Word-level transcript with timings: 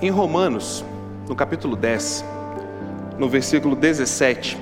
Em 0.00 0.10
Romanos, 0.10 0.84
no 1.28 1.34
capítulo 1.34 1.74
10, 1.74 2.24
no 3.18 3.28
versículo 3.28 3.74
17, 3.74 4.56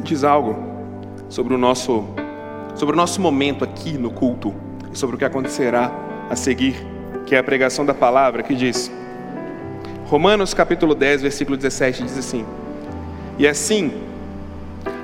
diz 0.00 0.24
algo 0.24 0.56
sobre 1.28 1.54
o 1.54 1.58
nosso 1.58 2.04
sobre 2.74 2.94
o 2.94 2.96
nosso 2.96 3.20
momento 3.20 3.62
aqui 3.62 3.96
no 3.96 4.10
culto 4.10 4.52
e 4.92 4.98
sobre 4.98 5.14
o 5.14 5.18
que 5.18 5.24
acontecerá 5.24 5.92
a 6.28 6.34
seguir, 6.34 6.74
que 7.24 7.36
é 7.36 7.38
a 7.38 7.44
pregação 7.44 7.86
da 7.86 7.94
palavra, 7.94 8.42
que 8.42 8.52
diz: 8.52 8.90
Romanos 10.06 10.52
capítulo 10.52 10.92
10, 10.92 11.22
versículo 11.22 11.56
17 11.56 12.02
diz 12.02 12.18
assim: 12.18 12.44
E 13.38 13.46
assim, 13.46 13.92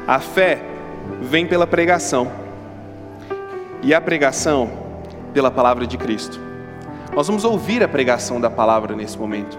a 0.05 0.19
fé 0.19 0.61
vem 1.23 1.47
pela 1.47 1.65
pregação, 1.65 2.29
e 3.84 3.95
a 3.95 4.01
pregação 4.01 4.69
pela 5.33 5.48
palavra 5.48 5.86
de 5.86 5.97
Cristo. 5.97 6.48
Nós 7.14 7.27
vamos 7.27 7.45
ouvir 7.45 7.83
a 7.83 7.89
pregação 7.89 8.41
da 8.41 8.51
palavra 8.51 8.95
nesse 8.95 9.19
momento. 9.19 9.59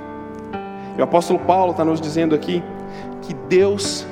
E 0.97 1.01
o 1.01 1.03
apóstolo 1.03 1.39
Paulo 1.39 1.71
está 1.71 1.83
nos 1.83 1.99
dizendo 1.99 2.35
aqui 2.35 2.63
que 3.21 3.33
Deus 3.33 4.05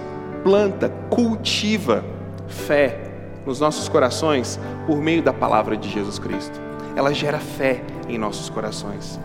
planta, 0.43 0.89
cultiva 1.09 2.03
fé 2.47 3.01
nos 3.45 3.59
nossos 3.59 3.87
corações 3.87 4.59
por 4.85 4.97
meio 4.97 5.21
da 5.21 5.33
palavra 5.33 5.75
de 5.77 5.89
Jesus 5.89 6.19
Cristo. 6.19 6.59
Ela 6.95 7.13
gera 7.13 7.39
fé 7.39 7.83
em 8.07 8.17
nossos 8.17 8.49
corações. 8.49 9.19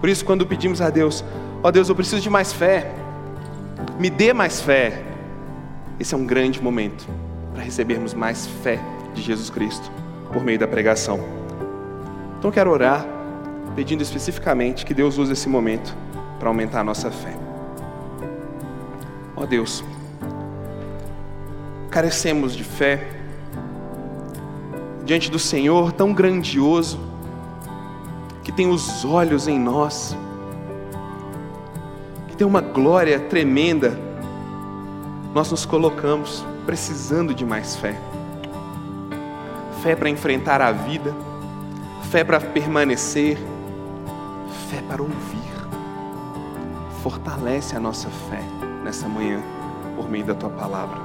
Por 0.00 0.08
isso, 0.08 0.24
quando 0.24 0.46
pedimos 0.46 0.80
a 0.80 0.90
Deus, 0.90 1.24
ó 1.62 1.68
oh 1.68 1.72
Deus, 1.72 1.88
eu 1.88 1.94
preciso 1.94 2.20
de 2.20 2.30
mais 2.30 2.52
fé, 2.52 2.92
me 3.98 4.10
dê 4.10 4.32
mais 4.32 4.60
fé, 4.60 5.02
esse 5.98 6.14
é 6.14 6.16
um 6.16 6.26
grande 6.26 6.62
momento 6.62 7.08
para 7.52 7.62
recebermos 7.62 8.14
mais 8.14 8.46
fé 8.62 8.78
de 9.14 9.22
Jesus 9.22 9.50
Cristo 9.50 9.90
por 10.32 10.44
meio 10.44 10.58
da 10.58 10.68
pregação. 10.68 11.18
Então, 12.38 12.52
quero 12.52 12.70
orar 12.70 13.04
pedindo 13.74 14.02
especificamente 14.02 14.84
que 14.84 14.94
Deus 14.94 15.18
use 15.18 15.32
esse 15.32 15.48
momento 15.48 15.96
para 16.38 16.48
aumentar 16.48 16.80
a 16.80 16.84
nossa 16.84 17.10
fé. 17.10 17.36
Ó 19.36 19.42
oh 19.42 19.46
Deus, 19.46 19.84
carecemos 21.90 22.54
de 22.54 22.64
fé 22.64 23.18
diante 25.08 25.30
do 25.30 25.38
Senhor 25.38 25.90
tão 25.92 26.12
grandioso, 26.12 27.00
que 28.44 28.52
tem 28.52 28.68
os 28.68 29.06
olhos 29.06 29.48
em 29.48 29.58
nós, 29.58 30.14
que 32.28 32.36
tem 32.36 32.46
uma 32.46 32.60
glória 32.60 33.18
tremenda, 33.18 33.98
nós 35.34 35.50
nos 35.50 35.64
colocamos 35.64 36.44
precisando 36.66 37.34
de 37.34 37.42
mais 37.42 37.74
fé. 37.76 37.98
Fé 39.82 39.96
para 39.96 40.10
enfrentar 40.10 40.60
a 40.60 40.72
vida, 40.72 41.14
fé 42.10 42.22
para 42.22 42.38
permanecer, 42.38 43.38
fé 44.68 44.82
para 44.82 45.02
ouvir. 45.02 45.58
Fortalece 47.02 47.76
a 47.76 47.80
nossa 47.80 48.08
fé 48.08 48.42
nessa 48.84 49.08
manhã 49.08 49.42
por 49.96 50.08
meio 50.08 50.24
da 50.24 50.34
tua 50.34 50.50
palavra. 50.50 50.98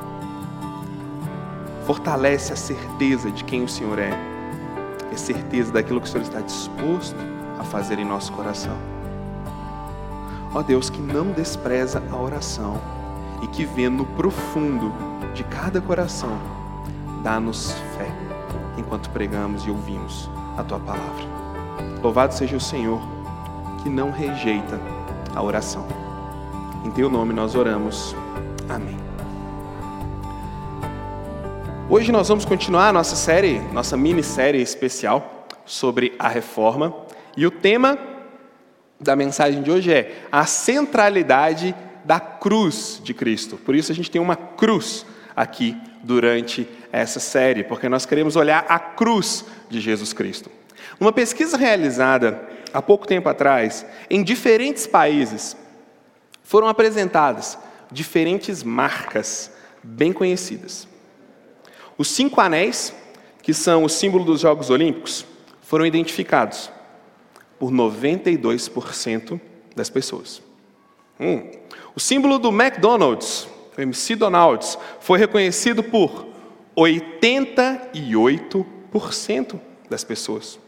Fortalece 1.85 2.53
a 2.53 2.55
certeza 2.55 3.31
de 3.31 3.43
quem 3.43 3.63
o 3.63 3.67
Senhor 3.67 3.99
é, 3.99 4.11
a 5.11 5.17
certeza 5.17 5.71
daquilo 5.71 6.01
que 6.01 6.07
o 6.07 6.09
Senhor 6.09 6.23
está 6.23 6.41
disposto 6.41 7.15
a 7.59 7.63
fazer 7.63 7.99
em 7.99 8.05
nosso 8.05 8.31
coração. 8.33 8.75
Ó 10.53 10.61
Deus, 10.61 10.89
que 10.89 11.01
não 11.01 11.31
despreza 11.31 12.03
a 12.11 12.15
oração 12.15 12.79
e 13.41 13.47
que 13.47 13.65
vê 13.65 13.89
no 13.89 14.05
profundo 14.05 14.91
de 15.33 15.43
cada 15.45 15.81
coração, 15.81 16.37
dá-nos 17.23 17.71
fé 17.97 18.11
enquanto 18.77 19.09
pregamos 19.09 19.65
e 19.65 19.69
ouvimos 19.69 20.29
a 20.57 20.63
tua 20.63 20.79
palavra. 20.79 21.25
Louvado 22.01 22.33
seja 22.33 22.57
o 22.57 22.61
Senhor, 22.61 23.01
que 23.83 23.89
não 23.89 24.11
rejeita 24.11 24.79
a 25.35 25.43
oração. 25.43 25.85
Em 26.85 26.91
teu 26.91 27.09
nome 27.09 27.33
nós 27.33 27.53
oramos. 27.53 28.15
Amém. 28.69 28.97
Hoje 31.89 32.09
nós 32.09 32.29
vamos 32.29 32.45
continuar 32.45 32.93
nossa 32.93 33.17
série, 33.17 33.59
nossa 33.73 33.97
minissérie 33.97 34.61
especial 34.61 35.47
sobre 35.65 36.13
a 36.17 36.29
reforma 36.29 36.95
e 37.35 37.45
o 37.45 37.51
tema 37.51 37.97
da 38.99 39.17
mensagem 39.17 39.61
de 39.61 39.69
hoje 39.69 39.91
é 39.91 40.23
a 40.31 40.45
centralidade 40.45 41.75
da 42.05 42.21
cruz 42.21 43.01
de 43.03 43.13
Cristo. 43.13 43.57
Por 43.57 43.75
isso 43.75 43.91
a 43.91 43.95
gente 43.95 44.09
tem 44.09 44.21
uma 44.21 44.37
cruz 44.37 45.05
aqui 45.35 45.77
durante 46.01 46.67
essa 46.89 47.19
série, 47.19 47.63
porque 47.65 47.89
nós 47.89 48.05
queremos 48.05 48.37
olhar 48.37 48.65
a 48.69 48.79
cruz 48.79 49.43
de 49.69 49.81
Jesus 49.81 50.13
Cristo. 50.13 50.49
Uma 50.99 51.11
pesquisa 51.11 51.57
realizada 51.57 52.52
há 52.73 52.81
pouco 52.81 53.07
tempo 53.07 53.29
atrás, 53.29 53.85
em 54.09 54.23
diferentes 54.23 54.87
países, 54.87 55.55
foram 56.41 56.67
apresentadas 56.67 57.57
diferentes 57.91 58.63
marcas 58.63 59.51
bem 59.83 60.11
conhecidas. 60.11 60.87
Os 61.97 62.09
cinco 62.09 62.41
anéis, 62.41 62.93
que 63.41 63.53
são 63.53 63.83
o 63.83 63.89
símbolo 63.89 64.25
dos 64.25 64.41
Jogos 64.41 64.69
Olímpicos, 64.69 65.25
foram 65.61 65.85
identificados 65.85 66.69
por 67.59 67.71
92% 67.71 69.39
das 69.75 69.89
pessoas. 69.89 70.41
Hum. 71.19 71.51
O 71.95 71.99
símbolo 71.99 72.39
do 72.39 72.49
McDonald's, 72.49 73.47
o 73.77 73.81
MC 73.81 74.15
Donald's, 74.15 74.79
foi 74.99 75.19
reconhecido 75.19 75.83
por 75.83 76.25
88% 76.75 79.59
das 79.89 80.03
pessoas. 80.03 80.59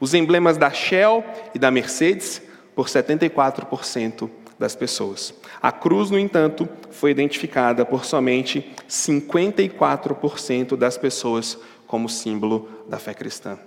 Os 0.00 0.14
emblemas 0.14 0.56
da 0.56 0.70
Shell 0.70 1.24
e 1.54 1.58
da 1.58 1.70
Mercedes, 1.70 2.42
por 2.74 2.86
74% 2.86 4.28
das 4.58 4.74
pessoas. 4.74 5.34
A 5.60 5.72
cruz, 5.72 6.10
no 6.10 6.18
entanto, 6.18 6.68
foi 6.90 7.10
identificada 7.10 7.84
por 7.84 8.04
somente 8.04 8.74
54% 8.88 10.76
das 10.76 10.96
pessoas 10.96 11.58
como 11.86 12.08
símbolo 12.08 12.68
da 12.88 12.98
fé 12.98 13.14
cristã. 13.14 13.58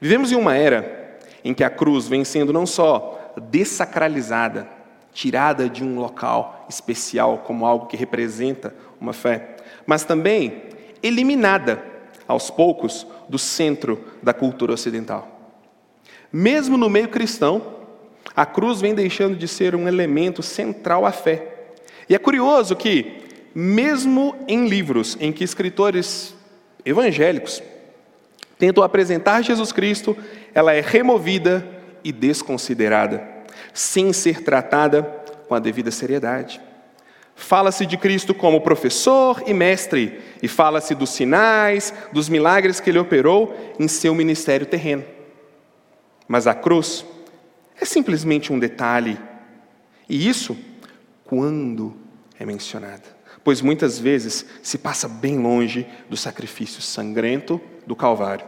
Vivemos 0.00 0.30
em 0.32 0.36
uma 0.36 0.54
era 0.54 1.18
em 1.42 1.54
que 1.54 1.64
a 1.64 1.70
cruz 1.70 2.08
vem 2.08 2.24
sendo 2.24 2.52
não 2.52 2.66
só 2.66 3.32
dessacralizada, 3.50 4.68
tirada 5.12 5.68
de 5.68 5.82
um 5.82 5.98
local 5.98 6.66
especial 6.68 7.38
como 7.38 7.64
algo 7.64 7.86
que 7.86 7.96
representa 7.96 8.74
uma 9.00 9.12
fé, 9.12 9.56
mas 9.86 10.04
também 10.04 10.64
eliminada 11.02 11.95
aos 12.26 12.50
poucos 12.50 13.06
do 13.28 13.38
centro 13.38 14.04
da 14.22 14.32
cultura 14.32 14.72
ocidental. 14.72 15.54
Mesmo 16.32 16.76
no 16.76 16.90
meio 16.90 17.08
cristão, 17.08 17.76
a 18.34 18.44
cruz 18.44 18.80
vem 18.80 18.94
deixando 18.94 19.36
de 19.36 19.48
ser 19.48 19.74
um 19.74 19.88
elemento 19.88 20.42
central 20.42 21.06
à 21.06 21.12
fé. 21.12 21.72
E 22.08 22.14
é 22.14 22.18
curioso 22.18 22.76
que, 22.76 23.22
mesmo 23.54 24.36
em 24.46 24.68
livros 24.68 25.16
em 25.20 25.32
que 25.32 25.44
escritores 25.44 26.34
evangélicos 26.84 27.62
tentam 28.58 28.82
apresentar 28.82 29.42
Jesus 29.42 29.72
Cristo, 29.72 30.16
ela 30.54 30.72
é 30.72 30.80
removida 30.80 31.66
e 32.02 32.12
desconsiderada, 32.12 33.26
sem 33.74 34.12
ser 34.12 34.42
tratada 34.42 35.02
com 35.48 35.54
a 35.54 35.58
devida 35.58 35.90
seriedade. 35.90 36.60
Fala-se 37.36 37.86
de 37.86 37.96
Cristo 37.96 38.34
como 38.34 38.60
professor 38.60 39.42
e 39.46 39.54
mestre, 39.54 40.20
e 40.42 40.48
fala-se 40.48 40.94
dos 40.94 41.10
sinais, 41.10 41.94
dos 42.12 42.28
milagres 42.28 42.80
que 42.80 42.90
ele 42.90 42.98
operou 42.98 43.54
em 43.78 43.86
seu 43.86 44.14
ministério 44.14 44.66
terreno. 44.66 45.04
Mas 46.26 46.46
a 46.46 46.54
cruz 46.54 47.06
é 47.80 47.84
simplesmente 47.84 48.52
um 48.52 48.58
detalhe, 48.58 49.20
e 50.08 50.28
isso 50.28 50.56
quando 51.24 51.94
é 52.40 52.44
mencionada 52.44 53.16
pois 53.46 53.62
muitas 53.62 53.96
vezes 53.96 54.44
se 54.60 54.76
passa 54.76 55.08
bem 55.08 55.38
longe 55.38 55.86
do 56.10 56.16
sacrifício 56.16 56.82
sangrento 56.82 57.60
do 57.86 57.94
Calvário. 57.94 58.44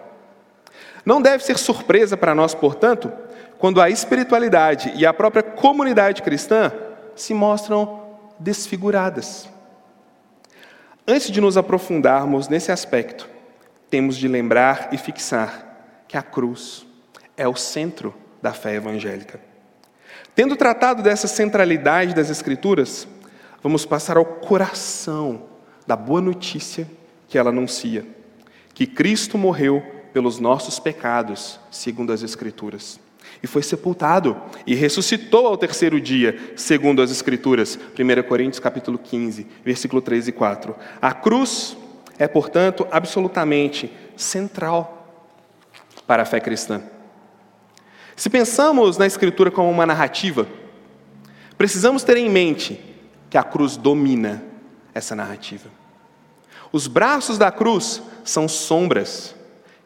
Não 1.07 1.23
deve 1.23 1.45
ser 1.45 1.57
surpresa 1.57 2.17
para 2.17 2.35
nós, 2.35 2.53
portanto, 2.53 3.13
quando 3.61 3.81
a 3.81 3.89
espiritualidade 3.89 4.93
e 4.97 5.07
a 5.07 5.15
própria 5.15 5.45
comunidade 5.45 6.21
cristã 6.21 6.73
se 7.15 7.33
mostram 7.33 8.08
desfiguradas. 8.39 9.49
Antes 11.07 11.31
de 11.31 11.41
nos 11.41 11.57
aprofundarmos 11.57 12.49
nesse 12.49 12.71
aspecto, 12.71 13.29
temos 13.89 14.17
de 14.17 14.29
lembrar 14.29 14.91
e 14.93 14.99
fixar 14.99 16.05
que 16.07 16.17
a 16.17 16.23
cruz 16.23 16.87
é 17.37 17.49
o 17.49 17.57
centro 17.57 18.15
da 18.43 18.53
fé 18.53 18.75
evangélica. 18.75 19.41
Tendo 20.35 20.57
tratado 20.57 21.03
dessa 21.03 21.27
centralidade 21.27 22.15
das 22.15 22.31
Escrituras, 22.31 23.09
vamos 23.63 23.85
passar 23.85 24.17
ao 24.17 24.25
coração 24.25 25.45
da 25.87 25.97
boa 25.97 26.21
notícia 26.21 26.89
que 27.27 27.39
ela 27.39 27.51
anuncia: 27.51 28.07
que 28.75 28.87
Cristo 28.87 29.39
morreu 29.39 29.83
pelos 30.13 30.39
nossos 30.39 30.79
pecados, 30.79 31.59
segundo 31.71 32.13
as 32.13 32.23
Escrituras. 32.23 33.01
E 33.43 33.47
foi 33.47 33.63
sepultado 33.63 34.37
e 34.67 34.75
ressuscitou 34.75 35.47
ao 35.47 35.57
terceiro 35.57 36.01
dia, 36.01 36.53
segundo 36.57 37.03
as 37.03 37.11
Escrituras. 37.11 37.79
1 37.99 38.29
Coríntios 38.29 38.61
capítulo 38.61 38.99
15, 38.99 39.47
versículo 39.65 40.03
3 40.03 40.29
e 40.29 40.33
4. 40.33 40.75
A 41.01 41.13
cruz 41.13 41.77
é, 42.19 42.27
portanto, 42.27 42.87
absolutamente 42.91 43.93
central 44.17 44.99
para 46.07 46.23
a 46.23 46.27
fé 46.27 46.41
cristã. 46.41 46.83
Se 48.17 48.29
pensamos 48.29 48.99
na 48.99 49.07
Escritura 49.07 49.51
como 49.51 49.71
uma 49.71 49.87
narrativa, 49.87 50.49
precisamos 51.57 52.03
ter 52.03 52.17
em 52.17 52.29
mente 52.29 52.81
que 53.31 53.39
a 53.39 53.45
cruz 53.45 53.77
domina 53.77 54.43
essa 54.93 55.15
narrativa. 55.15 55.71
Os 56.73 56.87
braços 56.87 57.39
da 57.39 57.53
cruz 57.53 58.03
são 58.25 58.49
sombras 58.49 59.35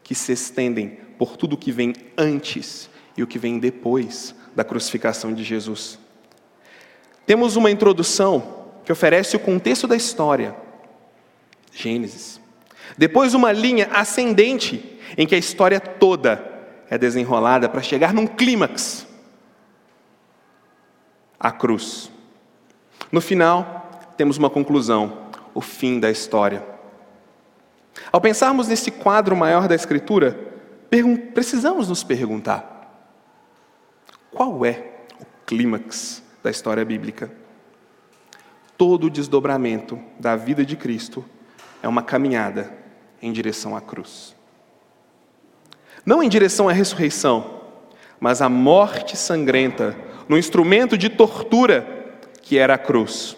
que 0.03 0.15
se 0.15 0.31
estendem 0.31 0.97
por 1.17 1.37
tudo 1.37 1.55
que 1.55 1.71
vem 1.71 1.93
antes 2.17 2.89
e 3.17 3.23
o 3.23 3.27
que 3.27 3.39
vem 3.39 3.59
depois 3.59 4.35
da 4.55 4.63
crucificação 4.63 5.33
de 5.33 5.43
Jesus. 5.43 5.99
Temos 7.25 7.55
uma 7.55 7.71
introdução 7.71 8.63
que 8.83 8.91
oferece 8.91 9.35
o 9.35 9.39
contexto 9.39 9.87
da 9.87 9.95
história, 9.95 10.55
Gênesis. 11.71 12.39
Depois, 12.97 13.33
uma 13.33 13.51
linha 13.51 13.89
ascendente 13.93 14.99
em 15.17 15.25
que 15.25 15.35
a 15.35 15.37
história 15.37 15.79
toda 15.79 16.51
é 16.89 16.97
desenrolada 16.97 17.67
para 17.69 17.81
chegar 17.81 18.13
num 18.13 18.27
clímax 18.27 19.07
a 21.39 21.51
cruz. 21.51 22.11
No 23.11 23.19
final, 23.19 23.89
temos 24.15 24.37
uma 24.37 24.49
conclusão, 24.49 25.27
o 25.53 25.61
fim 25.61 25.99
da 25.99 26.09
história. 26.09 26.63
Ao 28.11 28.21
pensarmos 28.21 28.67
nesse 28.67 28.91
quadro 28.91 29.35
maior 29.35 29.67
da 29.67 29.75
Escritura, 29.75 30.37
precisamos 31.33 31.89
nos 31.89 32.03
perguntar: 32.03 32.72
qual 34.33 34.65
é 34.65 34.83
o 35.21 35.25
clímax 35.45 36.23
da 36.43 36.49
história 36.49 36.83
bíblica? 36.83 37.31
Todo 38.75 39.05
o 39.05 39.09
desdobramento 39.09 39.99
da 40.19 40.35
vida 40.35 40.65
de 40.65 40.75
Cristo 40.75 41.23
é 41.81 41.87
uma 41.87 42.01
caminhada 42.01 42.73
em 43.21 43.31
direção 43.31 43.75
à 43.75 43.81
cruz. 43.81 44.35
Não 46.05 46.21
em 46.21 46.27
direção 46.27 46.67
à 46.67 46.73
ressurreição, 46.73 47.61
mas 48.19 48.41
à 48.41 48.49
morte 48.49 49.15
sangrenta, 49.15 49.95
no 50.27 50.37
instrumento 50.37 50.97
de 50.97 51.09
tortura 51.09 52.17
que 52.41 52.57
era 52.57 52.73
a 52.73 52.77
cruz. 52.77 53.37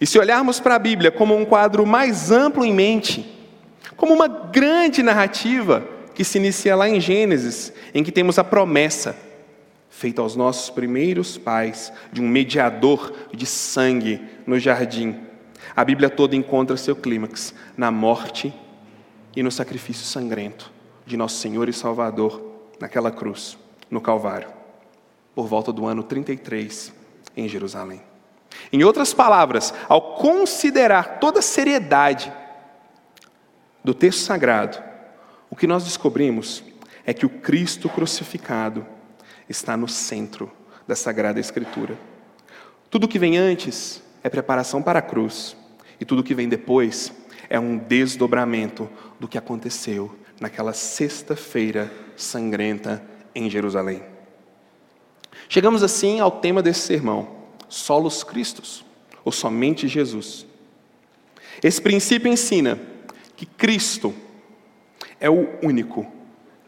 E 0.00 0.06
se 0.06 0.18
olharmos 0.18 0.58
para 0.58 0.74
a 0.74 0.78
Bíblia 0.78 1.10
como 1.10 1.36
um 1.36 1.44
quadro 1.44 1.86
mais 1.86 2.30
amplo 2.30 2.64
em 2.64 2.74
mente, 2.74 3.48
como 3.96 4.12
uma 4.12 4.28
grande 4.28 5.02
narrativa 5.02 5.86
que 6.14 6.24
se 6.24 6.38
inicia 6.38 6.74
lá 6.74 6.88
em 6.88 7.00
Gênesis, 7.00 7.72
em 7.94 8.02
que 8.02 8.12
temos 8.12 8.38
a 8.38 8.44
promessa 8.44 9.27
feita 9.90 10.22
aos 10.22 10.36
nossos 10.36 10.70
primeiros 10.70 11.36
pais 11.36 11.92
de 12.12 12.20
um 12.20 12.28
mediador 12.28 13.12
de 13.32 13.46
sangue 13.46 14.22
no 14.46 14.58
jardim. 14.58 15.20
A 15.74 15.84
Bíblia 15.84 16.10
toda 16.10 16.36
encontra 16.36 16.76
seu 16.76 16.94
clímax 16.94 17.54
na 17.76 17.90
morte 17.90 18.54
e 19.34 19.42
no 19.42 19.50
sacrifício 19.50 20.04
sangrento 20.04 20.72
de 21.06 21.16
nosso 21.16 21.36
Senhor 21.36 21.68
e 21.68 21.72
Salvador 21.72 22.42
naquela 22.80 23.10
cruz, 23.10 23.58
no 23.90 24.00
Calvário, 24.00 24.48
por 25.34 25.46
volta 25.46 25.72
do 25.72 25.86
ano 25.86 26.02
33 26.02 26.92
em 27.36 27.48
Jerusalém. 27.48 28.02
Em 28.72 28.84
outras 28.84 29.14
palavras, 29.14 29.72
ao 29.88 30.14
considerar 30.16 31.18
toda 31.18 31.38
a 31.38 31.42
seriedade 31.42 32.32
do 33.82 33.94
texto 33.94 34.20
sagrado, 34.20 34.82
o 35.50 35.56
que 35.56 35.66
nós 35.66 35.84
descobrimos 35.84 36.62
é 37.06 37.14
que 37.14 37.24
o 37.24 37.30
Cristo 37.30 37.88
crucificado 37.88 38.86
está 39.48 39.76
no 39.76 39.88
centro 39.88 40.50
da 40.86 40.94
Sagrada 40.94 41.40
Escritura. 41.40 41.98
Tudo 42.90 43.08
que 43.08 43.18
vem 43.18 43.36
antes 43.36 44.02
é 44.22 44.28
preparação 44.28 44.82
para 44.82 44.98
a 44.98 45.02
cruz, 45.02 45.56
e 46.00 46.04
tudo 46.04 46.22
que 46.22 46.34
vem 46.34 46.48
depois 46.48 47.12
é 47.50 47.58
um 47.58 47.76
desdobramento 47.76 48.88
do 49.18 49.28
que 49.28 49.38
aconteceu 49.38 50.16
naquela 50.40 50.72
sexta-feira 50.72 51.92
sangrenta 52.16 53.02
em 53.34 53.48
Jerusalém. 53.50 54.02
Chegamos 55.48 55.82
assim 55.82 56.20
ao 56.20 56.30
tema 56.30 56.62
desse 56.62 56.80
sermão, 56.80 57.28
solos 57.68 58.22
Cristos, 58.22 58.84
ou 59.24 59.32
somente 59.32 59.88
Jesus. 59.88 60.46
Esse 61.62 61.80
princípio 61.80 62.30
ensina 62.30 62.78
que 63.36 63.46
Cristo 63.46 64.14
é 65.20 65.28
o 65.28 65.48
único 65.62 66.06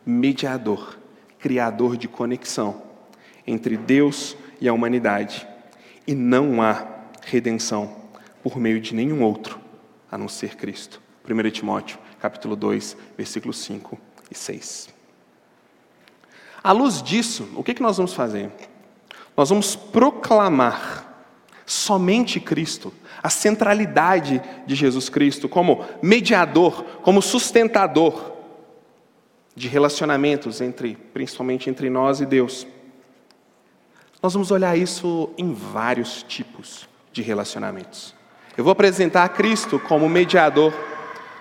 mediador, 0.04 0.98
criador 1.40 1.96
de 1.96 2.06
conexão 2.06 2.82
entre 3.46 3.76
Deus 3.76 4.36
e 4.60 4.68
a 4.68 4.72
humanidade, 4.72 5.46
e 6.06 6.14
não 6.14 6.62
há 6.62 6.86
redenção 7.22 7.96
por 8.42 8.58
meio 8.58 8.80
de 8.80 8.94
nenhum 8.94 9.22
outro 9.22 9.58
a 10.10 10.18
não 10.18 10.28
ser 10.28 10.56
Cristo. 10.56 11.00
1 11.28 11.50
Timóteo, 11.50 11.98
capítulo 12.20 12.56
2, 12.56 12.96
versículos 13.16 13.58
5 13.58 13.98
e 14.30 14.34
6. 14.34 14.88
À 16.62 16.72
luz 16.72 17.02
disso, 17.02 17.48
o 17.56 17.62
que, 17.62 17.74
que 17.74 17.82
nós 17.82 17.96
vamos 17.96 18.12
fazer? 18.12 18.50
Nós 19.36 19.48
vamos 19.48 19.74
proclamar 19.74 21.06
somente 21.64 22.40
Cristo, 22.40 22.92
a 23.22 23.30
centralidade 23.30 24.42
de 24.66 24.74
Jesus 24.74 25.08
Cristo 25.08 25.48
como 25.48 25.84
mediador, 26.02 26.84
como 27.02 27.22
sustentador 27.22 28.39
de 29.54 29.68
relacionamentos 29.68 30.60
entre, 30.60 30.96
principalmente 31.12 31.68
entre 31.68 31.90
nós 31.90 32.20
e 32.20 32.26
Deus. 32.26 32.66
Nós 34.22 34.32
vamos 34.32 34.50
olhar 34.50 34.76
isso 34.76 35.30
em 35.36 35.52
vários 35.52 36.22
tipos 36.22 36.88
de 37.12 37.22
relacionamentos. 37.22 38.14
Eu 38.56 38.64
vou 38.64 38.72
apresentar 38.72 39.28
Cristo 39.30 39.78
como 39.78 40.08
mediador, 40.08 40.72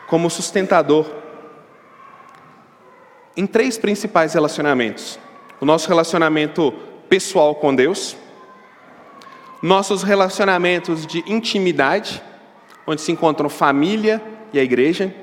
como 0.07 0.29
sustentador 0.29 1.05
em 3.39 3.47
três 3.47 3.77
principais 3.77 4.33
relacionamentos: 4.33 5.17
o 5.61 5.65
nosso 5.65 5.87
relacionamento 5.87 6.73
pessoal 7.07 7.55
com 7.55 7.73
Deus, 7.73 8.17
nossos 9.61 10.03
relacionamentos 10.03 11.07
de 11.07 11.23
intimidade, 11.25 12.21
onde 12.85 13.01
se 13.01 13.11
encontram 13.11 13.49
família 13.49 14.21
e 14.51 14.59
a 14.59 14.63
igreja, 14.63 15.15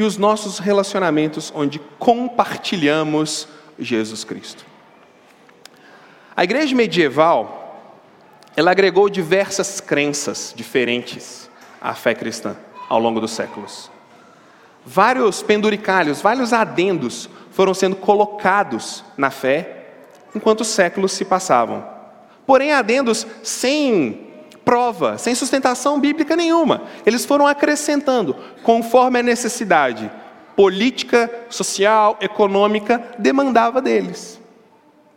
e 0.00 0.02
os 0.02 0.16
nossos 0.16 0.58
relacionamentos 0.58 1.52
onde 1.54 1.78
compartilhamos 1.98 3.46
Jesus 3.78 4.24
Cristo. 4.24 4.64
A 6.34 6.42
igreja 6.42 6.74
medieval, 6.74 7.92
ela 8.56 8.70
agregou 8.70 9.10
diversas 9.10 9.78
crenças 9.78 10.54
diferentes 10.56 11.50
à 11.78 11.92
fé 11.92 12.14
cristã 12.14 12.56
ao 12.88 12.98
longo 12.98 13.20
dos 13.20 13.32
séculos. 13.32 13.90
Vários 14.86 15.42
penduricalhos, 15.42 16.22
vários 16.22 16.54
adendos 16.54 17.28
foram 17.50 17.74
sendo 17.74 17.96
colocados 17.96 19.04
na 19.18 19.30
fé 19.30 19.88
enquanto 20.34 20.62
os 20.62 20.68
séculos 20.68 21.12
se 21.12 21.26
passavam 21.26 22.00
porém 22.50 22.72
adendos 22.72 23.24
sem 23.44 24.29
prova, 24.64 25.18
sem 25.18 25.34
sustentação 25.34 25.98
bíblica 26.00 26.36
nenhuma. 26.36 26.82
Eles 27.04 27.24
foram 27.24 27.46
acrescentando 27.46 28.36
conforme 28.62 29.18
a 29.18 29.22
necessidade 29.22 30.10
política, 30.56 31.30
social, 31.48 32.18
econômica 32.20 33.02
demandava 33.18 33.80
deles. 33.80 34.40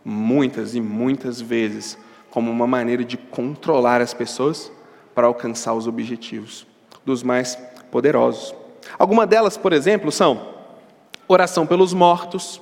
Muitas 0.06 0.76
e 0.76 0.82
muitas 0.82 1.42
vezes 1.42 1.98
como 2.30 2.50
uma 2.50 2.66
maneira 2.66 3.04
de 3.04 3.18
controlar 3.18 4.02
as 4.02 4.14
pessoas 4.14 4.72
para 5.14 5.28
alcançar 5.28 5.74
os 5.74 5.88
objetivos 5.88 6.66
dos 7.06 7.22
mais 7.22 7.58
poderosos. 7.92 8.56
Algumas 8.98 9.28
delas, 9.28 9.56
por 9.56 9.72
exemplo, 9.72 10.12
são 10.12 10.54
oração 11.28 11.66
pelos 11.68 11.94
mortos, 11.94 12.62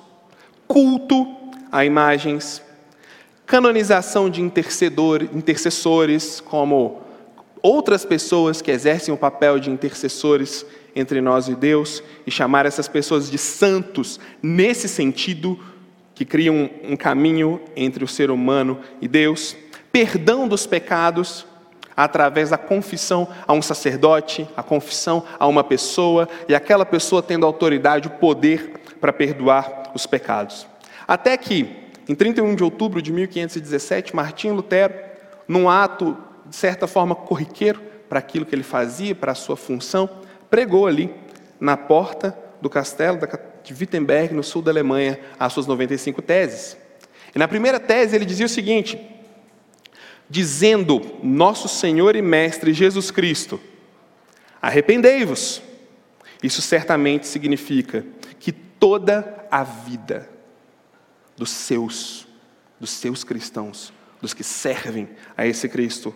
culto 0.68 1.26
a 1.72 1.86
imagens, 1.86 2.62
canonização 3.52 4.30
de 4.30 4.42
intercessores, 4.42 6.40
como 6.40 7.02
outras 7.62 8.06
pessoas 8.06 8.62
que 8.62 8.72
exercem 8.72 9.14
o 9.14 9.18
papel 9.18 9.60
de 9.60 9.70
intercessores 9.70 10.66
entre 10.96 11.20
nós 11.20 11.50
e 11.50 11.56
Deus, 11.56 12.02
e 12.26 12.32
chamar 12.32 12.66
essas 12.66 12.88
pessoas 12.88 13.30
de 13.30 13.38
santos, 13.38 14.22
nesse 14.42 14.88
sentido, 14.88 15.60
que 16.16 16.24
criam 16.24 16.70
um 16.82 16.96
caminho 16.96 17.60
entre 17.76 18.06
o 18.06 18.08
ser 18.08 18.32
humano 18.32 18.80
e 19.02 19.08
Deus, 19.10 19.58
perdão 19.92 20.48
dos 20.48 20.66
pecados, 20.66 21.46
através 21.94 22.52
da 22.52 22.58
confissão 22.58 23.28
a 23.46 23.52
um 23.52 23.62
sacerdote, 23.62 24.48
a 24.56 24.64
confissão 24.64 25.26
a 25.38 25.46
uma 25.46 25.62
pessoa, 25.62 26.30
e 26.48 26.56
aquela 26.56 26.86
pessoa 26.86 27.22
tendo 27.22 27.46
autoridade, 27.46 28.08
o 28.08 28.12
poder 28.12 28.80
para 29.02 29.12
perdoar 29.12 29.92
os 29.94 30.06
pecados. 30.06 30.66
Até 31.06 31.36
que 31.36 31.81
em 32.12 32.16
31 32.16 32.56
de 32.56 32.64
outubro 32.64 33.02
de 33.02 33.10
1517, 33.10 34.14
Martinho 34.14 34.54
Lutero, 34.54 34.94
num 35.48 35.70
ato, 35.70 36.18
de 36.46 36.54
certa 36.58 36.86
forma, 36.86 37.16
corriqueiro 37.16 37.82
para 38.10 38.20
aquilo 38.20 38.46
que 38.46 38.54
ele 38.54 38.64
fazia, 38.64 39.16
para 39.16 39.32
a 39.32 39.36
sua 39.36 39.56
função, 39.56 40.10
pregou 40.50 40.86
ali, 40.86 41.10
na 41.58 41.78
porta 41.78 42.38
do 42.60 42.70
castelo 42.70 43.18
de 43.64 43.74
Wittenberg, 43.74 44.34
no 44.34 44.44
sul 44.44 44.62
da 44.62 44.72
Alemanha, 44.72 45.18
as 45.40 45.54
suas 45.54 45.68
95 45.68 46.22
teses. 46.22 46.76
E 47.34 47.40
na 47.40 47.48
primeira 47.48 47.80
tese 47.80 48.14
ele 48.14 48.26
dizia 48.26 48.46
o 48.46 48.50
seguinte: 48.50 49.00
dizendo, 50.30 51.02
Nosso 51.24 51.70
Senhor 51.70 52.14
e 52.18 52.22
Mestre 52.22 52.74
Jesus 52.74 53.10
Cristo, 53.10 53.58
arrependei-vos. 54.62 55.62
Isso 56.44 56.62
certamente 56.62 57.26
significa 57.26 58.06
que 58.38 58.52
toda 58.52 59.46
a 59.50 59.64
vida 59.64 60.30
dos 61.38 61.50
seus, 61.50 62.28
dos 62.80 62.90
seus 62.90 63.24
cristãos, 63.24 63.94
dos 64.22 64.34
que 64.34 64.44
servem 64.44 65.10
a 65.36 65.46
esse 65.46 65.68
Cristo, 65.68 66.14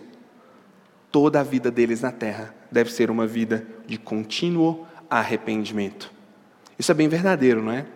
toda 1.10 1.40
a 1.40 1.42
vida 1.42 1.70
deles 1.70 2.02
na 2.02 2.12
terra 2.12 2.54
deve 2.70 2.90
ser 2.92 3.10
uma 3.10 3.26
vida 3.26 3.66
de 3.86 3.98
contínuo 3.98 4.86
arrependimento. 5.08 6.12
Isso 6.78 6.90
é 6.90 6.94
bem 6.94 7.08
verdadeiro, 7.08 7.62
não 7.62 7.72
é? 7.72 7.86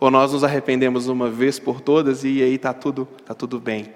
Ou 0.00 0.10
nós 0.10 0.32
nos 0.32 0.44
arrependemos 0.44 1.08
uma 1.08 1.30
vez 1.30 1.58
por 1.58 1.80
todas 1.80 2.24
e 2.24 2.42
aí 2.42 2.54
está 2.54 2.72
tudo, 2.72 3.08
tá 3.24 3.34
tudo 3.34 3.58
bem. 3.58 3.92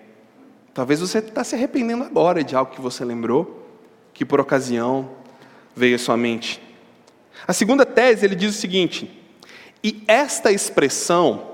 Talvez 0.75 1.01
você 1.01 1.19
está 1.19 1.45
se 1.45 1.55
arrependendo 1.55 2.03
agora 2.03 2.43
de 2.43 2.57
algo 2.57 2.73
que 2.73 2.81
você 2.81 3.05
lembrou, 3.05 3.69
que 4.15 4.25
por 4.25 4.41
ocasião 4.41 5.11
veio 5.77 5.97
à 5.97 5.99
sua 5.99 6.17
mente. 6.17 6.61
A 7.47 7.53
segunda 7.53 7.85
tese, 7.85 8.25
ele 8.25 8.35
diz 8.35 8.57
o 8.57 8.59
seguinte: 8.59 9.11
e 9.85 10.03
esta 10.07 10.51
expressão 10.51 11.52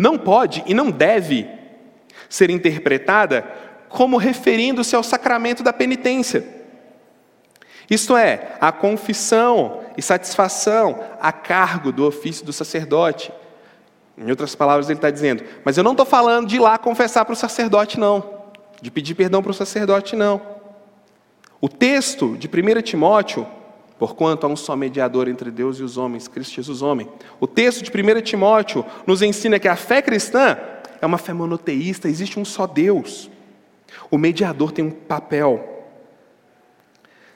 não 0.00 0.16
pode 0.16 0.62
e 0.66 0.72
não 0.72 0.90
deve 0.90 1.46
ser 2.26 2.48
interpretada 2.48 3.42
como 3.90 4.16
referindo-se 4.16 4.96
ao 4.96 5.02
sacramento 5.02 5.62
da 5.62 5.74
penitência. 5.74 6.42
Isto 7.90 8.16
é, 8.16 8.56
a 8.60 8.72
confissão 8.72 9.82
e 9.98 10.00
satisfação 10.00 11.04
a 11.20 11.30
cargo 11.32 11.92
do 11.92 12.06
ofício 12.06 12.46
do 12.46 12.52
sacerdote. 12.52 13.30
Em 14.16 14.30
outras 14.30 14.54
palavras, 14.54 14.88
ele 14.88 14.96
está 14.98 15.10
dizendo, 15.10 15.44
mas 15.64 15.76
eu 15.76 15.84
não 15.84 15.90
estou 15.90 16.06
falando 16.06 16.48
de 16.48 16.56
ir 16.56 16.60
lá 16.60 16.78
confessar 16.78 17.26
para 17.26 17.34
o 17.34 17.36
sacerdote, 17.36 18.00
não. 18.00 18.40
De 18.80 18.90
pedir 18.90 19.14
perdão 19.14 19.42
para 19.42 19.50
o 19.50 19.54
sacerdote, 19.54 20.16
não. 20.16 20.40
O 21.60 21.68
texto 21.68 22.38
de 22.38 22.48
1 22.48 22.80
Timóteo, 22.80 23.46
porquanto 24.00 24.46
há 24.46 24.48
um 24.48 24.56
só 24.56 24.74
mediador 24.74 25.28
entre 25.28 25.50
Deus 25.50 25.78
e 25.78 25.82
os 25.82 25.98
homens, 25.98 26.26
Cristo 26.26 26.54
Jesus 26.54 26.80
homem. 26.80 27.06
O 27.38 27.46
texto 27.46 27.82
de 27.82 27.90
1 27.90 28.22
Timóteo 28.22 28.82
nos 29.06 29.20
ensina 29.20 29.58
que 29.58 29.68
a 29.68 29.76
fé 29.76 30.00
cristã 30.00 30.56
é 31.02 31.04
uma 31.04 31.18
fé 31.18 31.34
monoteísta, 31.34 32.08
existe 32.08 32.40
um 32.40 32.44
só 32.44 32.66
Deus. 32.66 33.30
O 34.10 34.16
mediador 34.16 34.72
tem 34.72 34.86
um 34.86 34.90
papel 34.90 35.86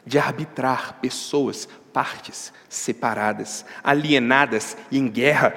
de 0.06 0.18
arbitrar 0.18 1.00
pessoas, 1.02 1.68
partes 1.92 2.50
separadas, 2.66 3.66
alienadas 3.82 4.74
e 4.90 4.98
em 4.98 5.06
guerra. 5.06 5.52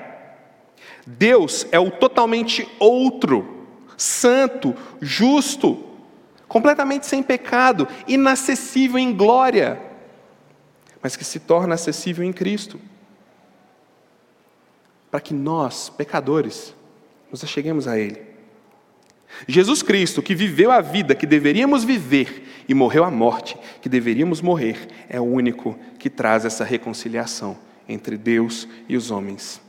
Deus 1.06 1.66
é 1.72 1.80
o 1.80 1.90
totalmente 1.90 2.68
outro, 2.80 3.66
santo, 3.96 4.76
justo, 5.00 5.86
completamente 6.50 7.06
sem 7.06 7.24
pecado, 7.24 7.88
inacessível 8.06 9.00
em 9.00 9.14
glória, 9.14 9.87
mas 11.08 11.16
que 11.16 11.24
se 11.24 11.40
torna 11.40 11.76
acessível 11.76 12.22
em 12.26 12.34
Cristo. 12.34 12.78
Para 15.10 15.22
que 15.22 15.34
nós, 15.34 15.88
pecadores, 15.88 16.76
nos 17.32 17.42
acheguemos 17.46 17.88
a 17.88 17.98
Ele. 17.98 18.22
Jesus 19.48 19.82
Cristo, 19.82 20.22
que 20.22 20.36
viveu 20.36 20.70
a 20.70 20.82
vida 20.82 21.16
que 21.16 21.26
deveríamos 21.26 21.86
viver 21.86 22.66
e 22.68 22.74
morreu 22.74 23.06
a 23.06 23.10
morte 23.10 23.58
que 23.82 23.88
deveríamos 23.88 24.42
morrer, 24.42 24.86
é 25.08 25.18
o 25.18 25.24
único 25.24 25.80
que 25.98 26.10
traz 26.10 26.44
essa 26.44 26.66
reconciliação 26.66 27.58
entre 27.88 28.18
Deus 28.18 28.68
e 28.90 28.98
os 28.98 29.10
homens. 29.10 29.62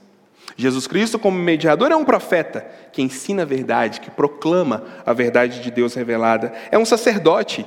Jesus 0.56 0.88
Cristo, 0.88 1.20
como 1.20 1.38
mediador, 1.38 1.92
é 1.92 1.96
um 1.96 2.04
profeta 2.04 2.66
que 2.92 3.00
ensina 3.00 3.42
a 3.42 3.46
verdade, 3.46 4.00
que 4.00 4.10
proclama 4.10 4.82
a 5.06 5.12
verdade 5.12 5.62
de 5.62 5.70
Deus 5.70 5.94
revelada. 5.94 6.52
É 6.72 6.76
um 6.76 6.84
sacerdote 6.84 7.64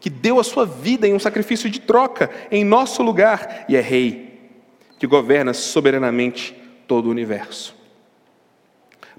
que 0.00 0.10
deu 0.10 0.38
a 0.38 0.44
sua 0.44 0.64
vida 0.64 1.06
em 1.06 1.14
um 1.14 1.18
sacrifício 1.18 1.68
de 1.68 1.80
troca 1.80 2.30
em 2.50 2.64
nosso 2.64 3.02
lugar 3.02 3.64
e 3.68 3.76
é 3.76 3.80
rei 3.80 4.28
que 4.98 5.06
governa 5.06 5.52
soberanamente 5.52 6.54
todo 6.86 7.06
o 7.06 7.10
universo. 7.10 7.76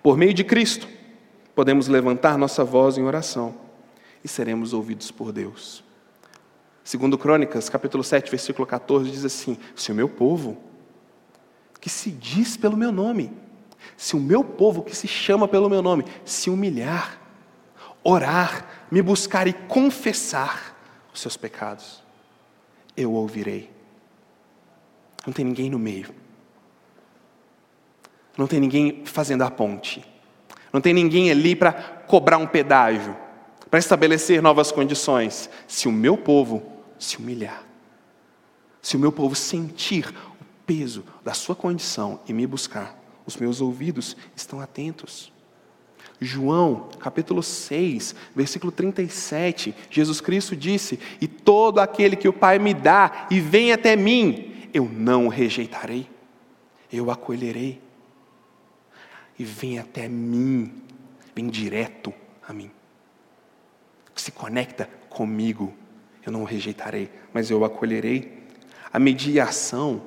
Por 0.02 0.18
meio 0.18 0.34
de 0.34 0.44
Cristo, 0.44 0.88
podemos 1.56 1.88
levantar 1.88 2.38
nossa 2.38 2.64
voz 2.64 2.98
em 2.98 3.04
oração 3.04 3.56
e 4.24 4.28
seremos 4.28 4.74
ouvidos 4.74 5.12
por 5.12 5.32
Deus. 5.32 5.84
Segundo 6.84 7.18
Crônicas, 7.18 7.70
capítulo 7.70 8.04
7, 8.04 8.32
versículo 8.32 8.66
14, 8.66 9.12
diz 9.12 9.26
assim: 9.26 9.58
Se 9.76 9.92
o 9.92 9.96
meu 9.96 10.10
povo, 10.10 10.58
que 11.80 11.90
se 11.90 12.10
diz 12.10 12.58
pelo 12.58 12.76
meu 12.76 12.92
nome, 12.92 13.32
se 13.96 14.16
o 14.16 14.20
meu 14.20 14.44
povo 14.44 14.84
que 14.84 14.96
se 14.96 15.08
chama 15.08 15.48
pelo 15.48 15.70
meu 15.70 15.82
nome, 15.82 16.06
se 16.26 16.50
humilhar, 16.50 17.20
orar, 18.04 18.79
me 18.92 19.02
buscar 19.02 19.48
e 19.48 19.54
confessar 19.54 20.76
os 21.14 21.22
seus 21.22 21.38
pecados, 21.38 22.04
eu 22.96 23.14
ouvirei. 23.14 23.70
Não 25.26 25.34
tem 25.34 25.46
ninguém 25.46 25.70
no 25.70 25.80
meio. 25.80 26.14
Não 28.38 28.48
tem 28.48 28.60
ninguém 28.60 29.06
fazendo 29.06 29.44
a 29.44 29.52
ponte. 29.52 30.04
Não 30.72 30.80
tem 30.80 30.94
ninguém 30.94 31.30
ali 31.32 31.56
para 31.56 31.74
cobrar 31.74 32.38
um 32.38 32.48
pedágio, 32.48 33.16
para 33.70 33.80
estabelecer 33.80 34.42
novas 34.42 34.72
condições. 34.72 35.50
Se 35.68 35.88
o 35.88 35.92
meu 35.92 36.18
povo 36.18 36.64
se 36.98 37.18
humilhar, 37.18 37.64
se 38.82 38.96
o 38.96 39.00
meu 39.00 39.12
povo 39.12 39.36
sentir 39.36 40.08
o 40.40 40.46
peso 40.66 41.04
da 41.24 41.34
sua 41.34 41.56
condição 41.56 42.20
e 42.28 42.34
me 42.34 42.48
buscar, 42.48 42.98
os 43.26 43.36
meus 43.38 43.62
ouvidos 43.62 44.16
estão 44.36 44.60
atentos. 44.60 45.32
João, 46.22 46.90
capítulo 47.00 47.42
6, 47.42 48.14
versículo 48.36 48.72
37, 48.72 49.74
Jesus 49.90 50.20
Cristo 50.20 50.56
disse: 50.56 51.00
E 51.22 51.28
todo 51.28 51.80
aquele 51.80 52.16
que 52.16 52.28
o 52.28 52.34
Pai 52.34 52.60
me 52.60 52.74
dá 52.74 53.28
e 53.32 53.40
vem 53.40 53.72
até 53.72 53.96
mim, 53.96 54.70
eu 54.74 54.84
não 54.86 55.28
o 55.28 55.30
rejeitarei, 55.30 56.10
eu 56.92 57.06
o 57.06 57.12
acolherei 57.12 57.82
e 59.38 59.46
vem 59.46 59.80
até 59.80 60.10
mim, 60.10 60.84
vem 61.34 61.48
direto 61.48 62.14
a 62.46 62.52
mim. 62.52 62.70
Se 64.14 64.34
conecta 64.34 64.90
comigo, 65.10 65.74
eu 66.26 66.32
não 66.32 66.42
o 66.42 66.46
rejeitarei, 66.46 67.10
mas 67.34 67.50
eu 67.50 67.60
o 67.60 67.66
acolherei. 67.66 68.44
A 68.92 69.00
mediação 69.00 70.02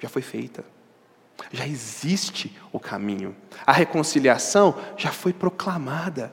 já 0.00 0.08
foi 0.08 0.22
feita. 0.22 0.64
Já 1.50 1.66
existe 1.66 2.56
o 2.70 2.78
caminho. 2.78 3.34
A 3.66 3.72
reconciliação 3.72 4.78
já 4.96 5.10
foi 5.10 5.32
proclamada. 5.32 6.32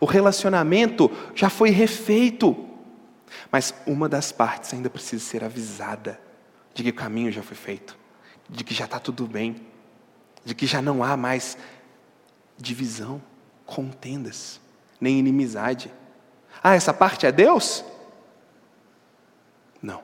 O 0.00 0.06
relacionamento 0.06 1.10
já 1.34 1.50
foi 1.50 1.70
refeito. 1.70 2.68
Mas 3.50 3.74
uma 3.86 4.08
das 4.08 4.32
partes 4.32 4.72
ainda 4.72 4.88
precisa 4.90 5.24
ser 5.24 5.44
avisada 5.44 6.20
de 6.74 6.82
que 6.82 6.90
o 6.90 6.94
caminho 6.94 7.32
já 7.32 7.42
foi 7.42 7.56
feito, 7.56 7.96
de 8.48 8.64
que 8.64 8.74
já 8.74 8.84
está 8.84 8.98
tudo 8.98 9.26
bem, 9.26 9.66
de 10.44 10.54
que 10.54 10.66
já 10.66 10.80
não 10.80 11.02
há 11.02 11.16
mais 11.16 11.56
divisão, 12.56 13.20
contendas, 13.66 14.60
nem 15.00 15.18
inimizade. 15.18 15.92
Ah, 16.62 16.74
essa 16.74 16.92
parte 16.92 17.26
é 17.26 17.32
Deus? 17.32 17.84
Não. 19.80 20.02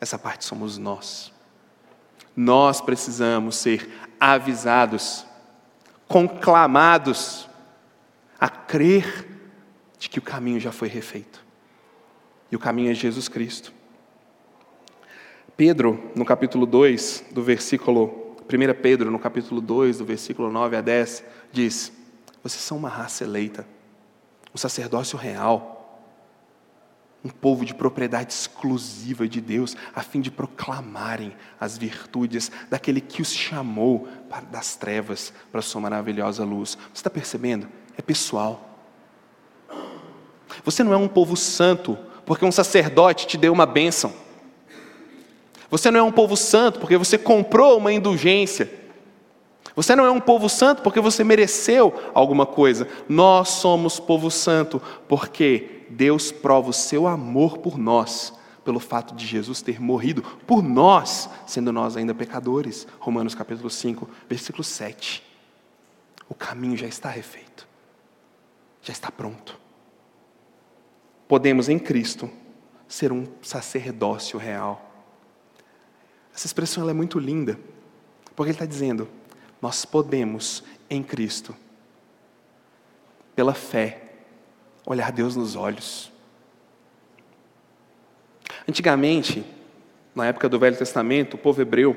Essa 0.00 0.18
parte 0.18 0.44
somos 0.44 0.76
nós. 0.78 1.32
Nós 2.36 2.82
precisamos 2.82 3.56
ser 3.56 3.90
avisados, 4.20 5.24
conclamados 6.06 7.48
a 8.38 8.48
crer 8.48 9.26
de 9.98 10.10
que 10.10 10.18
o 10.18 10.22
caminho 10.22 10.60
já 10.60 10.70
foi 10.70 10.88
refeito. 10.88 11.44
E 12.52 12.56
o 12.56 12.58
caminho 12.58 12.90
é 12.90 12.94
Jesus 12.94 13.26
Cristo. 13.26 13.72
Pedro, 15.56 16.12
no 16.14 16.24
capítulo 16.24 16.66
2, 16.66 17.24
do 17.32 17.42
versículo 17.42 18.36
1 18.42 18.80
Pedro, 18.80 19.10
no 19.10 19.18
capítulo 19.18 19.60
2, 19.60 19.98
do 19.98 20.04
versículo 20.04 20.52
9 20.52 20.76
a 20.76 20.80
10, 20.82 21.24
diz: 21.50 21.92
Vocês 22.42 22.62
são 22.62 22.76
uma 22.76 22.90
raça 22.90 23.24
eleita, 23.24 23.66
um 24.54 24.58
sacerdócio 24.58 25.18
real, 25.18 25.75
um 27.24 27.28
povo 27.28 27.64
de 27.64 27.74
propriedade 27.74 28.32
exclusiva 28.32 29.26
de 29.26 29.40
Deus, 29.40 29.76
a 29.94 30.02
fim 30.02 30.20
de 30.20 30.30
proclamarem 30.30 31.34
as 31.58 31.76
virtudes 31.76 32.50
daquele 32.70 33.00
que 33.00 33.20
os 33.20 33.32
chamou 33.32 34.08
das 34.50 34.76
trevas 34.76 35.32
para 35.50 35.60
a 35.60 35.62
sua 35.62 35.80
maravilhosa 35.80 36.44
luz. 36.44 36.78
Você 36.92 37.00
está 37.00 37.10
percebendo? 37.10 37.68
É 37.96 38.02
pessoal. 38.02 38.78
Você 40.64 40.84
não 40.84 40.92
é 40.92 40.96
um 40.96 41.08
povo 41.08 41.36
santo 41.36 41.98
porque 42.24 42.44
um 42.44 42.52
sacerdote 42.52 43.26
te 43.26 43.36
deu 43.36 43.52
uma 43.52 43.66
bênção. 43.66 44.12
Você 45.70 45.90
não 45.90 46.00
é 46.00 46.02
um 46.02 46.12
povo 46.12 46.36
santo 46.36 46.78
porque 46.78 46.96
você 46.96 47.18
comprou 47.18 47.78
uma 47.78 47.92
indulgência. 47.92 48.85
Você 49.76 49.94
não 49.94 50.04
é 50.04 50.10
um 50.10 50.20
povo 50.20 50.48
santo 50.48 50.82
porque 50.82 51.00
você 51.00 51.22
mereceu 51.22 51.94
alguma 52.12 52.44
coisa. 52.44 52.88
Nós 53.08 53.50
somos 53.50 54.00
povo 54.00 54.30
santo 54.30 54.82
porque 55.06 55.84
Deus 55.88 56.32
prova 56.32 56.70
o 56.70 56.72
seu 56.72 57.06
amor 57.06 57.58
por 57.58 57.78
nós, 57.78 58.32
pelo 58.64 58.80
fato 58.80 59.14
de 59.14 59.24
Jesus 59.24 59.62
ter 59.62 59.80
morrido 59.80 60.22
por 60.46 60.62
nós, 60.62 61.30
sendo 61.46 61.70
nós 61.72 61.96
ainda 61.96 62.14
pecadores. 62.14 62.88
Romanos 62.98 63.34
capítulo 63.34 63.70
5, 63.70 64.08
versículo 64.28 64.64
7. 64.64 65.22
O 66.28 66.34
caminho 66.34 66.76
já 66.76 66.88
está 66.88 67.08
refeito, 67.08 67.68
já 68.82 68.92
está 68.92 69.12
pronto. 69.12 69.56
Podemos 71.28 71.68
em 71.68 71.78
Cristo 71.78 72.28
ser 72.88 73.12
um 73.12 73.26
sacerdócio 73.40 74.38
real 74.38 74.86
essa 76.36 76.46
expressão 76.46 76.86
é 76.86 76.92
muito 76.92 77.18
linda, 77.18 77.58
porque 78.36 78.50
ele 78.50 78.56
está 78.56 78.66
dizendo: 78.66 79.08
Nós 79.60 79.84
podemos, 79.84 80.62
em 80.88 81.02
Cristo, 81.02 81.54
pela 83.34 83.54
fé, 83.54 84.02
olhar 84.84 85.10
Deus 85.12 85.36
nos 85.36 85.56
olhos. 85.56 86.12
Antigamente, 88.68 89.44
na 90.14 90.26
época 90.26 90.48
do 90.48 90.58
Velho 90.58 90.76
Testamento, 90.76 91.34
o 91.34 91.38
povo 91.38 91.60
hebreu, 91.60 91.96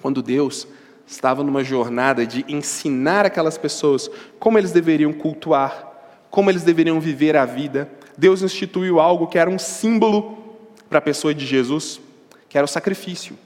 quando 0.00 0.22
Deus 0.22 0.68
estava 1.06 1.42
numa 1.42 1.64
jornada 1.64 2.26
de 2.26 2.44
ensinar 2.48 3.24
aquelas 3.24 3.56
pessoas 3.56 4.10
como 4.38 4.58
eles 4.58 4.72
deveriam 4.72 5.12
cultuar, 5.12 5.86
como 6.30 6.50
eles 6.50 6.62
deveriam 6.62 7.00
viver 7.00 7.36
a 7.36 7.44
vida, 7.46 7.90
Deus 8.16 8.42
instituiu 8.42 9.00
algo 9.00 9.26
que 9.26 9.38
era 9.38 9.48
um 9.48 9.58
símbolo 9.58 10.58
para 10.88 10.98
a 10.98 11.02
pessoa 11.02 11.34
de 11.34 11.46
Jesus, 11.46 12.00
que 12.48 12.58
era 12.58 12.64
o 12.64 12.68
sacrifício. 12.68 13.36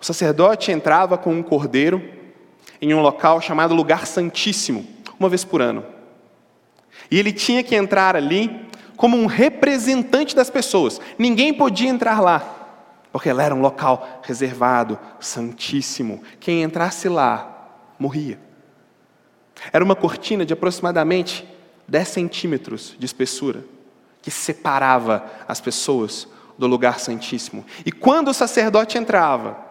O 0.00 0.04
sacerdote 0.04 0.70
entrava 0.70 1.18
com 1.18 1.32
um 1.32 1.42
cordeiro 1.42 2.02
em 2.80 2.94
um 2.94 3.00
local 3.00 3.40
chamado 3.40 3.74
Lugar 3.74 4.06
Santíssimo, 4.06 4.86
uma 5.18 5.28
vez 5.28 5.44
por 5.44 5.60
ano. 5.60 5.84
E 7.10 7.18
ele 7.18 7.32
tinha 7.32 7.62
que 7.62 7.74
entrar 7.74 8.14
ali 8.14 8.68
como 8.96 9.16
um 9.16 9.26
representante 9.26 10.34
das 10.34 10.50
pessoas. 10.50 11.00
Ninguém 11.18 11.52
podia 11.52 11.88
entrar 11.88 12.20
lá, 12.20 12.38
porque 13.12 13.28
era 13.28 13.54
um 13.54 13.60
local 13.60 14.20
reservado, 14.22 14.98
santíssimo. 15.18 16.22
Quem 16.38 16.62
entrasse 16.62 17.08
lá 17.08 17.68
morria. 17.98 18.38
Era 19.72 19.84
uma 19.84 19.96
cortina 19.96 20.46
de 20.46 20.52
aproximadamente 20.52 21.46
10 21.88 22.08
centímetros 22.08 22.94
de 22.98 23.06
espessura, 23.06 23.64
que 24.22 24.30
separava 24.30 25.24
as 25.48 25.60
pessoas 25.60 26.28
do 26.56 26.66
lugar 26.66 27.00
santíssimo. 27.00 27.64
E 27.84 27.90
quando 27.90 28.28
o 28.28 28.34
sacerdote 28.34 28.98
entrava 28.98 29.67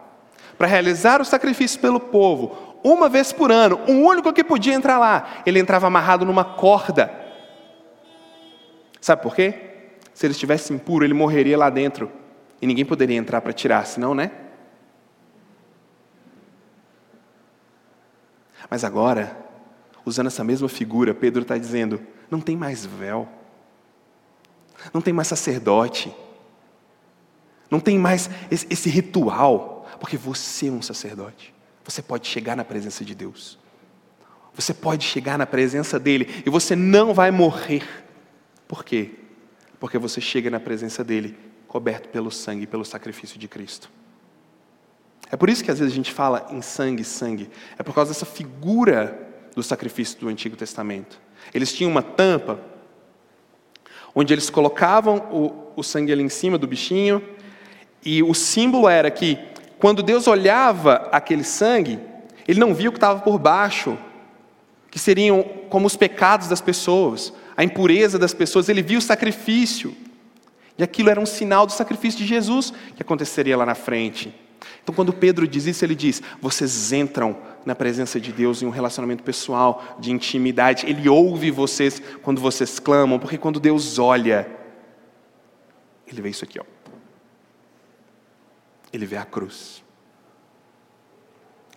para 0.57 0.67
realizar 0.67 1.21
o 1.21 1.25
sacrifício 1.25 1.79
pelo 1.79 1.99
povo, 1.99 2.79
uma 2.83 3.09
vez 3.09 3.31
por 3.31 3.51
ano, 3.51 3.79
o 3.87 3.91
único 3.91 4.33
que 4.33 4.43
podia 4.43 4.73
entrar 4.73 4.97
lá, 4.97 5.41
ele 5.45 5.59
entrava 5.59 5.87
amarrado 5.87 6.25
numa 6.25 6.43
corda. 6.43 7.11
Sabe 9.01 9.21
por 9.21 9.35
quê? 9.35 9.53
Se 10.13 10.25
ele 10.25 10.31
estivesse 10.31 10.73
impuro, 10.73 11.05
ele 11.05 11.13
morreria 11.13 11.57
lá 11.57 11.69
dentro. 11.69 12.11
E 12.61 12.65
ninguém 12.65 12.85
poderia 12.85 13.17
entrar 13.17 13.41
para 13.41 13.53
tirar, 13.53 13.85
senão, 13.85 14.15
né? 14.15 14.31
Mas 18.69 18.83
agora, 18.83 19.37
usando 20.03 20.27
essa 20.27 20.43
mesma 20.43 20.67
figura, 20.67 21.13
Pedro 21.13 21.43
está 21.43 21.57
dizendo: 21.57 22.01
não 22.29 22.41
tem 22.41 22.57
mais 22.57 22.85
véu, 22.85 23.27
não 24.93 25.01
tem 25.01 25.13
mais 25.13 25.27
sacerdote, 25.27 26.13
não 27.69 27.79
tem 27.79 27.97
mais 27.97 28.29
esse, 28.49 28.67
esse 28.69 28.89
ritual, 28.89 29.76
porque 29.97 30.17
você 30.17 30.67
é 30.67 30.71
um 30.71 30.81
sacerdote. 30.81 31.53
Você 31.83 32.01
pode 32.01 32.27
chegar 32.27 32.55
na 32.55 32.63
presença 32.63 33.03
de 33.03 33.15
Deus. 33.15 33.57
Você 34.53 34.73
pode 34.73 35.05
chegar 35.05 35.37
na 35.37 35.45
presença 35.45 35.99
dele 35.99 36.43
e 36.45 36.49
você 36.49 36.75
não 36.75 37.13
vai 37.13 37.31
morrer. 37.31 37.87
Por 38.67 38.83
quê? 38.83 39.11
Porque 39.79 39.97
você 39.97 40.19
chega 40.19 40.49
na 40.49 40.59
presença 40.59 41.03
dele 41.03 41.37
coberto 41.67 42.09
pelo 42.09 42.31
sangue 42.31 42.63
e 42.63 42.67
pelo 42.67 42.83
sacrifício 42.83 43.37
de 43.37 43.47
Cristo. 43.47 43.89
É 45.29 45.35
por 45.35 45.49
isso 45.49 45.63
que 45.63 45.69
às 45.69 45.79
vezes 45.79 45.93
a 45.93 45.95
gente 45.95 46.11
fala 46.11 46.47
em 46.49 46.61
sangue, 46.61 47.03
sangue. 47.03 47.49
É 47.77 47.83
por 47.83 47.93
causa 47.93 48.11
dessa 48.11 48.25
figura 48.25 49.27
do 49.53 49.61
sacrifício 49.61 50.19
do 50.19 50.27
Antigo 50.27 50.55
Testamento. 50.55 51.19
Eles 51.53 51.73
tinham 51.73 51.91
uma 51.91 52.01
tampa 52.01 52.59
onde 54.15 54.33
eles 54.33 54.49
colocavam 54.49 55.17
o, 55.31 55.71
o 55.75 55.83
sangue 55.83 56.11
ali 56.11 56.23
em 56.23 56.29
cima 56.29 56.57
do 56.57 56.65
bichinho 56.67 57.21
e 58.03 58.23
o 58.23 58.33
símbolo 58.33 58.87
era 58.87 59.11
que 59.11 59.37
quando 59.79 60.01
Deus 60.01 60.27
olhava 60.27 61.07
aquele 61.11 61.43
sangue, 61.43 61.99
ele 62.47 62.59
não 62.59 62.73
via 62.73 62.89
o 62.89 62.91
que 62.91 62.97
estava 62.97 63.19
por 63.19 63.37
baixo, 63.37 63.97
que 64.89 64.97
seriam 64.97 65.43
como 65.69 65.85
os 65.85 65.95
pecados 65.95 66.47
das 66.47 66.61
pessoas, 66.61 67.33
a 67.55 67.63
impureza 67.63 68.17
das 68.17 68.33
pessoas, 68.33 68.69
ele 68.69 68.81
via 68.81 68.97
o 68.97 69.01
sacrifício. 69.01 69.95
E 70.77 70.83
aquilo 70.83 71.09
era 71.09 71.19
um 71.19 71.25
sinal 71.25 71.65
do 71.65 71.71
sacrifício 71.71 72.19
de 72.19 72.25
Jesus 72.25 72.71
que 72.95 73.01
aconteceria 73.01 73.57
lá 73.57 73.65
na 73.65 73.75
frente. 73.75 74.33
Então, 74.83 74.93
quando 74.93 75.11
Pedro 75.11 75.47
diz 75.47 75.65
isso, 75.65 75.83
ele 75.83 75.95
diz: 75.95 76.21
vocês 76.41 76.93
entram 76.93 77.37
na 77.65 77.75
presença 77.75 78.19
de 78.19 78.31
Deus 78.31 78.61
em 78.61 78.65
um 78.65 78.69
relacionamento 78.69 79.23
pessoal, 79.23 79.97
de 79.99 80.11
intimidade. 80.11 80.85
Ele 80.85 81.09
ouve 81.09 81.51
vocês 81.51 82.01
quando 82.21 82.39
vocês 82.39 82.79
clamam, 82.79 83.19
porque 83.19 83.37
quando 83.37 83.59
Deus 83.59 83.99
olha, 83.99 84.47
ele 86.07 86.21
vê 86.21 86.29
isso 86.29 86.45
aqui, 86.45 86.59
ó. 86.59 86.63
Ele 88.91 89.05
vê 89.05 89.17
a 89.17 89.25
cruz. 89.25 89.83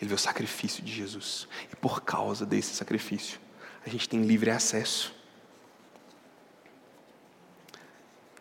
Ele 0.00 0.08
vê 0.08 0.14
o 0.14 0.18
sacrifício 0.18 0.82
de 0.82 0.92
Jesus. 0.92 1.46
E 1.72 1.76
por 1.76 2.02
causa 2.02 2.46
desse 2.46 2.74
sacrifício, 2.74 3.38
a 3.84 3.88
gente 3.88 4.08
tem 4.08 4.22
livre 4.22 4.50
acesso. 4.50 5.14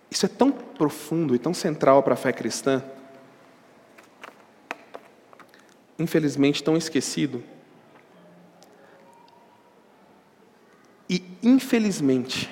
Isso 0.10 0.26
é 0.26 0.30
tão 0.30 0.52
profundo 0.52 1.36
e 1.36 1.40
tão 1.40 1.54
central 1.54 2.02
para 2.02 2.14
a 2.14 2.18
fé 2.18 2.32
cristã, 2.32 2.84
infelizmente 5.98 6.64
tão 6.64 6.76
esquecido. 6.76 7.44
E 11.10 11.24
infelizmente, 11.44 12.50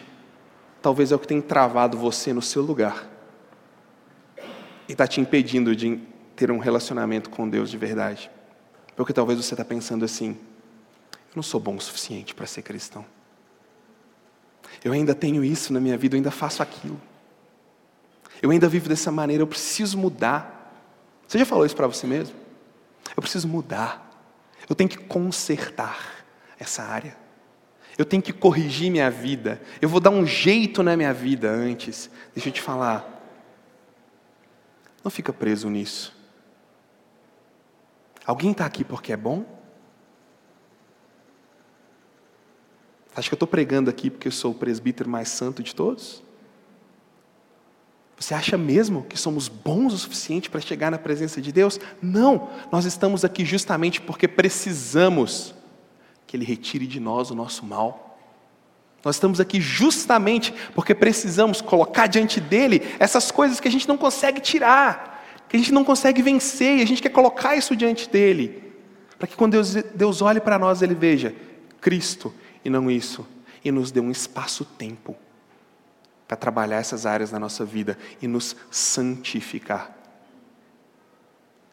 talvez 0.81 1.11
é 1.11 1.15
o 1.15 1.19
que 1.19 1.27
tem 1.27 1.41
travado 1.41 1.97
você 1.97 2.33
no 2.33 2.41
seu 2.41 2.61
lugar 2.61 3.16
e 4.87 4.93
está 4.93 5.07
te 5.07 5.19
impedindo 5.19 5.75
de 5.75 5.99
ter 6.35 6.51
um 6.51 6.57
relacionamento 6.57 7.29
com 7.29 7.49
Deus 7.49 7.69
de 7.69 7.77
verdade. 7.77 8.29
Porque 8.95 9.13
talvez 9.13 9.43
você 9.43 9.53
está 9.53 9.65
pensando 9.65 10.05
assim: 10.05 10.37
eu 11.11 11.35
não 11.35 11.43
sou 11.43 11.59
bom 11.59 11.75
o 11.75 11.81
suficiente 11.81 12.33
para 12.33 12.45
ser 12.45 12.61
cristão. 12.61 13.05
Eu 14.83 14.93
ainda 14.93 15.15
tenho 15.15 15.43
isso 15.43 15.73
na 15.73 15.79
minha 15.79 15.97
vida, 15.97 16.15
eu 16.15 16.17
ainda 16.17 16.31
faço 16.31 16.61
aquilo. 16.61 16.99
Eu 18.41 18.51
ainda 18.51 18.69
vivo 18.69 18.87
dessa 18.87 19.11
maneira, 19.11 19.43
eu 19.43 19.47
preciso 19.47 19.97
mudar. 19.97 20.73
Você 21.27 21.39
já 21.39 21.45
falou 21.45 21.65
isso 21.65 21.75
para 21.75 21.87
você 21.87 22.05
mesmo? 22.05 22.35
Eu 23.15 23.21
preciso 23.21 23.47
mudar. 23.47 24.07
Eu 24.69 24.75
tenho 24.75 24.89
que 24.89 24.97
consertar 24.97 26.25
essa 26.59 26.83
área. 26.83 27.17
Eu 27.97 28.05
tenho 28.05 28.21
que 28.21 28.31
corrigir 28.31 28.91
minha 28.91 29.09
vida. 29.09 29.59
Eu 29.81 29.89
vou 29.89 29.99
dar 29.99 30.11
um 30.11 30.25
jeito 30.25 30.83
na 30.83 30.95
minha 30.95 31.13
vida 31.13 31.49
antes. 31.49 32.09
Deixa 32.35 32.49
eu 32.49 32.53
te 32.53 32.61
falar. 32.61 33.16
Não 35.07 35.09
fica 35.09 35.31
preso 35.31 35.69
nisso. 35.69 36.13
Alguém 38.25 38.51
está 38.51 38.65
aqui 38.65 38.83
porque 38.83 39.13
é 39.13 39.15
bom? 39.15 39.45
Acho 43.15 43.29
que 43.29 43.33
eu 43.33 43.37
estou 43.37 43.47
pregando 43.47 43.89
aqui 43.89 44.09
porque 44.09 44.27
eu 44.27 44.33
sou 44.33 44.51
o 44.51 44.55
presbítero 44.55 45.09
mais 45.09 45.29
santo 45.29 45.63
de 45.63 45.73
todos? 45.73 46.21
Você 48.17 48.33
acha 48.33 48.57
mesmo 48.57 49.05
que 49.05 49.17
somos 49.17 49.47
bons 49.47 49.93
o 49.93 49.97
suficiente 49.97 50.49
para 50.49 50.59
chegar 50.59 50.91
na 50.91 50.97
presença 50.97 51.41
de 51.41 51.53
Deus? 51.53 51.79
Não, 52.01 52.49
nós 52.69 52.83
estamos 52.83 53.23
aqui 53.23 53.45
justamente 53.45 54.01
porque 54.01 54.27
precisamos 54.27 55.55
que 56.27 56.35
Ele 56.35 56.43
retire 56.43 56.85
de 56.85 56.99
nós 56.99 57.31
o 57.31 57.33
nosso 57.33 57.65
mal. 57.65 58.06
Nós 59.07 59.15
estamos 59.15 59.39
aqui 59.39 59.61
justamente 59.61 60.53
porque 60.75 60.93
precisamos 60.93 61.61
colocar 61.61 62.07
diante 62.07 62.41
dele 62.41 62.81
essas 62.99 63.31
coisas 63.31 63.57
que 63.57 63.67
a 63.69 63.71
gente 63.71 63.87
não 63.87 63.95
consegue 63.95 64.41
tirar, 64.41 65.25
que 65.47 65.55
a 65.55 65.59
gente 65.59 65.71
não 65.71 65.85
consegue 65.85 66.21
vencer, 66.21 66.79
e 66.79 66.81
a 66.81 66.85
gente 66.85 67.01
quer 67.01 67.07
colocar 67.07 67.55
isso 67.55 67.73
diante 67.73 68.09
dele, 68.09 68.61
para 69.17 69.25
que 69.25 69.37
quando 69.37 69.53
Deus, 69.53 69.75
Deus 69.95 70.21
olhe 70.21 70.41
para 70.41 70.59
nós, 70.59 70.81
ele 70.81 70.93
veja 70.93 71.33
Cristo 71.79 72.33
e 72.65 72.69
não 72.69 72.91
isso, 72.91 73.25
e 73.63 73.71
nos 73.71 73.91
dê 73.91 74.01
um 74.01 74.11
espaço-tempo 74.11 75.15
para 76.27 76.35
trabalhar 76.35 76.75
essas 76.75 77.05
áreas 77.05 77.31
da 77.31 77.39
nossa 77.39 77.63
vida 77.63 77.97
e 78.21 78.27
nos 78.27 78.57
santificar. 78.69 79.95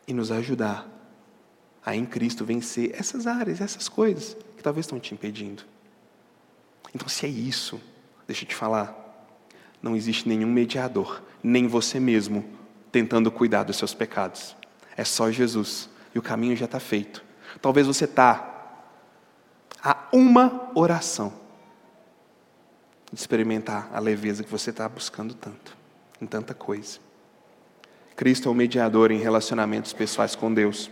E 0.06 0.14
nos 0.14 0.30
ajudar 0.30 0.86
a 1.84 1.96
em 1.96 2.06
Cristo 2.06 2.44
vencer 2.44 2.94
essas 2.94 3.26
áreas, 3.26 3.60
essas 3.60 3.88
coisas 3.88 4.36
que 4.56 4.62
talvez 4.62 4.86
estão 4.86 5.00
te 5.00 5.12
impedindo. 5.12 5.73
Então, 6.94 7.08
se 7.08 7.26
é 7.26 7.28
isso, 7.28 7.80
deixa 8.26 8.44
eu 8.44 8.48
te 8.48 8.54
falar, 8.54 8.94
não 9.82 9.96
existe 9.96 10.28
nenhum 10.28 10.46
mediador, 10.46 11.22
nem 11.42 11.66
você 11.66 11.98
mesmo, 11.98 12.44
tentando 12.92 13.30
cuidar 13.30 13.64
dos 13.64 13.76
seus 13.76 13.92
pecados. 13.92 14.56
É 14.96 15.04
só 15.04 15.30
Jesus 15.30 15.90
e 16.14 16.18
o 16.18 16.22
caminho 16.22 16.56
já 16.56 16.66
está 16.66 16.78
feito. 16.78 17.24
Talvez 17.60 17.86
você 17.86 18.04
está 18.04 18.52
a 19.82 20.08
uma 20.12 20.70
oração 20.74 21.32
de 23.12 23.20
experimentar 23.20 23.90
a 23.92 23.98
leveza 23.98 24.42
que 24.42 24.50
você 24.50 24.70
está 24.70 24.88
buscando 24.88 25.34
tanto, 25.34 25.76
em 26.20 26.26
tanta 26.26 26.54
coisa. 26.54 26.98
Cristo 28.16 28.48
é 28.48 28.52
o 28.52 28.54
mediador 28.54 29.10
em 29.10 29.18
relacionamentos 29.18 29.92
pessoais 29.92 30.34
com 30.34 30.52
Deus, 30.54 30.90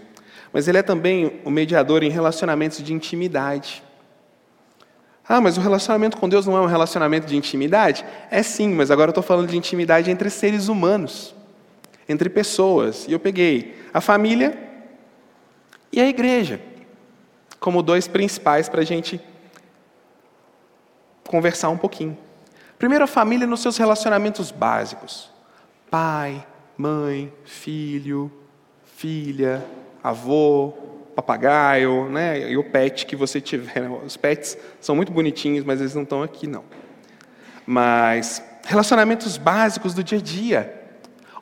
mas 0.53 0.69
Ele 0.69 0.79
é 0.79 0.83
também 0.83 1.41
o 1.45 1.51
mediador 1.51 2.03
em 2.03 2.11
relacionamentos 2.11 2.83
de 2.83 2.93
intimidade. 2.93 3.83
Ah, 5.29 5.41
mas 5.41 5.57
o 5.57 5.61
relacionamento 5.61 6.17
com 6.17 6.29
Deus 6.29 6.47
não 6.47 6.57
é 6.57 6.61
um 6.61 6.67
relacionamento 6.67 7.27
de 7.27 7.37
intimidade? 7.37 8.05
É 8.31 8.43
sim, 8.43 8.75
mas 8.75 8.91
agora 8.91 9.09
eu 9.09 9.13
estou 9.13 9.23
falando 9.23 9.49
de 9.49 9.57
intimidade 9.57 10.11
entre 10.11 10.29
seres 10.29 10.69
humanos, 10.69 11.35
entre 12.09 12.29
pessoas. 12.29 13.07
E 13.07 13.13
eu 13.13 13.21
peguei 13.21 13.81
a 13.95 14.01
família 14.01 14.59
e 15.93 16.01
a 16.01 16.09
igreja, 16.09 16.61
como 17.61 17.83
dois 17.83 18.09
principais 18.09 18.69
para 18.69 18.81
a 18.81 18.85
gente 18.85 19.21
conversar 21.27 21.71
um 21.71 21.79
pouquinho. 21.79 22.19
Primeiro, 22.79 23.05
a 23.05 23.07
família 23.07 23.47
nos 23.47 23.61
seus 23.61 23.77
relacionamentos 23.77 24.51
básicos: 24.51 25.31
pai, 25.91 26.45
mãe, 26.77 27.33
filho, 27.45 28.31
filha, 28.97 29.65
avô, 30.03 30.75
papagaio, 31.15 32.09
né? 32.09 32.51
E 32.51 32.57
o 32.57 32.65
pet 32.65 33.07
que 33.07 33.15
você 33.15 33.41
tiver. 33.41 33.89
Os 34.05 34.17
pets 34.17 34.57
são 34.81 34.95
muito 34.95 35.13
bonitinhos, 35.13 35.65
mas 35.65 35.81
eles 35.81 35.95
não 35.95 36.03
estão 36.03 36.23
aqui, 36.23 36.47
não. 36.47 36.65
Mas 37.67 38.43
relacionamentos 38.65 39.37
básicos 39.37 39.95
do 39.95 40.03
dia 40.03 40.19
a 40.19 40.21
dia. 40.21 40.83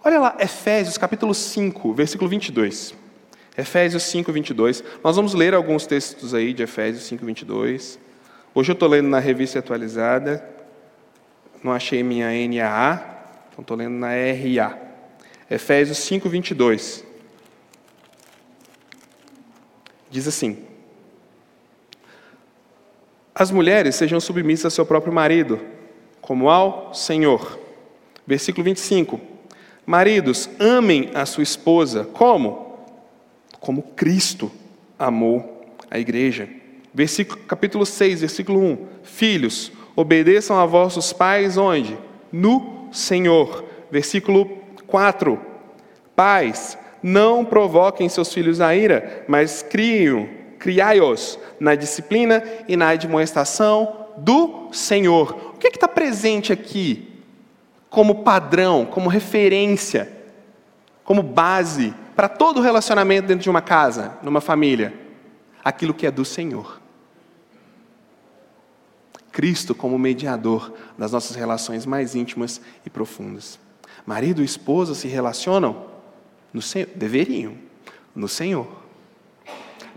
Olha 0.03 0.19
lá, 0.19 0.37
Efésios 0.41 0.97
capítulo 0.97 1.35
5, 1.35 1.93
versículo 1.93 2.29
22. 2.29 2.95
Efésios 3.57 4.05
5, 4.05 4.33
22. 4.33 4.83
Nós 5.05 5.17
vamos 5.17 5.35
ler 5.35 5.55
alguns 5.55 5.87
textos 5.87 6.35
aí 6.35 6.55
de 6.55 6.63
Efésios 6.63 7.05
5, 7.05 7.25
22. 7.25 7.99
Hoje 8.55 8.71
eu 8.71 8.75
estou 8.75 8.89
lendo 8.89 9.09
na 9.09 9.19
revista 9.19 9.59
atualizada. 9.59 10.45
Não 11.63 11.73
achei 11.73 12.03
minha 12.03 12.29
NAA, 12.29 12.95
então 13.53 13.61
estou 13.61 13.77
lendo 13.77 13.95
na 13.95 14.09
RA. 14.09 14.79
Efésios 15.51 15.99
5, 15.99 16.29
22. 16.29 17.05
Diz 20.11 20.27
assim: 20.27 20.59
As 23.35 23.51
mulheres 23.51 23.95
sejam 23.95 24.21
submissas 24.21 24.67
ao 24.67 24.71
seu 24.73 24.87
próprio 24.87 25.13
marido, 25.13 25.61
como 26.21 26.51
ao 26.51 26.93
Senhor. 26.93 27.59
Versículo 28.27 28.65
25. 28.65 29.21
Maridos, 29.87 30.51
amem 30.59 31.11
a 31.15 31.25
sua 31.25 31.43
esposa, 31.43 32.05
como? 32.05 32.79
Como 33.59 33.83
Cristo 33.83 34.51
amou 34.99 35.65
a 35.91 35.99
igreja. 35.99 36.49
Versículo, 36.93 37.41
capítulo 37.47 37.87
6, 37.87 38.21
versículo 38.21 38.61
1. 38.61 38.87
Filhos, 39.03 39.73
obedeçam 39.97 40.59
a 40.59 40.67
vossos 40.67 41.13
pais 41.13 41.57
onde? 41.57 41.97
No 42.33 42.89
Senhor. 42.93 43.65
Versículo 43.91 44.47
4. 44.87 45.41
Pais, 46.15 46.77
não 47.03 47.45
provoquem 47.45 48.09
seus 48.09 48.33
filhos 48.33 48.61
a 48.61 48.75
ira, 48.75 49.25
mas 49.27 49.63
criem, 49.63 50.29
criai-os 50.59 51.39
na 51.59 51.75
disciplina 51.75 52.43
e 52.69 52.77
na 52.77 52.91
admoestação 52.91 54.07
do 54.17 54.69
Senhor. 54.73 55.55
O 55.55 55.59
que 55.59 55.67
é 55.67 55.71
está 55.71 55.89
presente 55.89 56.53
aqui 56.53 57.09
como 57.89 58.23
padrão, 58.23 58.85
como 58.85 59.09
referência, 59.09 60.11
como 61.03 61.23
base 61.23 61.95
para 62.15 62.29
todo 62.29 62.61
relacionamento 62.61 63.29
dentro 63.29 63.43
de 63.43 63.51
uma 63.51 63.63
casa, 63.63 64.19
numa 64.23 64.41
família? 64.41 64.95
Aquilo 65.65 65.95
que 65.95 66.07
é 66.07 66.11
do 66.11 66.25
Senhor. 66.25 66.81
Cristo 69.33 69.75
como 69.75 69.99
mediador 69.99 70.73
das 70.99 71.13
nossas 71.13 71.37
relações 71.37 71.87
mais 71.87 72.15
íntimas 72.15 72.61
e 72.85 72.91
profundas. 72.91 73.59
Marido 74.05 74.43
e 74.43 74.45
esposa 74.45 74.95
se 74.95 75.09
relacionam 75.09 75.90
no 76.53 76.61
Senhor, 76.61 76.89
deveriam, 76.95 77.55
no 78.15 78.29
Senhor. 78.29 78.67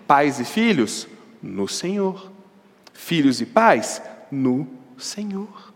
Pais 0.07 0.39
e 0.39 0.45
filhos, 0.45 1.07
no 1.41 1.67
Senhor. 1.67 2.31
Filhos 2.93 3.41
e 3.41 3.45
pais, 3.45 4.01
no 4.31 4.67
Senhor. 4.97 5.73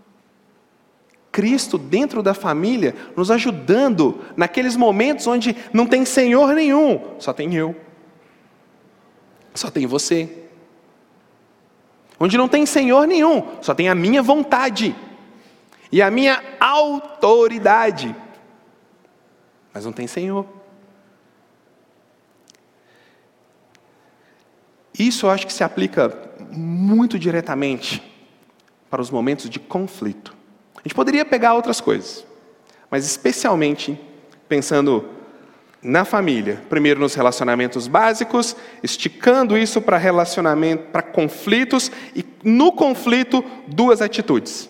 Cristo 1.32 1.78
dentro 1.78 2.24
da 2.24 2.34
família, 2.34 2.96
nos 3.16 3.30
ajudando 3.30 4.24
naqueles 4.36 4.76
momentos 4.76 5.28
onde 5.28 5.56
não 5.72 5.86
tem 5.86 6.04
Senhor 6.04 6.56
nenhum, 6.56 7.16
só 7.20 7.32
tem 7.32 7.54
eu, 7.54 7.76
só 9.54 9.70
tem 9.70 9.86
você. 9.86 10.46
Onde 12.20 12.38
não 12.38 12.48
tem 12.48 12.66
Senhor 12.66 13.06
nenhum, 13.06 13.44
só 13.62 13.76
tem 13.76 13.88
a 13.88 13.94
minha 13.94 14.24
vontade 14.24 14.96
e 15.92 16.02
a 16.02 16.10
minha 16.10 16.44
autoridade, 16.60 18.16
mas 19.72 19.86
não 19.86 19.92
tem 19.92 20.08
Senhor. 20.08 20.57
Isso 24.98 25.26
eu 25.26 25.30
acho 25.30 25.46
que 25.46 25.54
se 25.54 25.64
aplica 25.64 26.16
muito 26.52 27.20
diretamente 27.20 28.02
para 28.90 29.02
os 29.02 29.12
momentos 29.12 29.50
de 29.50 29.60
conflito. 29.60 30.36
A 30.76 30.82
gente 30.82 30.96
poderia 30.96 31.26
pegar 31.26 31.54
outras 31.54 31.82
coisas, 31.82 32.26
mas 32.90 33.06
especialmente 33.06 34.00
pensando 34.48 35.06
na 35.82 36.04
família, 36.04 36.62
primeiro 36.70 37.00
nos 37.00 37.14
relacionamentos 37.14 37.88
básicos, 37.88 38.56
esticando 38.82 39.58
isso 39.58 39.82
para 39.82 39.98
relacionamento, 39.98 40.86
para 40.92 41.02
conflitos 41.02 41.92
e 42.16 42.26
no 42.44 42.72
conflito 42.72 43.44
duas 43.68 44.02
atitudes: 44.02 44.70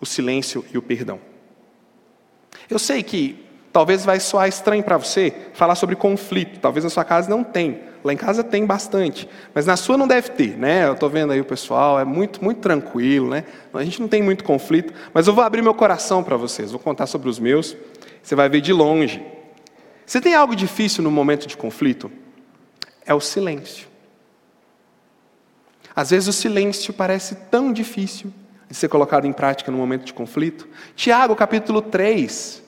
o 0.00 0.06
silêncio 0.06 0.64
e 0.72 0.78
o 0.78 0.82
perdão. 0.82 1.20
Eu 2.70 2.78
sei 2.78 3.02
que 3.02 3.44
talvez 3.72 4.04
vai 4.04 4.20
soar 4.20 4.48
estranho 4.48 4.82
para 4.82 4.96
você 4.96 5.34
falar 5.52 5.74
sobre 5.74 5.96
conflito, 5.96 6.60
talvez 6.60 6.84
na 6.84 6.90
sua 6.90 7.04
casa 7.04 7.28
não 7.28 7.42
tem, 7.42 7.80
Lá 8.04 8.12
em 8.12 8.18
casa 8.18 8.44
tem 8.44 8.66
bastante, 8.66 9.26
mas 9.54 9.64
na 9.64 9.78
sua 9.78 9.96
não 9.96 10.06
deve 10.06 10.28
ter, 10.32 10.58
né? 10.58 10.86
Eu 10.86 10.92
estou 10.92 11.08
vendo 11.08 11.32
aí 11.32 11.40
o 11.40 11.44
pessoal, 11.44 11.98
é 11.98 12.04
muito, 12.04 12.44
muito 12.44 12.60
tranquilo, 12.60 13.30
né? 13.30 13.44
A 13.72 13.82
gente 13.82 13.98
não 13.98 14.08
tem 14.08 14.22
muito 14.22 14.44
conflito, 14.44 14.92
mas 15.14 15.26
eu 15.26 15.34
vou 15.34 15.42
abrir 15.42 15.62
meu 15.62 15.72
coração 15.72 16.22
para 16.22 16.36
vocês, 16.36 16.70
vou 16.70 16.78
contar 16.78 17.06
sobre 17.06 17.30
os 17.30 17.38
meus, 17.38 17.74
você 18.22 18.34
vai 18.34 18.46
ver 18.50 18.60
de 18.60 18.74
longe. 18.74 19.24
Você 20.04 20.20
tem 20.20 20.34
algo 20.34 20.54
difícil 20.54 21.02
no 21.02 21.10
momento 21.10 21.46
de 21.46 21.56
conflito? 21.56 22.12
É 23.06 23.14
o 23.14 23.20
silêncio. 23.20 23.88
Às 25.96 26.10
vezes 26.10 26.28
o 26.28 26.32
silêncio 26.32 26.92
parece 26.92 27.34
tão 27.50 27.72
difícil 27.72 28.30
de 28.68 28.74
ser 28.74 28.88
colocado 28.88 29.26
em 29.26 29.32
prática 29.32 29.72
no 29.72 29.78
momento 29.78 30.04
de 30.04 30.12
conflito. 30.12 30.68
Tiago, 30.94 31.34
capítulo 31.34 31.80
3, 31.80 32.62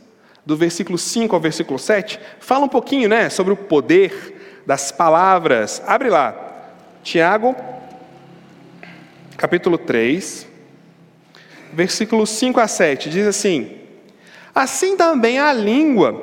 do 0.46 0.57
versículo 0.57 0.96
5 0.96 1.35
ao 1.35 1.40
versículo 1.42 1.79
7, 1.79 2.18
fala 2.40 2.64
um 2.64 2.68
pouquinho 2.68 3.07
né, 3.07 3.29
sobre 3.29 3.53
o 3.53 3.57
poder 3.57 4.36
das 4.67 4.91
palavras. 4.91 5.81
Abre 5.87 6.11
lá. 6.11 6.35
Tiago, 7.03 7.55
capítulo 9.37 9.79
3, 9.79 10.47
versículos 11.73 12.31
5 12.31 12.59
a 12.59 12.67
7, 12.67 13.09
diz 13.09 13.27
assim: 13.27 13.71
Assim 14.53 14.97
também 14.97 15.39
a 15.39 15.53
língua, 15.53 16.21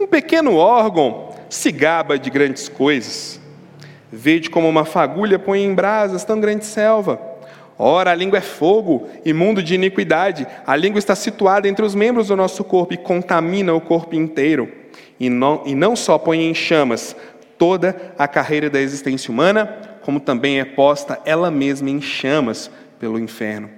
um 0.00 0.08
pequeno 0.08 0.56
órgão, 0.56 1.32
se 1.48 1.70
gaba 1.70 2.18
de 2.18 2.30
grandes 2.30 2.68
coisas. 2.68 3.40
Vede 4.10 4.50
como 4.50 4.68
uma 4.68 4.84
fagulha 4.84 5.38
põe 5.38 5.62
em 5.62 5.74
brasas 5.74 6.24
tão 6.24 6.40
grande 6.40 6.64
selva. 6.64 7.20
Ora, 7.78 8.10
a 8.10 8.14
língua 8.14 8.38
é 8.38 8.42
fogo, 8.42 9.06
imundo 9.24 9.62
de 9.62 9.76
iniquidade. 9.76 10.46
A 10.66 10.74
língua 10.74 10.98
está 10.98 11.14
situada 11.14 11.68
entre 11.68 11.84
os 11.84 11.94
membros 11.94 12.26
do 12.26 12.34
nosso 12.36 12.64
corpo 12.64 12.92
e 12.92 12.96
contamina 12.96 13.72
o 13.72 13.80
corpo 13.80 14.16
inteiro. 14.16 14.68
E 15.20 15.30
não, 15.30 15.62
e 15.64 15.74
não 15.76 15.94
só 15.94 16.18
põe 16.18 16.42
em 16.42 16.54
chamas, 16.54 17.14
toda 17.58 18.14
a 18.16 18.26
carreira 18.28 18.70
da 18.70 18.80
existência 18.80 19.30
humana, 19.30 19.66
como 20.02 20.20
também 20.20 20.60
é 20.60 20.64
posta 20.64 21.20
ela 21.24 21.50
mesma 21.50 21.90
em 21.90 22.00
chamas 22.00 22.70
pelo 22.98 23.18
inferno. 23.18 23.68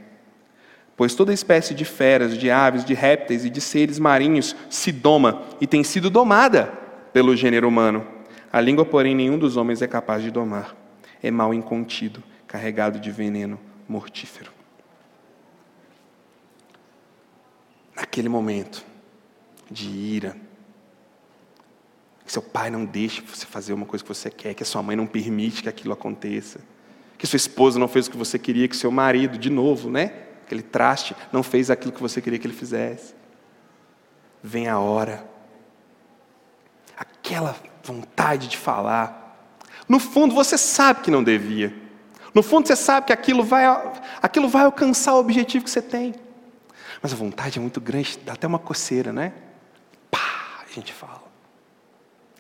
Pois 0.96 1.14
toda 1.14 1.32
espécie 1.32 1.72
de 1.74 1.84
feras, 1.84 2.36
de 2.36 2.50
aves, 2.50 2.84
de 2.84 2.92
répteis 2.92 3.44
e 3.44 3.50
de 3.50 3.60
seres 3.60 3.98
marinhos 3.98 4.54
se 4.68 4.92
doma 4.92 5.42
e 5.58 5.66
tem 5.66 5.82
sido 5.82 6.10
domada 6.10 6.66
pelo 7.12 7.34
gênero 7.34 7.66
humano. 7.66 8.06
A 8.52 8.60
língua, 8.60 8.84
porém, 8.84 9.14
nenhum 9.14 9.38
dos 9.38 9.56
homens 9.56 9.80
é 9.80 9.86
capaz 9.86 10.22
de 10.22 10.30
domar. 10.30 10.76
É 11.22 11.30
mal 11.30 11.54
incontido, 11.54 12.22
carregado 12.46 13.00
de 13.00 13.10
veneno 13.10 13.58
mortífero. 13.88 14.52
Naquele 17.96 18.28
momento 18.28 18.84
de 19.70 19.88
ira, 19.88 20.36
que 22.30 22.34
seu 22.34 22.42
pai 22.42 22.70
não 22.70 22.84
deixe 22.84 23.20
você 23.22 23.44
fazer 23.44 23.72
uma 23.72 23.84
coisa 23.84 24.04
que 24.04 24.08
você 24.08 24.30
quer, 24.30 24.54
que 24.54 24.62
a 24.62 24.66
sua 24.66 24.80
mãe 24.80 24.94
não 24.94 25.04
permite 25.04 25.64
que 25.64 25.68
aquilo 25.68 25.92
aconteça, 25.92 26.60
que 27.18 27.26
sua 27.26 27.36
esposa 27.36 27.76
não 27.76 27.88
fez 27.88 28.06
o 28.06 28.10
que 28.12 28.16
você 28.16 28.38
queria, 28.38 28.68
que 28.68 28.76
seu 28.76 28.92
marido, 28.92 29.36
de 29.36 29.50
novo, 29.50 29.90
né? 29.90 30.12
Aquele 30.46 30.62
traste, 30.62 31.16
não 31.32 31.42
fez 31.42 31.72
aquilo 31.72 31.92
que 31.92 32.00
você 32.00 32.22
queria 32.22 32.38
que 32.38 32.46
ele 32.46 32.54
fizesse. 32.54 33.16
Vem 34.40 34.68
a 34.68 34.78
hora, 34.78 35.28
aquela 36.96 37.56
vontade 37.82 38.46
de 38.46 38.56
falar. 38.56 39.36
No 39.88 39.98
fundo, 39.98 40.32
você 40.32 40.56
sabe 40.56 41.00
que 41.00 41.10
não 41.10 41.24
devia. 41.24 41.74
No 42.32 42.44
fundo, 42.44 42.68
você 42.68 42.76
sabe 42.76 43.08
que 43.08 43.12
aquilo 43.12 43.42
vai, 43.42 43.64
aquilo 44.22 44.48
vai 44.48 44.62
alcançar 44.62 45.14
o 45.14 45.18
objetivo 45.18 45.64
que 45.64 45.70
você 45.70 45.82
tem. 45.82 46.14
Mas 47.02 47.12
a 47.12 47.16
vontade 47.16 47.58
é 47.58 47.60
muito 47.60 47.80
grande, 47.80 48.20
dá 48.24 48.34
até 48.34 48.46
uma 48.46 48.60
coceira, 48.60 49.12
né? 49.12 49.32
Pá, 50.12 50.62
a 50.64 50.72
gente 50.72 50.92
fala. 50.92 51.19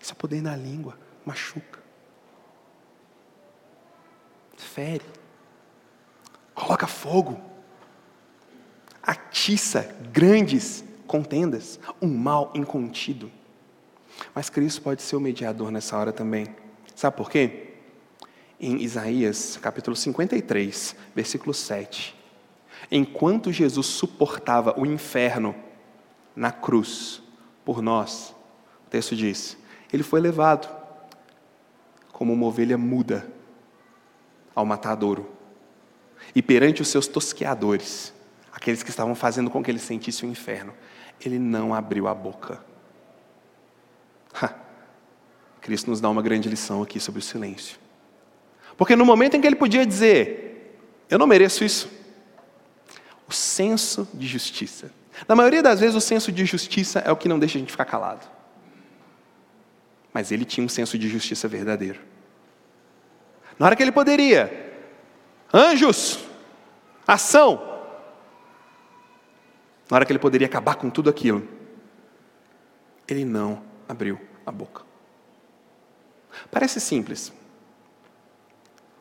Esse 0.00 0.14
poder 0.14 0.40
na 0.42 0.56
língua 0.56 0.98
machuca. 1.24 1.80
Fere. 4.56 5.04
Coloca 6.54 6.86
fogo. 6.86 7.40
Atiça 9.02 9.94
grandes 10.12 10.84
contendas. 11.06 11.80
Um 12.00 12.08
mal 12.08 12.52
incontido. 12.54 13.30
Mas 14.34 14.50
Cristo 14.50 14.82
pode 14.82 15.02
ser 15.02 15.16
o 15.16 15.20
mediador 15.20 15.70
nessa 15.70 15.96
hora 15.96 16.12
também. 16.12 16.54
Sabe 16.94 17.16
por 17.16 17.30
quê? 17.30 17.70
em 18.60 18.82
Isaías, 18.82 19.58
capítulo 19.60 19.96
53, 19.96 20.94
versículo 21.14 21.54
7. 21.54 22.14
Enquanto 22.90 23.50
Jesus 23.50 23.86
suportava 23.86 24.78
o 24.78 24.84
inferno 24.84 25.54
na 26.36 26.52
cruz 26.52 27.22
por 27.64 27.80
nós, 27.80 28.34
o 28.86 28.90
texto 28.90 29.16
diz: 29.16 29.56
Ele 29.92 30.02
foi 30.02 30.20
levado 30.20 30.68
como 32.12 32.32
uma 32.32 32.46
ovelha 32.46 32.76
muda 32.76 33.26
ao 34.54 34.64
matadouro. 34.66 35.30
E 36.34 36.42
perante 36.42 36.82
os 36.82 36.88
seus 36.88 37.06
tosqueadores, 37.06 38.12
aqueles 38.52 38.82
que 38.82 38.90
estavam 38.90 39.14
fazendo 39.14 39.50
com 39.50 39.62
que 39.62 39.70
ele 39.70 39.78
sentisse 39.78 40.24
o 40.24 40.28
inferno, 40.28 40.74
ele 41.20 41.38
não 41.38 41.74
abriu 41.74 42.06
a 42.06 42.14
boca. 42.14 42.62
Ha. 44.40 44.54
Cristo 45.60 45.90
nos 45.90 46.00
dá 46.00 46.08
uma 46.08 46.22
grande 46.22 46.48
lição 46.48 46.82
aqui 46.82 47.00
sobre 47.00 47.20
o 47.20 47.22
silêncio. 47.22 47.78
Porque 48.76 48.96
no 48.96 49.04
momento 49.04 49.36
em 49.36 49.40
que 49.40 49.46
ele 49.46 49.56
podia 49.56 49.84
dizer, 49.84 50.78
eu 51.08 51.18
não 51.18 51.26
mereço 51.26 51.64
isso, 51.64 51.90
o 53.28 53.32
senso 53.32 54.08
de 54.14 54.26
justiça. 54.26 54.90
Na 55.28 55.34
maioria 55.34 55.62
das 55.62 55.80
vezes, 55.80 55.94
o 55.94 56.00
senso 56.00 56.32
de 56.32 56.44
justiça 56.44 57.00
é 57.00 57.12
o 57.12 57.16
que 57.16 57.28
não 57.28 57.38
deixa 57.38 57.58
a 57.58 57.60
gente 57.60 57.70
ficar 57.70 57.84
calado. 57.84 58.26
Mas 60.12 60.32
ele 60.32 60.44
tinha 60.44 60.64
um 60.64 60.68
senso 60.68 60.98
de 60.98 61.08
justiça 61.08 61.46
verdadeiro. 61.46 62.00
Na 63.58 63.66
hora 63.66 63.76
que 63.76 63.82
ele 63.82 63.92
poderia, 63.92 64.72
anjos, 65.52 66.24
ação. 67.06 67.68
Na 69.90 69.96
hora 69.96 70.06
que 70.06 70.12
ele 70.12 70.18
poderia 70.18 70.46
acabar 70.46 70.76
com 70.76 70.88
tudo 70.88 71.10
aquilo, 71.10 71.46
ele 73.06 73.24
não 73.24 73.62
abriu 73.88 74.20
a 74.46 74.52
boca. 74.52 74.82
Parece 76.50 76.80
simples, 76.80 77.32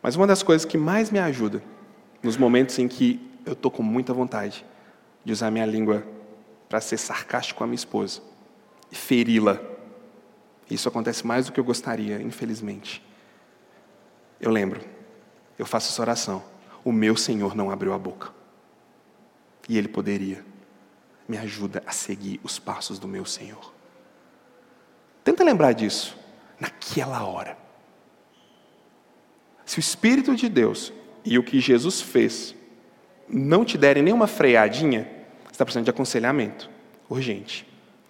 mas 0.02 0.16
uma 0.16 0.26
das 0.26 0.42
coisas 0.42 0.66
que 0.66 0.78
mais 0.78 1.12
me 1.12 1.20
ajuda 1.20 1.62
nos 2.24 2.38
momentos 2.38 2.78
em 2.80 2.88
que 2.88 3.20
eu 3.46 3.54
estou 3.54 3.72
com 3.72 3.84
muita 3.84 4.14
vontade 4.14 4.66
de 5.24 5.32
usar 5.32 5.52
minha 5.52 5.66
língua 5.66 6.06
para 6.68 6.82
ser 6.82 6.98
sarcástico 6.98 7.58
com 7.58 7.64
a 7.64 7.68
minha 7.68 7.76
esposa 7.76 8.22
e 8.92 8.96
feri-la. 8.96 9.60
Isso 10.70 10.88
acontece 10.88 11.26
mais 11.26 11.48
do 11.48 11.52
que 11.52 11.60
eu 11.60 11.64
gostaria, 11.64 12.22
infelizmente. 12.22 13.04
Eu 14.40 14.52
lembro, 14.52 14.82
eu 15.58 15.66
faço 15.66 15.92
essa 15.92 16.02
oração. 16.02 16.44
O 16.84 16.92
meu 16.92 17.18
Senhor 17.18 17.56
não 17.56 17.72
abriu 17.72 17.94
a 17.94 17.98
boca. 17.98 18.32
E 19.68 19.78
Ele 19.78 19.88
poderia. 19.88 20.46
Me 21.28 21.38
ajuda 21.38 21.84
a 21.86 21.92
seguir 21.92 22.40
os 22.44 22.58
passos 22.58 22.98
do 22.98 23.08
meu 23.08 23.26
Senhor. 23.26 23.74
Tenta 25.24 25.44
lembrar 25.44 25.74
disso 25.74 26.18
naquela 26.60 27.24
hora. 27.24 27.58
Se 29.66 29.78
o 29.78 29.80
Espírito 29.80 30.36
de 30.36 30.50
Deus 30.50 30.92
e 31.24 31.38
o 31.38 31.44
que 31.44 31.60
Jesus 31.60 32.02
fez 32.02 32.56
não 33.28 33.64
te 33.64 33.78
derem 33.78 34.02
nenhuma 34.02 34.26
freadinha, 34.26 35.04
você 35.44 35.52
está 35.52 35.66
precisando 35.66 35.86
de 35.86 35.92
aconselhamento 35.92 36.70
urgente. 37.08 37.68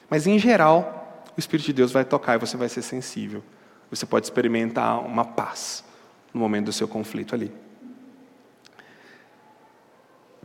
Mas, 0.10 0.26
em 0.26 0.39
geral, 0.39 0.99
o 1.39 1.41
Espírito 1.41 1.67
de 1.67 1.73
Deus 1.73 1.91
vai 1.91 2.04
tocar 2.04 2.36
e 2.36 2.38
você 2.38 2.58
vai 2.58 2.69
ser 2.69 2.82
sensível. 2.82 3.41
Você 3.89 4.06
pode 4.06 4.25
experimentar 4.25 4.99
uma 4.99 5.25
paz 5.25 5.84
no 6.34 6.39
momento 6.39 6.65
do 6.65 6.73
seu 6.73 6.88
conflito 6.88 7.34
ali. 7.34 7.52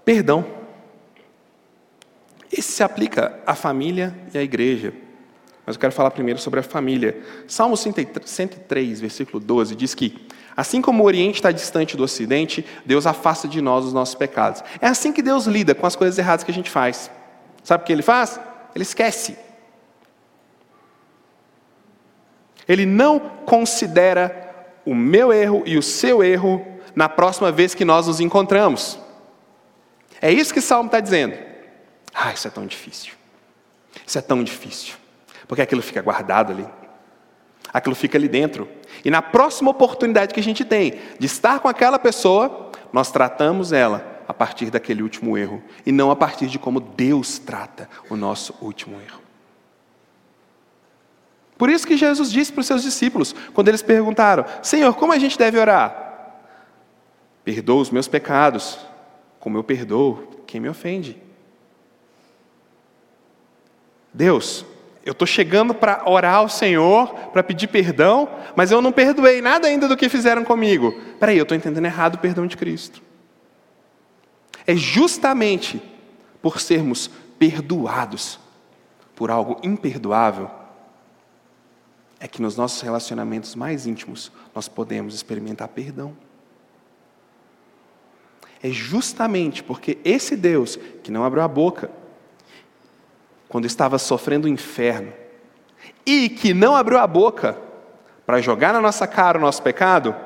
Perdão. 0.05 0.45
Esse 2.51 2.73
se 2.73 2.83
aplica 2.83 3.41
à 3.45 3.55
família 3.55 4.15
e 4.33 4.39
à 4.39 4.43
igreja. 4.43 4.95
Mas 5.67 5.77
eu 5.77 5.81
quero 5.81 5.93
falar 5.93 6.11
primeiro 6.11 6.39
sobre 6.39 6.61
a 6.61 6.63
família. 6.63 7.21
Salmo 7.49 7.77
103, 7.77 9.01
versículo 9.01 9.41
12, 9.41 9.75
diz 9.75 9.95
que, 9.95 10.27
assim 10.57 10.81
como 10.81 11.03
o 11.03 11.07
Oriente 11.07 11.37
está 11.37 11.51
distante 11.51 11.97
do 11.97 12.05
Ocidente, 12.05 12.65
Deus 12.85 13.07
afasta 13.07 13.49
de 13.49 13.61
nós 13.61 13.85
os 13.85 13.93
nossos 13.93 14.15
pecados. 14.15 14.63
É 14.81 14.87
assim 14.87 15.13
que 15.13 15.23
Deus 15.23 15.47
lida 15.47 15.75
com 15.75 15.87
as 15.87 15.97
coisas 15.97 16.19
erradas 16.19 16.45
que 16.45 16.51
a 16.51 16.55
gente 16.55 16.71
faz. 16.71 17.11
Sabe 17.63 17.83
o 17.83 17.87
que 17.87 17.93
ele 17.93 18.03
faz? 18.03 18.39
Ele 18.75 18.83
esquece. 18.83 19.44
Ele 22.69 22.87
não 22.87 23.19
considera 23.19 24.45
o 24.85 24.95
meu 24.95 25.33
erro 25.33 25.63
e 25.67 25.77
o 25.77 25.83
seu 25.83 26.23
erro 26.23 26.65
na 26.95 27.09
próxima 27.09 27.51
vez 27.51 27.75
que 27.75 27.85
nós 27.85 28.07
nos 28.07 28.21
encontramos. 28.21 28.99
É 30.21 30.31
isso 30.33 30.53
que 30.53 30.61
o 30.61 30.63
Salmo 30.63 30.87
está 30.87 31.01
dizendo. 31.01 31.37
Ah, 32.15 32.33
isso 32.33 32.47
é 32.47 32.51
tão 32.51 32.67
difícil. 32.67 33.13
Isso 34.07 34.19
é 34.19 34.23
tão 34.23 34.43
difícil. 34.43 34.95
Porque 35.47 35.63
aquilo 35.63 35.83
fica 35.83 36.01
guardado 36.01 36.53
ali. 36.53 36.67
Aquilo 37.73 37.95
fica 37.95 38.17
ali 38.17 38.29
dentro. 38.29 38.69
E 39.05 39.11
na 39.11 39.21
próxima 39.21 39.71
oportunidade 39.71 40.33
que 40.33 40.41
a 40.41 40.43
gente 40.43 40.65
tem 40.65 41.01
de 41.19 41.27
estar 41.27 41.59
com 41.59 41.69
aquela 41.69 41.99
pessoa, 41.99 42.71
nós 42.93 43.11
tratamos 43.11 43.73
ela 43.73 44.23
a 44.29 44.33
partir 44.33 44.71
daquele 44.71 45.03
último 45.03 45.37
erro. 45.37 45.63
E 45.85 45.91
não 45.91 46.11
a 46.11 46.17
partir 46.17 46.47
de 46.47 46.59
como 46.59 46.81
Deus 46.81 47.39
trata 47.39 47.89
o 48.09 48.17
nosso 48.17 48.55
último 48.61 49.01
erro. 49.01 49.24
Por 51.57 51.71
isso 51.71 51.87
que 51.87 51.97
Jesus 51.97 52.31
disse 52.31 52.53
para 52.53 52.61
os 52.61 52.67
seus 52.67 52.83
discípulos, 52.83 53.35
quando 53.53 53.69
eles 53.69 53.83
perguntaram: 53.83 54.45
Senhor, 54.63 54.95
como 54.95 55.13
a 55.13 55.19
gente 55.19 55.39
deve 55.39 55.59
orar? 55.59 56.03
Perdoa 57.45 57.83
os 57.83 57.91
meus 57.91 58.09
pecados, 58.09 58.79
como 59.39 59.59
eu 59.59 59.65
perdoo 59.65 60.43
quem 60.47 60.61
me 60.61 60.69
ofende. 60.69 61.23
Deus, 64.13 64.65
eu 65.05 65.13
estou 65.13 65.27
chegando 65.27 65.75
para 65.75 66.03
orar 66.07 66.37
ao 66.37 66.49
Senhor, 66.49 67.13
para 67.31 67.43
pedir 67.43 67.69
perdão, 67.69 68.29
mas 68.57 68.71
eu 68.71 68.81
não 68.81 68.91
perdoei 68.91 69.43
nada 69.43 69.69
ainda 69.69 69.87
do 69.87 69.97
que 69.97 70.09
fizeram 70.09 70.45
comigo. 70.45 70.93
Peraí, 71.21 71.37
eu 71.37 71.43
estou 71.43 71.57
entendendo 71.57 71.85
errado 71.85 72.15
o 72.15 72.19
perdão 72.19 72.47
de 72.47 72.57
Cristo. 72.57 73.03
É 74.67 74.75
justamente 74.75 75.83
por 76.41 76.61
sermos 76.61 77.11
perdoados 77.39 78.41
por 79.15 79.31
algo 79.31 79.61
imperdoável 79.63 80.51
é 82.25 82.27
que 82.27 82.41
nos 82.41 82.57
nossos 82.57 82.81
relacionamentos 82.81 83.55
mais 83.55 83.87
íntimos 83.87 84.33
nós 84.55 84.67
podemos 84.67 85.15
experimentar 85.15 85.69
perdão. 85.69 86.17
É 88.63 88.71
justamente 88.71 89.63
porque 89.63 89.99
esse 90.03 90.35
Deus 90.35 90.79
que 91.03 91.11
não 91.11 91.23
abriu 91.23 91.43
a 91.43 91.49
boca, 91.49 91.91
quando 93.47 93.67
estava 93.67 93.99
sofrendo 93.99 94.47
o 94.47 94.51
inferno, 94.51 95.13
e 96.07 96.31
que 96.31 96.55
não 96.55 96.75
abriu 96.75 96.97
a 96.99 97.07
boca 97.07 97.59
para 98.25 98.41
jogar 98.41 98.73
na 98.73 98.81
nossa 98.81 99.07
cara 99.07 99.37
o 99.37 99.43
nosso 99.43 99.63
pecado, 99.63 100.17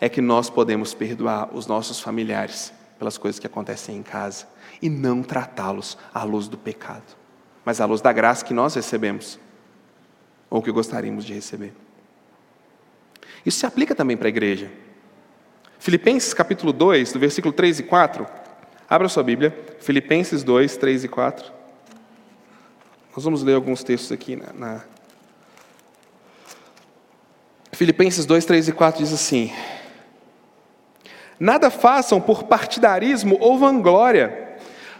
é 0.00 0.08
que 0.08 0.20
nós 0.20 0.48
podemos 0.48 0.94
perdoar 0.94 1.48
os 1.52 1.66
nossos 1.66 1.98
familiares 1.98 2.72
pelas 2.96 3.18
coisas 3.18 3.40
que 3.40 3.46
acontecem 3.48 3.96
em 3.96 4.04
casa 4.04 4.46
e 4.80 4.88
não 4.88 5.20
tratá-los 5.20 5.98
à 6.14 6.22
luz 6.22 6.46
do 6.46 6.56
pecado, 6.56 7.16
mas 7.64 7.80
à 7.80 7.86
luz 7.86 8.00
da 8.00 8.12
graça 8.12 8.44
que 8.44 8.54
nós 8.54 8.76
recebemos 8.76 9.36
ou 10.50 10.60
que 10.60 10.72
gostaríamos 10.72 11.24
de 11.24 11.32
receber. 11.32 11.72
Isso 13.46 13.60
se 13.60 13.66
aplica 13.66 13.94
também 13.94 14.16
para 14.16 14.26
a 14.26 14.30
igreja. 14.30 14.70
Filipenses 15.78 16.34
capítulo 16.34 16.72
2, 16.72 17.12
do 17.12 17.18
versículo 17.18 17.54
3 17.54 17.78
e 17.78 17.82
4. 17.84 18.26
Abra 18.88 19.08
sua 19.08 19.22
Bíblia, 19.22 19.56
Filipenses 19.78 20.42
2, 20.42 20.76
3 20.76 21.04
e 21.04 21.08
4. 21.08 21.52
Nós 23.14 23.24
vamos 23.24 23.42
ler 23.42 23.54
alguns 23.54 23.82
textos 23.82 24.12
aqui 24.12 24.36
na, 24.36 24.52
na... 24.52 24.80
Filipenses 27.72 28.26
2, 28.26 28.44
3 28.44 28.68
e 28.68 28.72
4 28.72 29.02
diz 29.02 29.12
assim: 29.12 29.52
Nada 31.38 31.70
façam 31.70 32.20
por 32.20 32.44
partidarismo 32.44 33.38
ou 33.40 33.58
vanglória, 33.58 34.58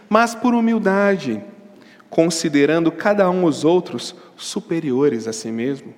mas 0.09 0.33
por 0.33 0.55
humildade, 0.55 1.43
considerando 2.11 2.91
cada 2.91 3.27
um 3.31 3.45
os 3.45 3.63
outros 3.63 4.13
superiores 4.35 5.27
a 5.27 5.33
si 5.33 5.49
mesmo. 5.49 5.95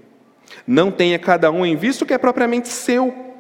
Não 0.66 0.92
tenha 0.92 1.18
cada 1.18 1.52
um 1.52 1.66
em 1.66 1.76
vista 1.76 2.04
o 2.04 2.08
que 2.08 2.14
é 2.14 2.18
propriamente 2.20 2.70
seu, 2.70 3.34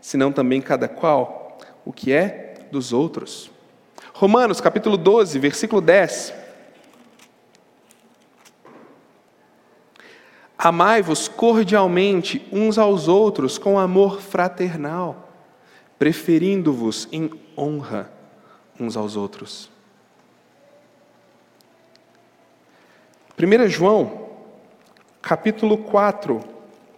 senão 0.00 0.32
também 0.32 0.60
cada 0.60 0.88
qual 0.88 1.58
o 1.84 1.92
que 1.92 2.12
é 2.12 2.66
dos 2.72 2.92
outros. 2.94 3.50
Romanos 4.14 4.60
capítulo 4.60 4.96
12, 4.96 5.38
versículo 5.38 5.82
10. 5.82 6.32
Amai-vos 10.56 11.28
cordialmente 11.28 12.48
uns 12.50 12.78
aos 12.78 13.06
outros 13.06 13.58
com 13.58 13.78
amor 13.78 14.22
fraternal, 14.22 15.30
preferindo-vos 15.98 17.06
em 17.12 17.30
honra 17.54 18.10
uns 18.80 18.96
aos 18.96 19.14
outros. 19.14 19.73
1 23.38 23.68
João, 23.68 24.28
capítulo 25.20 25.78
4, 25.78 26.42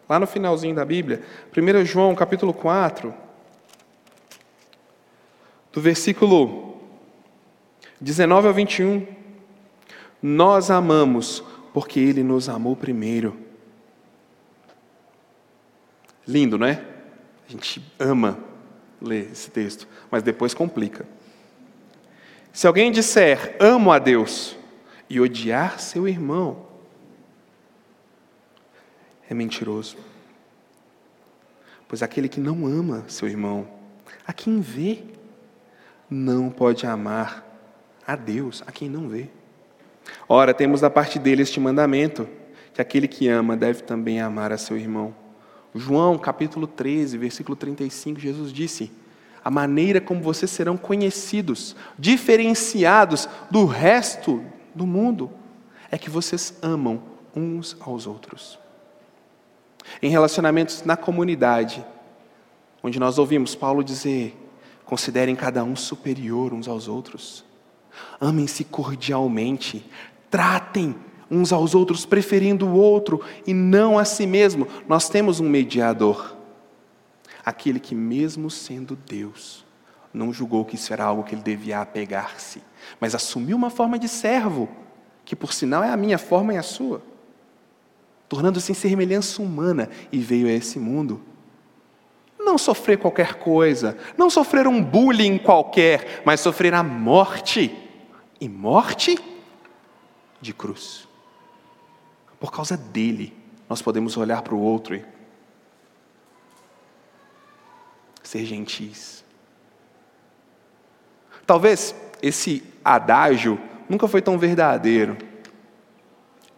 lá 0.08 0.18
no 0.18 0.26
finalzinho 0.26 0.74
da 0.74 0.84
Bíblia, 0.84 1.22
1 1.56 1.84
João, 1.84 2.14
capítulo 2.14 2.52
4, 2.52 3.14
do 5.72 5.80
versículo 5.80 6.76
19 8.00 8.48
ao 8.48 8.54
21. 8.54 9.06
Nós 10.22 10.70
amamos 10.70 11.42
porque 11.72 12.00
Ele 12.00 12.22
nos 12.22 12.48
amou 12.48 12.76
primeiro. 12.76 13.36
Lindo, 16.26 16.58
não 16.58 16.66
é? 16.66 16.82
A 17.48 17.52
gente 17.52 17.82
ama 17.98 18.38
ler 19.00 19.30
esse 19.30 19.50
texto, 19.50 19.86
mas 20.10 20.22
depois 20.22 20.52
complica. 20.52 21.06
Se 22.52 22.66
alguém 22.66 22.90
disser 22.90 23.54
amo 23.60 23.92
a 23.92 23.98
Deus 23.98 24.56
e 25.08 25.20
odiar 25.20 25.78
seu 25.78 26.08
irmão, 26.08 26.66
é 29.28 29.34
mentiroso. 29.34 29.96
Pois 31.88 32.02
aquele 32.02 32.28
que 32.28 32.40
não 32.40 32.66
ama 32.66 33.04
seu 33.08 33.28
irmão, 33.28 33.68
a 34.26 34.32
quem 34.32 34.60
vê, 34.60 35.02
não 36.10 36.50
pode 36.50 36.86
amar 36.86 37.44
a 38.06 38.16
Deus, 38.16 38.62
a 38.66 38.72
quem 38.72 38.88
não 38.88 39.08
vê. 39.08 39.28
Ora, 40.28 40.54
temos 40.54 40.80
da 40.80 40.90
parte 40.90 41.18
dele 41.18 41.42
este 41.42 41.58
mandamento, 41.60 42.28
que 42.74 42.80
aquele 42.80 43.08
que 43.08 43.28
ama 43.28 43.56
deve 43.56 43.82
também 43.82 44.20
amar 44.20 44.52
a 44.52 44.58
seu 44.58 44.76
irmão. 44.76 45.14
João, 45.74 46.18
capítulo 46.18 46.66
13, 46.66 47.18
versículo 47.18 47.56
35, 47.56 48.18
Jesus 48.18 48.52
disse: 48.52 48.90
A 49.44 49.50
maneira 49.50 50.00
como 50.00 50.20
vocês 50.20 50.50
serão 50.50 50.76
conhecidos, 50.76 51.76
diferenciados 51.98 53.28
do 53.50 53.64
resto 53.64 54.42
do 54.76 54.86
mundo, 54.86 55.30
é 55.90 55.98
que 55.98 56.10
vocês 56.10 56.58
amam 56.62 57.02
uns 57.34 57.76
aos 57.80 58.06
outros. 58.06 58.58
Em 60.02 60.10
relacionamentos 60.10 60.84
na 60.84 60.96
comunidade, 60.96 61.84
onde 62.82 63.00
nós 63.00 63.18
ouvimos 63.18 63.54
Paulo 63.54 63.82
dizer: 63.82 64.36
considerem 64.84 65.34
cada 65.34 65.64
um 65.64 65.74
superior 65.74 66.52
uns 66.52 66.68
aos 66.68 66.86
outros, 66.88 67.44
amem-se 68.20 68.64
cordialmente, 68.64 69.84
tratem 70.30 70.94
uns 71.30 71.52
aos 71.52 71.74
outros 71.74 72.06
preferindo 72.06 72.66
o 72.66 72.74
outro 72.74 73.20
e 73.46 73.52
não 73.52 73.98
a 73.98 74.04
si 74.04 74.26
mesmo. 74.26 74.68
Nós 74.88 75.08
temos 75.08 75.40
um 75.40 75.48
mediador, 75.48 76.36
aquele 77.44 77.80
que, 77.80 77.94
mesmo 77.94 78.50
sendo 78.50 78.96
Deus, 78.96 79.65
não 80.16 80.32
julgou 80.32 80.64
que 80.64 80.76
isso 80.76 80.92
era 80.92 81.04
algo 81.04 81.22
que 81.22 81.34
ele 81.34 81.42
devia 81.42 81.80
apegar-se, 81.80 82.62
mas 83.00 83.14
assumiu 83.14 83.56
uma 83.56 83.70
forma 83.70 83.98
de 83.98 84.08
servo, 84.08 84.68
que 85.24 85.36
por 85.36 85.52
sinal 85.52 85.84
é 85.84 85.90
a 85.90 85.96
minha 85.96 86.18
forma 86.18 86.54
e 86.54 86.56
a 86.56 86.62
sua 86.62 87.02
tornando-se 88.28 88.72
em 88.72 88.74
semelhança 88.74 89.40
humana, 89.40 89.88
e 90.10 90.18
veio 90.18 90.46
a 90.48 90.50
esse 90.50 90.78
mundo. 90.78 91.22
Não 92.38 92.58
sofrer 92.58 92.98
qualquer 92.98 93.34
coisa, 93.34 93.96
não 94.16 94.30
sofrer 94.30 94.66
um 94.66 94.82
bullying 94.82 95.38
qualquer, 95.38 96.22
mas 96.24 96.40
sofrer 96.40 96.74
a 96.74 96.82
morte, 96.82 97.74
e 98.40 98.48
morte 98.48 99.18
de 100.40 100.52
cruz. 100.52 101.08
Por 102.38 102.52
causa 102.52 102.76
dele, 102.76 103.32
nós 103.68 103.80
podemos 103.80 104.16
olhar 104.16 104.42
para 104.42 104.54
o 104.54 104.60
outro 104.60 104.94
e 104.94 105.04
ser 108.22 108.44
gentis. 108.44 109.15
Talvez 111.46 111.94
esse 112.20 112.62
adágio 112.84 113.60
nunca 113.88 114.08
foi 114.08 114.20
tão 114.20 114.36
verdadeiro 114.36 115.16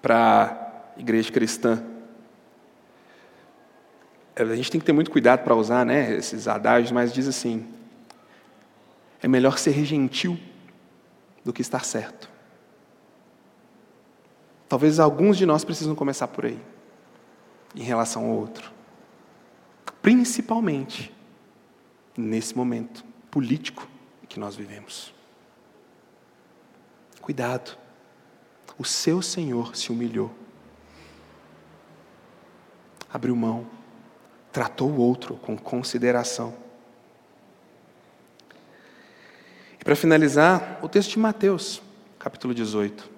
para 0.01 0.93
igreja 0.97 1.31
cristã. 1.31 1.85
É, 4.35 4.43
a 4.43 4.57
gente 4.57 4.71
tem 4.71 4.81
que 4.81 4.87
ter 4.87 4.93
muito 4.93 5.11
cuidado 5.11 5.45
para 5.45 5.55
usar 5.55 5.85
né, 5.85 6.15
esses 6.15 6.49
adágios, 6.49 6.91
mas 6.91 7.13
diz 7.13 7.29
assim: 7.29 7.69
é 9.23 9.29
melhor 9.29 9.59
ser 9.59 9.85
gentil 9.85 10.39
do 11.45 11.53
que 11.53 11.61
estar 11.61 11.85
certo. 11.85 12.31
Talvez 14.69 14.99
alguns 14.99 15.37
de 15.37 15.45
nós 15.45 15.65
precisam 15.65 15.95
começar 15.95 16.29
por 16.29 16.47
aí, 16.47 16.59
em 17.75 17.83
relação 17.83 18.25
ao 18.25 18.37
outro. 18.37 18.71
Principalmente 20.01 21.15
nesse 22.17 22.57
momento 22.57 23.05
político 23.31 23.89
nós 24.39 24.57
vivemos. 24.57 25.13
Cuidado. 27.21 27.77
O 28.79 28.85
seu 28.85 29.21
Senhor 29.21 29.77
se 29.77 29.91
humilhou 29.91 30.35
abriu 33.13 33.35
mão, 33.35 33.67
tratou 34.53 34.91
o 34.91 35.01
outro 35.01 35.37
com 35.37 35.57
consideração. 35.57 36.55
E 39.81 39.85
para 39.85 39.97
finalizar, 39.97 40.79
o 40.83 40.89
texto 40.89 41.13
de 41.13 41.19
Mateus, 41.19 41.81
capítulo 42.19 42.55
18. 42.55 43.09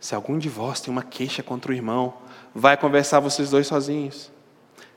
Se 0.00 0.14
algum 0.14 0.38
de 0.38 0.48
vós 0.48 0.80
tem 0.80 0.90
uma 0.90 1.02
queixa 1.02 1.42
contra 1.42 1.70
o 1.70 1.74
irmão, 1.74 2.14
vai 2.54 2.76
conversar 2.76 3.20
vocês 3.20 3.50
dois 3.50 3.66
sozinhos. 3.66 4.30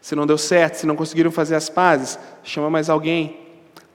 Se 0.02 0.16
não 0.16 0.26
deu 0.26 0.38
certo, 0.38 0.76
se 0.76 0.86
não 0.86 0.96
conseguiram 0.96 1.32
fazer 1.32 1.56
as 1.56 1.70
pazes, 1.70 2.18
chama 2.44 2.70
mais 2.70 2.90
alguém. 2.90 3.45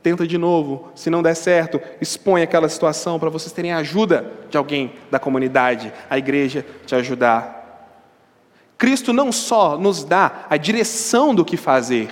Tenta 0.02 0.26
de 0.26 0.38
novo. 0.38 0.90
Se 0.94 1.10
não 1.10 1.22
der 1.22 1.34
certo, 1.34 1.80
expõe 2.00 2.42
aquela 2.42 2.68
situação 2.68 3.18
para 3.18 3.28
vocês 3.28 3.52
terem 3.52 3.72
a 3.72 3.78
ajuda 3.78 4.30
de 4.48 4.56
alguém 4.56 4.94
da 5.10 5.18
comunidade, 5.18 5.92
a 6.08 6.16
igreja 6.16 6.64
te 6.86 6.94
ajudar. 6.94 7.60
Cristo 8.78 9.12
não 9.12 9.30
só 9.30 9.76
nos 9.76 10.04
dá 10.04 10.46
a 10.48 10.56
direção 10.56 11.34
do 11.34 11.44
que 11.44 11.58
fazer, 11.58 12.08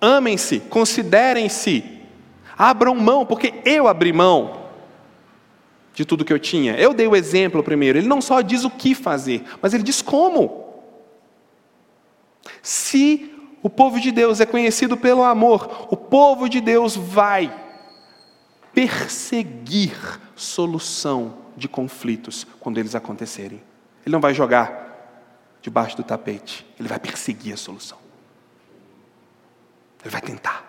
amem-se, 0.00 0.60
considerem-se, 0.60 1.84
abram 2.56 2.94
mão, 2.94 3.26
porque 3.26 3.54
eu 3.64 3.88
abri 3.88 4.12
mão 4.12 4.62
de 5.94 6.04
tudo 6.04 6.24
que 6.24 6.32
eu 6.32 6.38
tinha. 6.38 6.74
Eu 6.74 6.94
dei 6.94 7.06
o 7.06 7.16
exemplo 7.16 7.62
primeiro. 7.62 7.98
Ele 7.98 8.06
não 8.06 8.20
só 8.20 8.40
diz 8.40 8.64
o 8.64 8.70
que 8.70 8.94
fazer, 8.94 9.42
mas 9.60 9.74
ele 9.74 9.82
diz 9.82 10.00
como. 10.00 10.62
Se 12.62 13.31
o 13.62 13.70
povo 13.70 14.00
de 14.00 14.10
Deus 14.10 14.40
é 14.40 14.46
conhecido 14.46 14.96
pelo 14.96 15.22
amor, 15.22 15.86
o 15.90 15.96
povo 15.96 16.48
de 16.48 16.60
Deus 16.60 16.96
vai 16.96 17.54
perseguir 18.74 19.94
solução 20.34 21.34
de 21.56 21.68
conflitos 21.68 22.46
quando 22.58 22.78
eles 22.78 22.94
acontecerem. 22.94 23.62
Ele 24.04 24.12
não 24.12 24.20
vai 24.20 24.34
jogar 24.34 24.82
debaixo 25.60 25.96
do 25.96 26.02
tapete. 26.02 26.66
Ele 26.78 26.88
vai 26.88 26.98
perseguir 26.98 27.54
a 27.54 27.56
solução. 27.56 27.98
Ele 30.02 30.10
vai 30.10 30.20
tentar. 30.20 30.64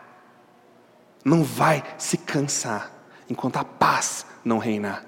Não 1.25 1.43
vai 1.43 1.83
se 1.97 2.17
cansar 2.17 2.91
enquanto 3.29 3.57
a 3.57 3.65
paz 3.65 4.25
não 4.45 4.59
reinar. 4.59 5.03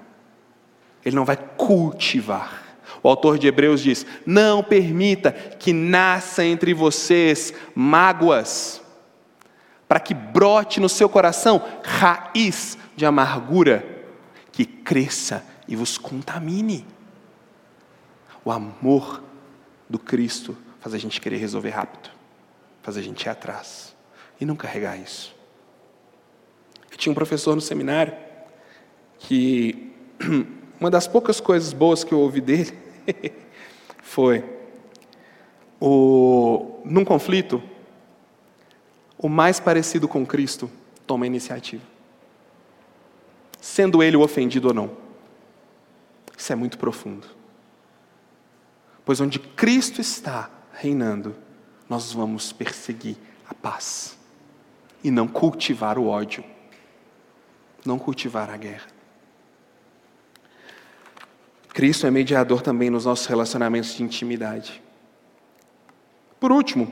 Ele 1.03 1.15
não 1.15 1.25
vai 1.25 1.37
cultivar. 1.37 2.63
O 3.05 3.07
autor 3.07 3.37
de 3.37 3.45
Hebreus 3.45 3.81
diz: 3.81 4.03
Não 4.25 4.63
permita 4.63 5.31
que 5.31 5.71
nasça 5.71 6.43
entre 6.43 6.73
vocês 6.73 7.53
mágoas, 7.75 8.81
para 9.87 9.99
que 9.99 10.15
brote 10.15 10.79
no 10.79 10.89
seu 10.89 11.07
coração 11.07 11.63
raiz 11.83 12.75
de 12.95 13.05
amargura, 13.05 13.85
que 14.51 14.65
cresça 14.65 15.45
e 15.67 15.75
vos 15.75 15.99
contamine. 15.99 16.83
O 18.43 18.51
amor 18.51 19.23
do 19.87 19.99
Cristo 19.99 20.57
faz 20.79 20.95
a 20.95 20.97
gente 20.97 21.21
querer 21.21 21.37
resolver 21.37 21.69
rápido, 21.69 22.09
faz 22.81 22.97
a 22.97 23.03
gente 23.03 23.21
ir 23.21 23.29
atrás 23.29 23.95
e 24.41 24.45
não 24.45 24.55
carregar 24.55 24.97
isso. 24.97 25.35
Eu 26.89 26.97
tinha 26.97 27.11
um 27.11 27.15
professor 27.15 27.53
no 27.53 27.61
seminário 27.61 28.15
que 29.19 29.93
uma 30.81 30.89
das 30.89 31.07
poucas 31.07 31.39
coisas 31.39 31.71
boas 31.71 32.03
que 32.03 32.11
eu 32.11 32.19
ouvi 32.19 32.41
dele 32.41 32.84
foi 34.01 34.43
o 35.79 36.81
num 36.85 37.03
conflito 37.03 37.61
o 39.17 39.29
mais 39.29 39.59
parecido 39.59 40.07
com 40.07 40.25
Cristo 40.25 40.69
toma 41.07 41.25
a 41.25 41.27
iniciativa. 41.27 41.83
Sendo 43.59 44.03
ele 44.03 44.17
o 44.17 44.21
ofendido 44.21 44.67
ou 44.67 44.73
não. 44.73 44.91
Isso 46.37 46.51
é 46.51 46.55
muito 46.55 46.77
profundo. 46.77 47.27
Pois 49.03 49.21
onde 49.21 49.39
Cristo 49.39 50.01
está 50.01 50.49
reinando, 50.73 51.35
nós 51.89 52.11
vamos 52.11 52.51
perseguir 52.51 53.17
a 53.47 53.53
paz 53.53 54.17
e 55.03 55.09
não 55.09 55.27
cultivar 55.27 55.97
o 55.97 56.07
ódio, 56.07 56.43
não 57.85 57.97
cultivar 57.97 58.49
a 58.49 58.57
guerra. 58.57 58.87
Cristo 61.75 62.07
é 62.07 62.09
mediador 62.09 62.61
também 62.61 62.89
nos 62.89 63.03
nossos 63.03 63.25
relacionamentos 63.25 63.95
de 63.95 64.01
intimidade. 64.01 64.81
Por 66.39 66.49
último, 66.49 66.89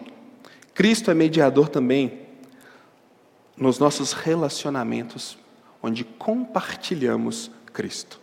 Cristo 0.74 1.10
é 1.10 1.14
mediador 1.14 1.70
também 1.70 2.20
nos 3.56 3.80
nossos 3.80 4.12
relacionamentos 4.12 5.38
onde 5.82 6.04
compartilhamos 6.04 7.50
Cristo. 7.72 8.20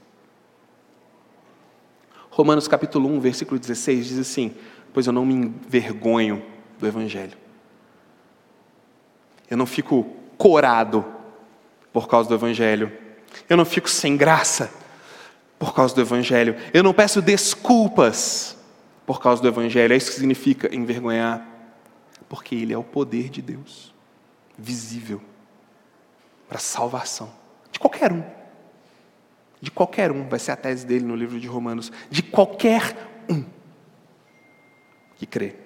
Romanos 2.28 2.68
capítulo 2.68 3.08
1, 3.08 3.20
versículo 3.20 3.58
16 3.58 4.08
diz 4.08 4.18
assim: 4.18 4.54
Pois 4.92 5.06
eu 5.06 5.14
não 5.14 5.24
me 5.24 5.32
envergonho 5.32 6.44
do 6.78 6.86
Evangelho. 6.86 7.38
Eu 9.48 9.56
não 9.56 9.64
fico 9.64 10.04
corado 10.36 11.06
por 11.90 12.06
causa 12.06 12.28
do 12.28 12.34
Evangelho. 12.34 12.92
Eu 13.48 13.56
não 13.56 13.64
fico 13.64 13.88
sem 13.88 14.14
graça 14.14 14.78
por 15.60 15.74
causa 15.74 15.94
do 15.94 16.00
Evangelho. 16.00 16.56
Eu 16.72 16.82
não 16.82 16.94
peço 16.94 17.20
desculpas 17.20 18.56
por 19.04 19.20
causa 19.20 19.42
do 19.42 19.48
Evangelho. 19.48 19.92
É 19.92 19.96
isso 19.96 20.10
que 20.10 20.16
significa 20.16 20.74
envergonhar. 20.74 21.46
Porque 22.30 22.54
ele 22.54 22.72
é 22.72 22.78
o 22.78 22.82
poder 22.82 23.28
de 23.28 23.42
Deus, 23.42 23.94
visível, 24.56 25.20
para 26.48 26.58
salvação 26.58 27.30
de 27.70 27.78
qualquer 27.78 28.10
um. 28.10 28.24
De 29.60 29.70
qualquer 29.70 30.10
um, 30.10 30.26
vai 30.26 30.38
ser 30.38 30.52
a 30.52 30.56
tese 30.56 30.86
dele 30.86 31.04
no 31.04 31.14
livro 31.14 31.38
de 31.38 31.46
Romanos. 31.46 31.92
De 32.08 32.22
qualquer 32.22 32.96
um 33.28 33.44
que 35.16 35.26
crê. 35.26 35.56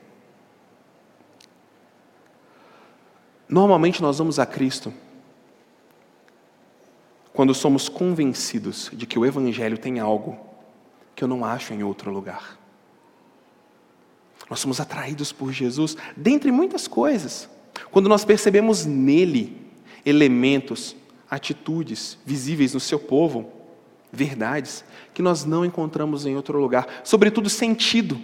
Normalmente 3.48 4.02
nós 4.02 4.18
vamos 4.18 4.40
a 4.40 4.46
Cristo 4.46 4.92
quando 7.34 7.52
somos 7.52 7.88
convencidos 7.88 8.90
de 8.92 9.06
que 9.06 9.18
o 9.18 9.26
Evangelho 9.26 9.76
tem 9.76 9.98
algo 9.98 10.38
que 11.16 11.24
eu 11.24 11.28
não 11.28 11.44
acho 11.44 11.74
em 11.74 11.82
outro 11.82 12.10
lugar. 12.12 12.56
Nós 14.48 14.60
somos 14.60 14.78
atraídos 14.78 15.32
por 15.32 15.52
Jesus, 15.52 15.96
dentre 16.16 16.52
muitas 16.52 16.86
coisas, 16.86 17.50
quando 17.90 18.08
nós 18.08 18.24
percebemos 18.24 18.86
nele 18.86 19.60
elementos, 20.06 20.94
atitudes 21.28 22.16
visíveis 22.24 22.72
no 22.72 22.78
seu 22.78 23.00
povo, 23.00 23.50
verdades 24.12 24.84
que 25.12 25.20
nós 25.20 25.44
não 25.44 25.64
encontramos 25.64 26.26
em 26.26 26.36
outro 26.36 26.60
lugar, 26.60 27.00
sobretudo 27.02 27.50
sentido 27.50 28.20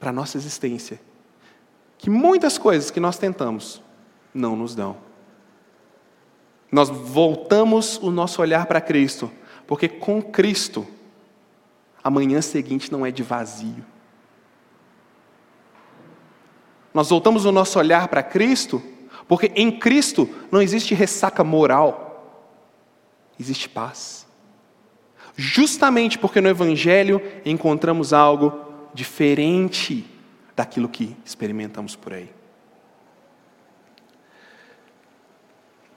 para 0.00 0.10
a 0.10 0.12
nossa 0.12 0.36
existência, 0.36 1.00
que 1.96 2.10
muitas 2.10 2.58
coisas 2.58 2.90
que 2.90 2.98
nós 2.98 3.18
tentamos 3.18 3.80
não 4.34 4.56
nos 4.56 4.74
dão. 4.74 5.09
Nós 6.70 6.88
voltamos 6.88 7.98
o 7.98 8.10
nosso 8.10 8.40
olhar 8.40 8.66
para 8.66 8.80
Cristo, 8.80 9.30
porque 9.66 9.88
com 9.88 10.22
Cristo, 10.22 10.86
a 12.02 12.10
manhã 12.10 12.40
seguinte 12.40 12.92
não 12.92 13.04
é 13.04 13.10
de 13.10 13.22
vazio. 13.22 13.84
Nós 16.94 17.10
voltamos 17.10 17.44
o 17.44 17.52
nosso 17.52 17.78
olhar 17.78 18.08
para 18.08 18.22
Cristo, 18.22 18.82
porque 19.28 19.52
em 19.54 19.70
Cristo 19.70 20.28
não 20.50 20.60
existe 20.60 20.94
ressaca 20.94 21.44
moral, 21.44 22.50
existe 23.38 23.68
paz. 23.68 24.26
Justamente 25.36 26.18
porque 26.18 26.40
no 26.40 26.48
Evangelho 26.48 27.22
encontramos 27.44 28.12
algo 28.12 28.52
diferente 28.92 30.04
daquilo 30.54 30.88
que 30.88 31.16
experimentamos 31.24 31.94
por 31.96 32.12
aí. 32.12 32.39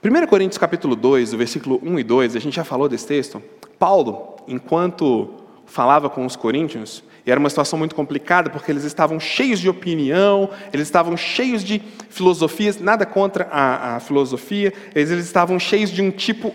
1 0.04 0.26
Coríntios 0.26 0.58
capítulo 0.58 0.94
2, 0.94 1.32
o 1.32 1.38
versículo 1.38 1.80
1 1.82 1.98
e 1.98 2.04
2, 2.04 2.36
a 2.36 2.38
gente 2.38 2.56
já 2.56 2.64
falou 2.64 2.90
desse 2.90 3.06
texto. 3.06 3.42
Paulo, 3.78 4.36
enquanto 4.46 5.30
falava 5.64 6.10
com 6.10 6.26
os 6.26 6.36
coríntios, 6.36 7.02
e 7.24 7.30
era 7.30 7.40
uma 7.40 7.48
situação 7.48 7.78
muito 7.78 7.94
complicada, 7.94 8.50
porque 8.50 8.70
eles 8.70 8.84
estavam 8.84 9.18
cheios 9.18 9.58
de 9.58 9.66
opinião, 9.66 10.50
eles 10.74 10.88
estavam 10.88 11.16
cheios 11.16 11.64
de 11.64 11.80
filosofias, 12.10 12.78
nada 12.78 13.06
contra 13.06 13.48
a, 13.50 13.96
a 13.96 14.00
filosofia, 14.00 14.74
eles, 14.94 15.10
eles, 15.10 15.24
estavam 15.24 15.58
cheios 15.58 15.90
de 15.90 16.02
um 16.02 16.10
tipo 16.10 16.54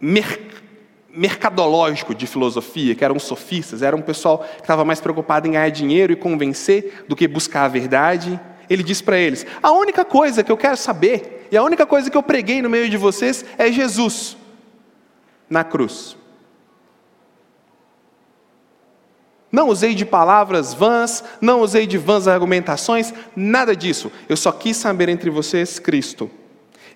mer, 0.00 0.48
mercadológico 1.10 2.14
de 2.14 2.26
filosofia, 2.26 2.94
que 2.94 3.04
eram 3.04 3.18
sofistas, 3.18 3.82
era 3.82 3.94
um 3.94 4.00
pessoal 4.00 4.38
que 4.38 4.62
estava 4.62 4.82
mais 4.82 4.98
preocupado 4.98 5.46
em 5.46 5.50
ganhar 5.50 5.68
dinheiro 5.68 6.10
e 6.10 6.16
convencer 6.16 7.04
do 7.06 7.14
que 7.14 7.28
buscar 7.28 7.64
a 7.64 7.68
verdade. 7.68 8.40
Ele 8.70 8.82
disse 8.82 9.02
para 9.02 9.18
eles: 9.18 9.46
A 9.62 9.72
única 9.72 10.06
coisa 10.06 10.42
que 10.42 10.50
eu 10.50 10.56
quero 10.56 10.78
saber, 10.78 11.35
e 11.50 11.56
a 11.56 11.62
única 11.62 11.86
coisa 11.86 12.10
que 12.10 12.16
eu 12.16 12.22
preguei 12.22 12.60
no 12.62 12.70
meio 12.70 12.88
de 12.88 12.96
vocês, 12.96 13.44
é 13.58 13.70
Jesus 13.70 14.36
na 15.48 15.62
cruz. 15.64 16.16
Não 19.50 19.68
usei 19.68 19.94
de 19.94 20.04
palavras 20.04 20.74
vãs, 20.74 21.24
não 21.40 21.60
usei 21.60 21.86
de 21.86 21.96
vãs 21.96 22.28
argumentações, 22.28 23.14
nada 23.34 23.74
disso. 23.74 24.10
Eu 24.28 24.36
só 24.36 24.52
quis 24.52 24.76
saber 24.76 25.08
entre 25.08 25.30
vocês 25.30 25.78
Cristo. 25.78 26.30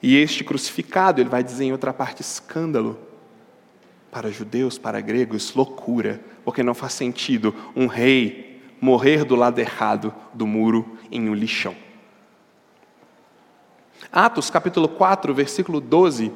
E 0.02 0.16
este 0.16 0.42
crucificado, 0.42 1.20
ele 1.20 1.30
vai 1.30 1.42
dizer 1.42 1.64
em 1.64 1.72
outra 1.72 1.92
parte, 1.92 2.20
escândalo. 2.20 2.98
Para 4.10 4.30
judeus, 4.30 4.76
para 4.76 5.00
gregos, 5.00 5.54
loucura, 5.54 6.20
porque 6.44 6.62
não 6.62 6.74
faz 6.74 6.94
sentido 6.94 7.54
um 7.76 7.86
rei 7.86 8.60
morrer 8.80 9.24
do 9.24 9.36
lado 9.36 9.58
errado 9.58 10.12
do 10.34 10.46
muro 10.46 10.98
em 11.10 11.28
um 11.28 11.34
lixão. 11.34 11.74
Atos 14.12 14.50
capítulo 14.50 14.88
4, 14.88 15.32
versículo 15.32 15.80
12. 15.80 16.32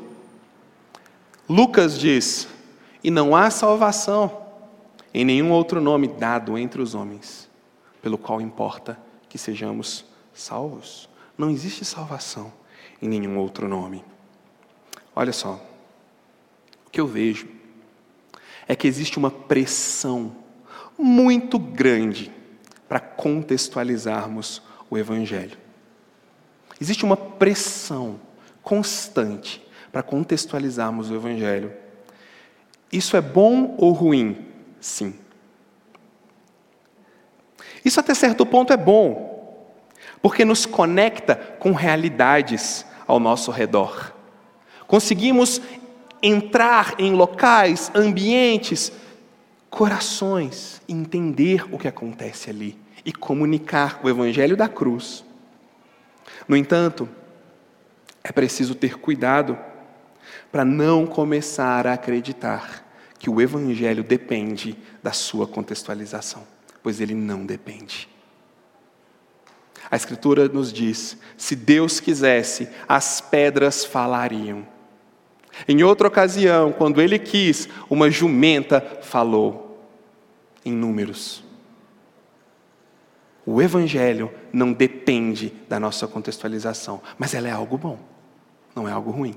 Lucas 1.49 1.99
diz: 1.99 2.47
E 3.03 3.11
não 3.11 3.35
há 3.35 3.51
salvação 3.51 4.43
em 5.13 5.25
nenhum 5.25 5.51
outro 5.51 5.81
nome 5.81 6.07
dado 6.07 6.57
entre 6.57 6.81
os 6.81 6.95
homens, 6.95 7.51
pelo 8.01 8.17
qual 8.17 8.41
importa 8.41 8.97
que 9.29 9.37
sejamos 9.37 10.05
salvos. 10.33 11.09
Não 11.37 11.51
existe 11.51 11.85
salvação 11.85 12.53
em 13.03 13.09
nenhum 13.09 13.37
outro 13.39 13.69
nome. 13.69 14.05
Olha 15.17 15.33
só, 15.33 15.61
o 16.87 16.91
que 16.91 17.01
eu 17.01 17.09
vejo 17.09 17.49
é 18.69 18.77
que 18.77 18.87
existe 18.87 19.19
uma 19.19 19.33
pressão 19.33 20.37
muito 20.97 21.59
grande 21.59 22.31
para 22.89 23.01
contextualizarmos 23.01 24.63
o 24.89 24.97
Evangelho. 24.97 25.64
Existe 26.81 27.05
uma 27.05 27.17
pressão 27.17 28.21
constante 28.63 29.65
para 29.93 30.03
contextualizarmos 30.03 31.11
o 31.11 31.15
Evangelho. 31.15 31.73
Isso 32.91 33.17
é 33.17 33.21
bom 33.21 33.75
ou 33.79 33.93
ruim? 33.93 34.47
Sim. 34.81 35.15
Isso 37.85 38.01
até 38.01 38.15
certo 38.15 38.47
ponto 38.47 38.73
é 38.73 38.77
bom, 38.77 39.69
porque 40.23 40.45
nos 40.45 40.65
conecta 40.65 41.37
com 41.37 41.73
realidades 41.73 42.87
ao 43.07 43.21
nosso 43.21 43.51
redor. 43.51 44.13
Conseguimos 44.87 45.61
entrar 46.23 46.95
em 46.99 47.13
locais, 47.13 47.91
ambientes, 47.95 48.91
corações, 49.69 50.81
entender 50.89 51.67
o 51.75 51.79
que 51.79 51.89
acontece 51.89 52.49
ali 52.49 52.79
e 53.05 53.13
comunicar 53.13 54.01
o 54.03 54.09
evangelho 54.09 54.57
da 54.57 54.69
cruz. 54.69 55.24
No 56.47 56.57
entanto, 56.57 57.09
é 58.23 58.33
preciso 58.33 58.75
ter 58.75 58.97
cuidado 58.99 59.59
para 60.51 60.65
não 60.65 61.07
começar 61.07 61.87
a 61.87 61.93
acreditar 61.95 62.85
que 63.19 63.31
o 63.31 63.41
Evangelho 63.41 64.03
depende 64.03 64.77
da 65.03 65.13
sua 65.13 65.47
contextualização, 65.47 66.47
pois 66.83 67.01
ele 67.01 67.15
não 67.15 67.45
depende. 67.45 68.09
A 69.91 69.97
Escritura 69.97 70.49
nos 70.49 70.73
diz: 70.73 71.17
se 71.37 71.55
Deus 71.55 72.01
quisesse, 72.01 72.69
as 72.89 73.21
pedras 73.21 73.85
falariam. 73.85 74.67
Em 75.69 75.83
outra 75.83 76.09
ocasião, 76.09 76.73
quando 76.73 77.01
ele 77.01 77.19
quis, 77.19 77.69
uma 77.89 78.11
jumenta 78.11 78.81
falou, 79.03 79.89
em 80.65 80.73
números. 80.73 81.45
O 83.47 83.61
Evangelho 83.61 84.31
não 84.53 84.73
depende 84.73 85.53
da 85.69 85.79
nossa 85.79 86.07
contextualização, 86.07 87.01
mas 87.19 87.35
ela 87.35 87.49
é 87.49 87.53
algo 87.53 87.77
bom, 87.77 87.99
não 88.75 88.89
é 88.89 88.93
algo 88.93 89.11
ruim. 89.11 89.35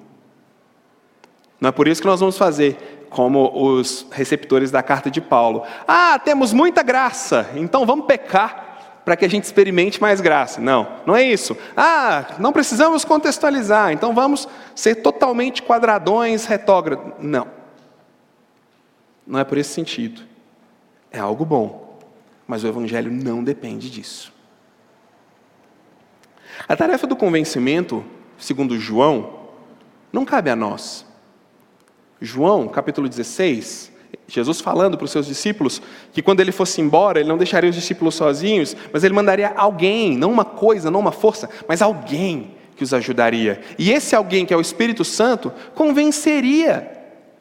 Não 1.59 1.69
é 1.69 1.71
por 1.71 1.87
isso 1.87 2.01
que 2.01 2.07
nós 2.07 2.19
vamos 2.19 2.37
fazer 2.37 3.07
como 3.09 3.51
os 3.53 4.05
receptores 4.11 4.69
da 4.71 4.83
carta 4.83 5.09
de 5.09 5.19
Paulo. 5.19 5.63
Ah, 5.87 6.19
temos 6.19 6.53
muita 6.53 6.83
graça, 6.83 7.49
então 7.55 7.85
vamos 7.85 8.05
pecar 8.05 8.67
para 9.03 9.15
que 9.15 9.23
a 9.23 9.29
gente 9.29 9.45
experimente 9.45 10.01
mais 10.01 10.19
graça. 10.19 10.59
Não, 10.59 10.87
não 11.05 11.15
é 11.15 11.23
isso. 11.23 11.57
Ah, 11.75 12.35
não 12.39 12.51
precisamos 12.51 13.05
contextualizar, 13.05 13.91
então 13.91 14.13
vamos 14.13 14.47
ser 14.75 14.95
totalmente 14.95 15.63
quadradões, 15.63 16.45
retógrados. 16.45 17.13
Não. 17.19 17.47
Não 19.25 19.39
é 19.39 19.43
por 19.43 19.57
esse 19.57 19.71
sentido. 19.71 20.21
É 21.09 21.19
algo 21.19 21.45
bom, 21.45 21.86
mas 22.47 22.63
o 22.63 22.67
Evangelho 22.67 23.11
não 23.11 23.43
depende 23.43 23.89
disso. 23.89 24.33
A 26.67 26.75
tarefa 26.75 27.05
do 27.05 27.15
convencimento, 27.15 28.03
segundo 28.37 28.79
João, 28.79 29.47
não 30.11 30.25
cabe 30.25 30.49
a 30.49 30.55
nós. 30.55 31.05
João, 32.19 32.67
capítulo 32.67 33.07
16, 33.07 33.91
Jesus 34.27 34.59
falando 34.59 34.97
para 34.97 35.05
os 35.05 35.11
seus 35.11 35.27
discípulos 35.27 35.81
que 36.11 36.21
quando 36.21 36.39
ele 36.39 36.51
fosse 36.51 36.81
embora, 36.81 37.19
ele 37.19 37.29
não 37.29 37.37
deixaria 37.37 37.69
os 37.69 37.75
discípulos 37.75 38.15
sozinhos, 38.15 38.75
mas 38.91 39.03
ele 39.03 39.13
mandaria 39.13 39.53
alguém, 39.55 40.17
não 40.17 40.31
uma 40.31 40.45
coisa, 40.45 40.89
não 40.89 40.99
uma 40.99 41.11
força, 41.11 41.49
mas 41.67 41.81
alguém 41.81 42.55
que 42.75 42.83
os 42.83 42.93
ajudaria. 42.93 43.61
E 43.77 43.91
esse 43.91 44.15
alguém, 44.15 44.45
que 44.45 44.53
é 44.53 44.57
o 44.57 44.61
Espírito 44.61 45.03
Santo, 45.03 45.51
convenceria 45.75 46.91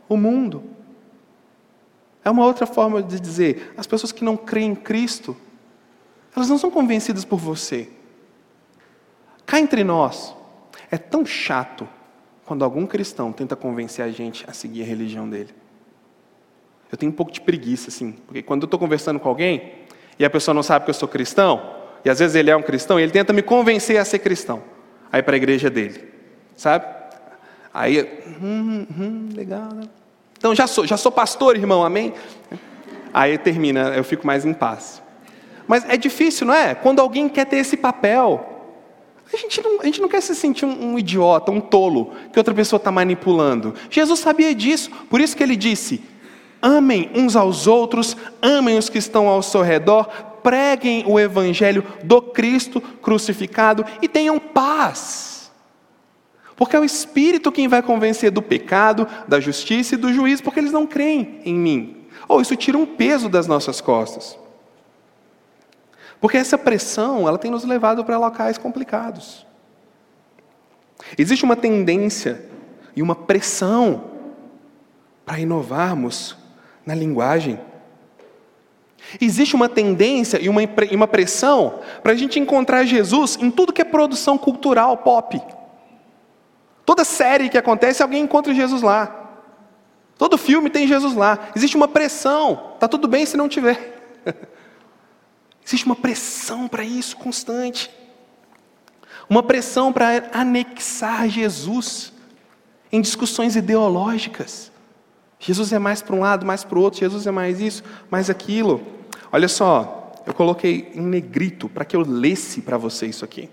o 0.08 0.16
mundo. 0.16 0.75
É 2.26 2.30
uma 2.30 2.44
outra 2.44 2.66
forma 2.66 3.00
de 3.00 3.20
dizer: 3.20 3.72
as 3.76 3.86
pessoas 3.86 4.10
que 4.10 4.24
não 4.24 4.36
creem 4.36 4.72
em 4.72 4.74
Cristo, 4.74 5.36
elas 6.34 6.48
não 6.48 6.58
são 6.58 6.72
convencidas 6.72 7.24
por 7.24 7.38
você. 7.38 7.88
Cá 9.46 9.60
entre 9.60 9.84
nós, 9.84 10.34
é 10.90 10.98
tão 10.98 11.24
chato 11.24 11.88
quando 12.44 12.64
algum 12.64 12.84
cristão 12.84 13.32
tenta 13.32 13.54
convencer 13.54 14.04
a 14.04 14.10
gente 14.10 14.44
a 14.48 14.52
seguir 14.52 14.82
a 14.82 14.84
religião 14.84 15.30
dele. 15.30 15.54
Eu 16.90 16.98
tenho 16.98 17.12
um 17.12 17.14
pouco 17.14 17.30
de 17.30 17.40
preguiça, 17.40 17.90
assim, 17.90 18.10
porque 18.26 18.42
quando 18.42 18.62
eu 18.62 18.66
estou 18.66 18.80
conversando 18.80 19.20
com 19.20 19.28
alguém 19.28 19.74
e 20.18 20.24
a 20.24 20.30
pessoa 20.30 20.52
não 20.52 20.64
sabe 20.64 20.84
que 20.84 20.90
eu 20.90 20.94
sou 20.94 21.06
cristão, 21.06 21.76
e 22.04 22.10
às 22.10 22.18
vezes 22.18 22.34
ele 22.34 22.50
é 22.50 22.56
um 22.56 22.62
cristão, 22.62 22.98
e 22.98 23.04
ele 23.04 23.12
tenta 23.12 23.32
me 23.32 23.42
convencer 23.42 23.98
a 23.98 24.04
ser 24.04 24.18
cristão. 24.18 24.64
Aí 25.12 25.22
para 25.22 25.34
a 25.34 25.38
igreja 25.38 25.70
dele, 25.70 26.12
sabe? 26.56 26.86
Aí, 27.72 28.02
hum, 28.42 28.84
hum, 28.98 29.28
legal, 29.32 29.72
né? 29.72 29.88
Então 30.46 30.54
já 30.54 30.68
sou, 30.68 30.86
já 30.86 30.96
sou 30.96 31.10
pastor, 31.10 31.56
irmão, 31.56 31.82
amém? 31.82 32.14
Aí 33.12 33.36
termina, 33.36 33.88
eu 33.96 34.04
fico 34.04 34.24
mais 34.24 34.44
em 34.44 34.54
paz. 34.54 35.02
Mas 35.66 35.84
é 35.88 35.96
difícil, 35.96 36.46
não 36.46 36.54
é? 36.54 36.72
Quando 36.72 37.00
alguém 37.00 37.28
quer 37.28 37.46
ter 37.46 37.56
esse 37.56 37.76
papel. 37.76 38.62
A 39.34 39.36
gente 39.36 39.60
não, 39.60 39.80
a 39.80 39.84
gente 39.84 40.00
não 40.00 40.08
quer 40.08 40.20
se 40.20 40.36
sentir 40.36 40.64
um, 40.64 40.92
um 40.92 40.98
idiota, 41.00 41.50
um 41.50 41.60
tolo, 41.60 42.12
que 42.32 42.38
outra 42.38 42.54
pessoa 42.54 42.78
está 42.78 42.92
manipulando. 42.92 43.74
Jesus 43.90 44.20
sabia 44.20 44.54
disso, 44.54 44.88
por 45.10 45.20
isso 45.20 45.36
que 45.36 45.42
ele 45.42 45.56
disse: 45.56 46.00
amem 46.62 47.10
uns 47.12 47.34
aos 47.34 47.66
outros, 47.66 48.16
amem 48.40 48.78
os 48.78 48.88
que 48.88 48.98
estão 48.98 49.26
ao 49.26 49.42
seu 49.42 49.62
redor, 49.62 50.04
preguem 50.44 51.02
o 51.08 51.18
evangelho 51.18 51.82
do 52.04 52.22
Cristo 52.22 52.80
crucificado 52.80 53.84
e 54.00 54.06
tenham 54.06 54.38
paz. 54.38 55.35
Porque 56.56 56.74
é 56.74 56.80
o 56.80 56.84
Espírito 56.84 57.52
quem 57.52 57.68
vai 57.68 57.82
convencer 57.82 58.30
do 58.30 58.40
pecado, 58.40 59.06
da 59.28 59.38
justiça 59.38 59.94
e 59.94 59.98
do 59.98 60.12
juízo, 60.12 60.42
porque 60.42 60.58
eles 60.58 60.72
não 60.72 60.86
creem 60.86 61.40
em 61.44 61.54
mim. 61.54 62.06
Ou 62.26 62.40
isso 62.40 62.56
tira 62.56 62.78
um 62.78 62.86
peso 62.86 63.28
das 63.28 63.46
nossas 63.46 63.80
costas. 63.80 64.38
Porque 66.20 66.38
essa 66.38 66.56
pressão, 66.56 67.28
ela 67.28 67.38
tem 67.38 67.50
nos 67.50 67.64
levado 67.64 68.04
para 68.04 68.18
locais 68.18 68.56
complicados. 68.56 69.46
Existe 71.16 71.44
uma 71.44 71.56
tendência 71.56 72.42
e 72.96 73.02
uma 73.02 73.14
pressão 73.14 74.04
para 75.26 75.38
inovarmos 75.38 76.36
na 76.86 76.94
linguagem. 76.94 77.60
Existe 79.20 79.54
uma 79.54 79.68
tendência 79.68 80.40
e 80.40 80.48
uma, 80.48 80.62
uma 80.92 81.06
pressão 81.06 81.80
para 82.02 82.12
a 82.12 82.16
gente 82.16 82.40
encontrar 82.40 82.84
Jesus 82.84 83.36
em 83.40 83.50
tudo 83.50 83.72
que 83.72 83.82
é 83.82 83.84
produção 83.84 84.38
cultural 84.38 84.96
pop. 84.96 85.40
Toda 86.86 87.04
série 87.04 87.48
que 87.48 87.58
acontece, 87.58 88.00
alguém 88.00 88.22
encontra 88.22 88.54
Jesus 88.54 88.80
lá. 88.80 89.24
Todo 90.16 90.38
filme 90.38 90.70
tem 90.70 90.86
Jesus 90.86 91.14
lá. 91.14 91.50
Existe 91.54 91.76
uma 91.76 91.88
pressão. 91.88 92.74
Tá 92.78 92.86
tudo 92.86 93.08
bem 93.08 93.26
se 93.26 93.36
não 93.36 93.48
tiver. 93.48 94.22
Existe 95.66 95.84
uma 95.84 95.96
pressão 95.96 96.68
para 96.68 96.84
isso 96.84 97.16
constante. 97.16 97.90
Uma 99.28 99.42
pressão 99.42 99.92
para 99.92 100.30
anexar 100.32 101.28
Jesus 101.28 102.12
em 102.92 103.00
discussões 103.00 103.56
ideológicas. 103.56 104.70
Jesus 105.40 105.72
é 105.72 105.80
mais 105.80 106.00
para 106.00 106.14
um 106.14 106.20
lado, 106.20 106.46
mais 106.46 106.62
para 106.62 106.78
o 106.78 106.82
outro, 106.82 107.00
Jesus 107.00 107.26
é 107.26 107.32
mais 107.32 107.60
isso, 107.60 107.82
mais 108.08 108.30
aquilo. 108.30 108.80
Olha 109.32 109.48
só, 109.48 110.12
eu 110.24 110.32
coloquei 110.32 110.92
em 110.94 111.02
negrito 111.02 111.68
para 111.68 111.84
que 111.84 111.96
eu 111.96 112.02
lesse 112.02 112.62
para 112.62 112.78
você 112.78 113.06
isso 113.06 113.24
aqui. 113.24 113.50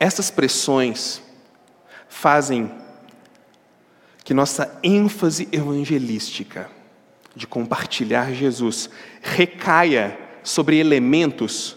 Essas 0.00 0.30
pressões 0.30 1.22
fazem. 2.16 2.70
Que 4.24 4.32
nossa 4.32 4.78
ênfase 4.82 5.48
evangelística 5.52 6.68
de 7.34 7.46
compartilhar 7.46 8.32
Jesus 8.32 8.88
recaia 9.20 10.18
sobre 10.42 10.78
elementos 10.78 11.76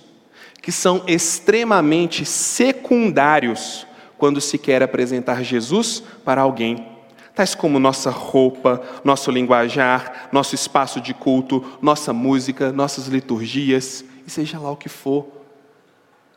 que 0.62 0.72
são 0.72 1.04
extremamente 1.08 2.26
secundários 2.26 3.86
quando 4.18 4.42
se 4.42 4.58
quer 4.58 4.82
apresentar 4.82 5.44
Jesus 5.44 6.02
para 6.26 6.42
alguém, 6.42 6.88
tais 7.36 7.56
como 7.56 7.80
nossa 7.80 8.10
roupa, 8.10 8.82
nosso 9.04 9.32
linguajar, 9.32 10.30
nosso 10.32 10.56
espaço 10.56 11.00
de 11.00 11.14
culto, 11.14 11.64
nossa 11.82 12.12
música, 12.12 12.72
nossas 12.72 13.08
liturgias, 13.08 14.04
e 14.26 14.30
seja 14.30 14.60
lá 14.60 14.72
o 14.72 14.76
que 14.76 14.90
for, 14.90 15.28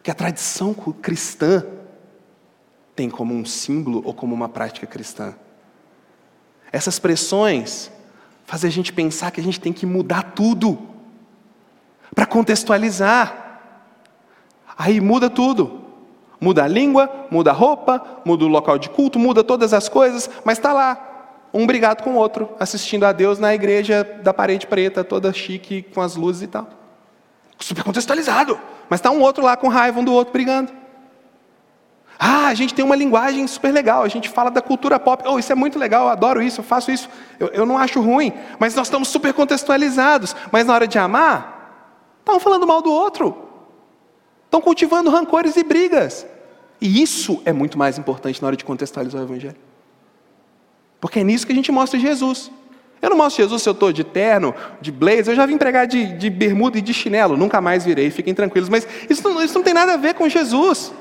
que 0.03 0.11
a 0.11 0.15
tradição 0.15 0.73
cristã 0.75 1.65
tem 2.95 3.09
como 3.09 3.35
um 3.35 3.45
símbolo 3.45 4.03
ou 4.05 4.13
como 4.13 4.35
uma 4.35 4.49
prática 4.49 4.87
cristã. 4.87 5.35
Essas 6.71 6.99
pressões 6.99 7.91
fazem 8.45 8.69
a 8.69 8.73
gente 8.73 8.93
pensar 8.93 9.31
que 9.31 9.41
a 9.41 9.45
gente 9.45 9.61
tem 9.61 9.73
que 9.73 9.87
mudar 9.87 10.33
tudo 10.35 10.79
para 12.15 12.27
contextualizar. 12.27 13.61
Aí 14.77 15.01
muda 15.01 15.31
tudo. 15.31 15.81
Muda 16.41 16.65
a 16.65 16.69
língua, 16.69 17.29
muda 17.31 17.51
a 17.51 17.55
roupa, 17.55 18.05
muda 18.25 18.45
o 18.45 18.49
local 18.49 18.77
de 18.77 18.91
culto, 18.91 19.17
muda 19.17 19.45
todas 19.45 19.73
as 19.73 19.89
coisas, 19.89 20.29
mas 20.45 20.59
está 20.59 20.73
lá, 20.73 21.13
um 21.55 21.65
brigado 21.65 22.03
com 22.03 22.15
o 22.15 22.17
outro, 22.17 22.51
assistindo 22.59 23.05
a 23.05 23.13
Deus 23.13 23.39
na 23.39 23.55
igreja 23.55 24.03
da 24.25 24.35
parede 24.35 24.67
preta, 24.67 25.05
toda 25.05 25.33
chique, 25.33 25.83
com 25.95 26.01
as 26.01 26.17
luzes 26.17 26.43
e 26.43 26.47
tal. 26.49 26.69
Super 27.61 27.85
contextualizado, 27.85 28.59
mas 28.91 28.99
está 28.99 29.09
um 29.13 29.21
outro 29.21 29.45
lá 29.45 29.57
com 29.57 29.69
raiva 29.69 30.01
um 30.01 30.05
do 30.05 30.13
outro 30.13 30.33
brigando. 30.33 30.73
Ah, 32.25 32.47
a 32.47 32.55
gente 32.55 32.73
tem 32.73 32.85
uma 32.85 32.95
linguagem 32.95 33.45
super 33.49 33.73
legal, 33.73 34.05
a 34.05 34.09
gente 34.09 34.29
fala 34.29 34.51
da 34.51 34.63
cultura 34.63 34.99
pop. 35.01 35.25
Oh, 35.27 35.39
isso 35.39 35.51
é 35.51 35.57
muito 35.57 35.79
legal, 35.79 36.05
eu 36.05 36.11
adoro 36.11 36.41
isso, 36.41 36.61
eu 36.61 36.65
faço 36.65 36.93
isso. 36.93 37.09
Eu, 37.41 37.49
eu 37.49 37.67
não 37.67 37.77
acho 37.77 38.01
ruim, 38.01 38.33
mas 38.61 38.77
nós 38.77 38.87
estamos 38.87 39.09
super 39.09 39.33
contextualizados. 39.33 40.37
Mas 40.53 40.67
na 40.67 40.75
hora 40.75 40.87
de 40.87 40.99
amar, 40.99 41.63
Estão 42.23 42.39
falando 42.39 42.67
mal 42.67 42.81
do 42.81 42.91
outro. 42.91 43.37
Estão 44.45 44.61
cultivando 44.61 45.11
rancores 45.11 45.57
e 45.57 45.65
brigas. 45.65 46.25
E 46.81 47.03
isso 47.03 47.43
é 47.45 47.53
muito 47.53 47.77
mais 47.77 47.99
importante 47.99 48.41
na 48.41 48.47
hora 48.47 48.57
de 48.57 48.65
contextualizar 48.65 49.21
o 49.21 49.25
Evangelho. 49.25 49.57
Porque 51.01 51.21
é 51.21 51.25
nisso 51.25 51.45
que 51.45 51.53
a 51.53 51.55
gente 51.55 51.73
mostra 51.73 51.99
Jesus. 51.99 52.51
Eu 53.01 53.11
não 53.11 53.17
mostro 53.17 53.43
Jesus 53.43 53.63
se 53.63 53.69
eu 53.69 53.73
estou 53.73 53.93
de 53.93 54.05
terno, 54.05 54.55
de 54.81 54.93
blazer, 54.93 55.31
eu 55.31 55.35
já 55.35 55.45
vim 55.45 55.59
pregar 55.59 55.89
de, 55.89 56.17
de 56.17 56.31
bermuda 56.31 56.79
e 56.79 56.81
de 56.81 56.95
chinelo, 56.95 57.37
nunca 57.37 57.61
mais 57.61 57.85
virei, 57.85 58.09
fiquem 58.11 58.33
tranquilos. 58.33 58.69
Mas 58.69 58.87
isso 59.11 59.29
isso 59.43 59.55
não 59.55 59.65
tem 59.65 59.75
nada 59.75 59.95
a 59.95 59.97
ver 59.97 60.15
com 60.15 60.29
Jesus. 60.29 60.93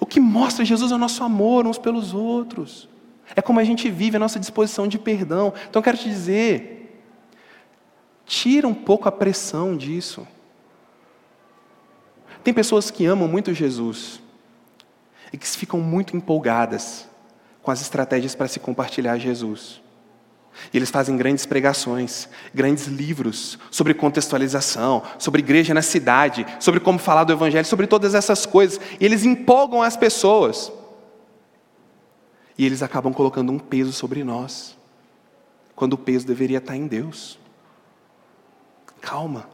O 0.00 0.06
que 0.06 0.20
mostra 0.20 0.64
Jesus 0.64 0.92
é 0.92 0.94
o 0.94 0.98
nosso 0.98 1.22
amor 1.24 1.66
uns 1.66 1.78
pelos 1.78 2.14
outros. 2.14 2.88
É 3.34 3.40
como 3.40 3.60
a 3.60 3.64
gente 3.64 3.88
vive, 3.90 4.16
a 4.16 4.20
nossa 4.20 4.38
disposição 4.38 4.86
de 4.86 4.98
perdão. 4.98 5.52
Então 5.68 5.80
eu 5.80 5.84
quero 5.84 5.96
te 5.96 6.08
dizer, 6.08 6.82
Tira 8.26 8.66
um 8.66 8.74
pouco 8.74 9.08
a 9.08 9.12
pressão 9.12 9.76
disso. 9.76 10.26
Tem 12.42 12.52
pessoas 12.52 12.90
que 12.90 13.04
amam 13.04 13.28
muito 13.28 13.52
Jesus 13.54 14.20
e 15.32 15.38
que 15.38 15.46
ficam 15.46 15.80
muito 15.80 16.16
empolgadas 16.16 17.08
com 17.62 17.70
as 17.70 17.80
estratégias 17.80 18.34
para 18.34 18.48
se 18.48 18.58
compartilhar 18.58 19.18
Jesus. 19.18 19.80
E 20.72 20.76
eles 20.76 20.90
fazem 20.90 21.16
grandes 21.16 21.46
pregações, 21.46 22.28
grandes 22.54 22.86
livros 22.86 23.58
sobre 23.70 23.94
contextualização, 23.94 25.02
sobre 25.18 25.40
igreja 25.40 25.74
na 25.74 25.82
cidade, 25.82 26.46
sobre 26.60 26.80
como 26.80 26.98
falar 26.98 27.24
do 27.24 27.32
Evangelho, 27.32 27.66
sobre 27.66 27.86
todas 27.86 28.14
essas 28.14 28.46
coisas. 28.46 28.80
E 29.00 29.04
eles 29.04 29.24
empolgam 29.24 29.82
as 29.82 29.96
pessoas. 29.96 30.72
E 32.56 32.66
eles 32.66 32.82
acabam 32.82 33.12
colocando 33.12 33.50
um 33.50 33.58
peso 33.58 33.92
sobre 33.92 34.22
nós, 34.22 34.76
quando 35.74 35.94
o 35.94 35.98
peso 35.98 36.26
deveria 36.26 36.58
estar 36.58 36.76
em 36.76 36.86
Deus. 36.86 37.38
Calma. 39.00 39.48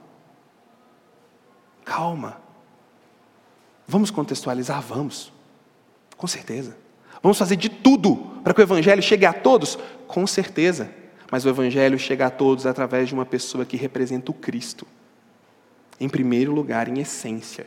Calma. 1.84 2.40
Vamos 3.86 4.11
contextualizar? 4.11 4.82
Vamos. 4.82 5.32
Com 6.16 6.26
certeza. 6.26 6.76
Vamos 7.22 7.38
fazer 7.38 7.56
de 7.56 7.68
tudo 7.68 8.16
para 8.42 8.54
que 8.54 8.60
o 8.60 8.62
Evangelho 8.62 9.02
chegue 9.02 9.26
a 9.26 9.32
todos? 9.32 9.78
Com 10.06 10.26
certeza. 10.26 10.90
Mas 11.30 11.44
o 11.44 11.48
Evangelho 11.48 11.98
chega 11.98 12.26
a 12.26 12.30
todos 12.30 12.66
através 12.66 13.08
de 13.08 13.14
uma 13.14 13.26
pessoa 13.26 13.64
que 13.64 13.76
representa 13.76 14.30
o 14.30 14.34
Cristo. 14.34 14.86
Em 16.00 16.08
primeiro 16.08 16.52
lugar, 16.52 16.88
em 16.88 17.00
essência, 17.00 17.66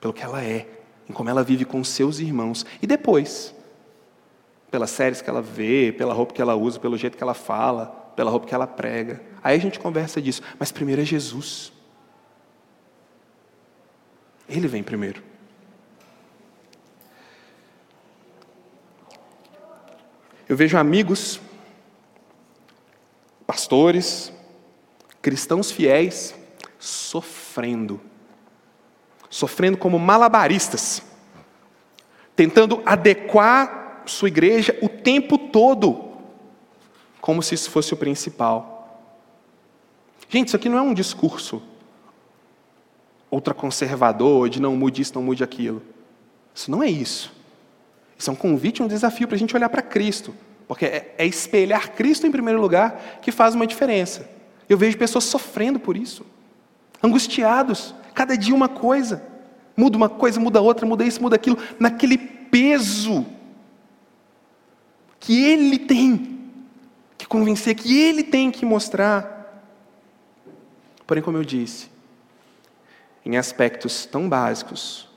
pelo 0.00 0.12
que 0.12 0.22
ela 0.22 0.42
é, 0.42 0.66
em 1.08 1.12
como 1.12 1.30
ela 1.30 1.42
vive 1.42 1.64
com 1.64 1.82
seus 1.82 2.18
irmãos. 2.18 2.66
E 2.82 2.86
depois, 2.86 3.54
pelas 4.70 4.90
séries 4.90 5.22
que 5.22 5.30
ela 5.30 5.40
vê, 5.40 5.92
pela 5.96 6.12
roupa 6.12 6.34
que 6.34 6.42
ela 6.42 6.54
usa, 6.54 6.78
pelo 6.78 6.98
jeito 6.98 7.16
que 7.16 7.22
ela 7.22 7.34
fala, 7.34 7.86
pela 8.14 8.30
roupa 8.30 8.46
que 8.46 8.54
ela 8.54 8.66
prega. 8.66 9.22
Aí 9.42 9.56
a 9.56 9.60
gente 9.60 9.78
conversa 9.78 10.20
disso, 10.20 10.42
mas 10.58 10.70
primeiro 10.70 11.00
é 11.00 11.04
Jesus. 11.04 11.72
Ele 14.48 14.68
vem 14.68 14.82
primeiro. 14.82 15.29
Eu 20.50 20.56
vejo 20.56 20.76
amigos, 20.76 21.40
pastores, 23.46 24.32
cristãos 25.22 25.70
fiéis, 25.70 26.34
sofrendo. 26.76 28.00
Sofrendo 29.28 29.78
como 29.78 29.96
malabaristas, 29.96 31.04
tentando 32.34 32.82
adequar 32.84 34.02
sua 34.06 34.26
igreja 34.26 34.76
o 34.82 34.88
tempo 34.88 35.38
todo 35.38 36.16
como 37.20 37.44
se 37.44 37.54
isso 37.54 37.70
fosse 37.70 37.94
o 37.94 37.96
principal. 37.96 39.06
Gente, 40.28 40.48
isso 40.48 40.56
aqui 40.56 40.68
não 40.68 40.78
é 40.78 40.82
um 40.82 40.92
discurso 40.92 41.62
ultraconservador, 43.30 44.48
de 44.48 44.60
não 44.60 44.74
mude 44.74 45.00
isso, 45.00 45.14
não 45.14 45.22
mude 45.22 45.44
aquilo. 45.44 45.80
Isso 46.52 46.68
não 46.72 46.82
é 46.82 46.90
isso. 46.90 47.38
Isso 48.20 48.28
é 48.28 48.32
um 48.34 48.36
convite, 48.36 48.82
um 48.82 48.86
desafio 48.86 49.26
para 49.26 49.34
a 49.34 49.38
gente 49.38 49.56
olhar 49.56 49.70
para 49.70 49.80
Cristo. 49.80 50.34
Porque 50.68 50.84
é, 50.84 51.14
é 51.16 51.26
espelhar 51.26 51.92
Cristo 51.92 52.26
em 52.26 52.30
primeiro 52.30 52.60
lugar 52.60 53.18
que 53.22 53.32
faz 53.32 53.54
uma 53.54 53.66
diferença. 53.66 54.28
Eu 54.68 54.76
vejo 54.76 54.98
pessoas 54.98 55.24
sofrendo 55.24 55.80
por 55.80 55.96
isso. 55.96 56.26
angustiados, 57.02 57.94
cada 58.12 58.36
dia 58.36 58.54
uma 58.54 58.68
coisa. 58.68 59.26
Muda 59.74 59.96
uma 59.96 60.08
coisa, 60.10 60.38
muda 60.38 60.60
outra, 60.60 60.84
muda 60.84 61.02
isso, 61.02 61.22
muda 61.22 61.36
aquilo, 61.36 61.56
naquele 61.78 62.18
peso 62.18 63.24
que 65.18 65.42
ele 65.42 65.78
tem 65.78 66.38
que 67.16 67.26
convencer, 67.26 67.74
que 67.74 67.98
ele 67.98 68.22
tem 68.22 68.50
que 68.50 68.66
mostrar. 68.66 69.64
Porém, 71.06 71.22
como 71.22 71.38
eu 71.38 71.44
disse, 71.44 71.88
em 73.24 73.38
aspectos 73.38 74.04
tão 74.04 74.28
básicos, 74.28 75.09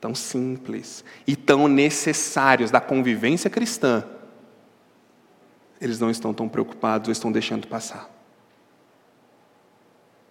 tão 0.00 0.14
simples 0.14 1.04
e 1.26 1.36
tão 1.36 1.68
necessários 1.68 2.70
da 2.70 2.80
convivência 2.80 3.50
cristã, 3.50 4.04
eles 5.80 6.00
não 6.00 6.10
estão 6.10 6.32
tão 6.32 6.48
preocupados 6.48 7.08
ou 7.08 7.12
estão 7.12 7.30
deixando 7.30 7.66
passar. 7.66 8.10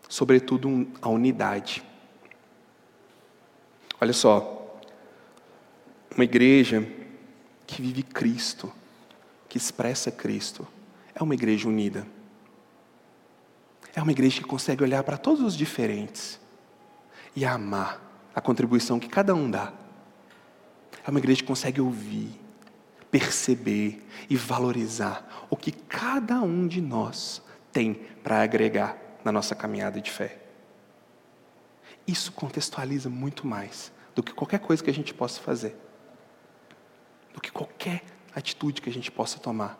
Sobretudo 0.07 0.87
a 1.01 1.09
unidade. 1.09 1.83
Olha 4.01 4.13
só, 4.13 4.79
uma 6.15 6.23
igreja 6.23 6.87
que 7.67 7.81
vive 7.81 8.01
Cristo, 8.01 8.71
que 9.47 9.57
expressa 9.57 10.11
Cristo, 10.11 10.67
é 11.13 11.21
uma 11.21 11.33
igreja 11.33 11.67
unida. 11.67 12.07
É 13.93 14.01
uma 14.01 14.11
igreja 14.11 14.41
que 14.41 14.47
consegue 14.47 14.83
olhar 14.83 15.03
para 15.03 15.17
todos 15.17 15.43
os 15.43 15.55
diferentes 15.55 16.39
e 17.35 17.45
amar 17.45 18.08
a 18.33 18.41
contribuição 18.41 18.99
que 18.99 19.09
cada 19.09 19.33
um 19.33 19.49
dá. 19.49 19.73
É 21.05 21.09
uma 21.09 21.19
igreja 21.19 21.41
que 21.41 21.47
consegue 21.47 21.81
ouvir, 21.81 22.39
perceber 23.09 24.05
e 24.29 24.35
valorizar 24.35 25.47
o 25.49 25.55
que 25.55 25.71
cada 25.71 26.41
um 26.41 26.67
de 26.67 26.81
nós 26.81 27.41
tem 27.71 27.93
para 28.23 28.41
agregar 28.41 28.97
na 29.23 29.31
nossa 29.31 29.55
caminhada 29.55 29.99
de 29.99 30.11
fé. 30.11 30.39
Isso 32.07 32.31
contextualiza 32.31 33.09
muito 33.09 33.45
mais 33.45 33.91
do 34.15 34.23
que 34.23 34.33
qualquer 34.33 34.59
coisa 34.59 34.83
que 34.83 34.89
a 34.89 34.93
gente 34.93 35.13
possa 35.13 35.39
fazer, 35.41 35.75
do 37.33 37.39
que 37.39 37.51
qualquer 37.51 38.03
atitude 38.35 38.81
que 38.81 38.89
a 38.89 38.93
gente 38.93 39.11
possa 39.11 39.39
tomar. 39.39 39.79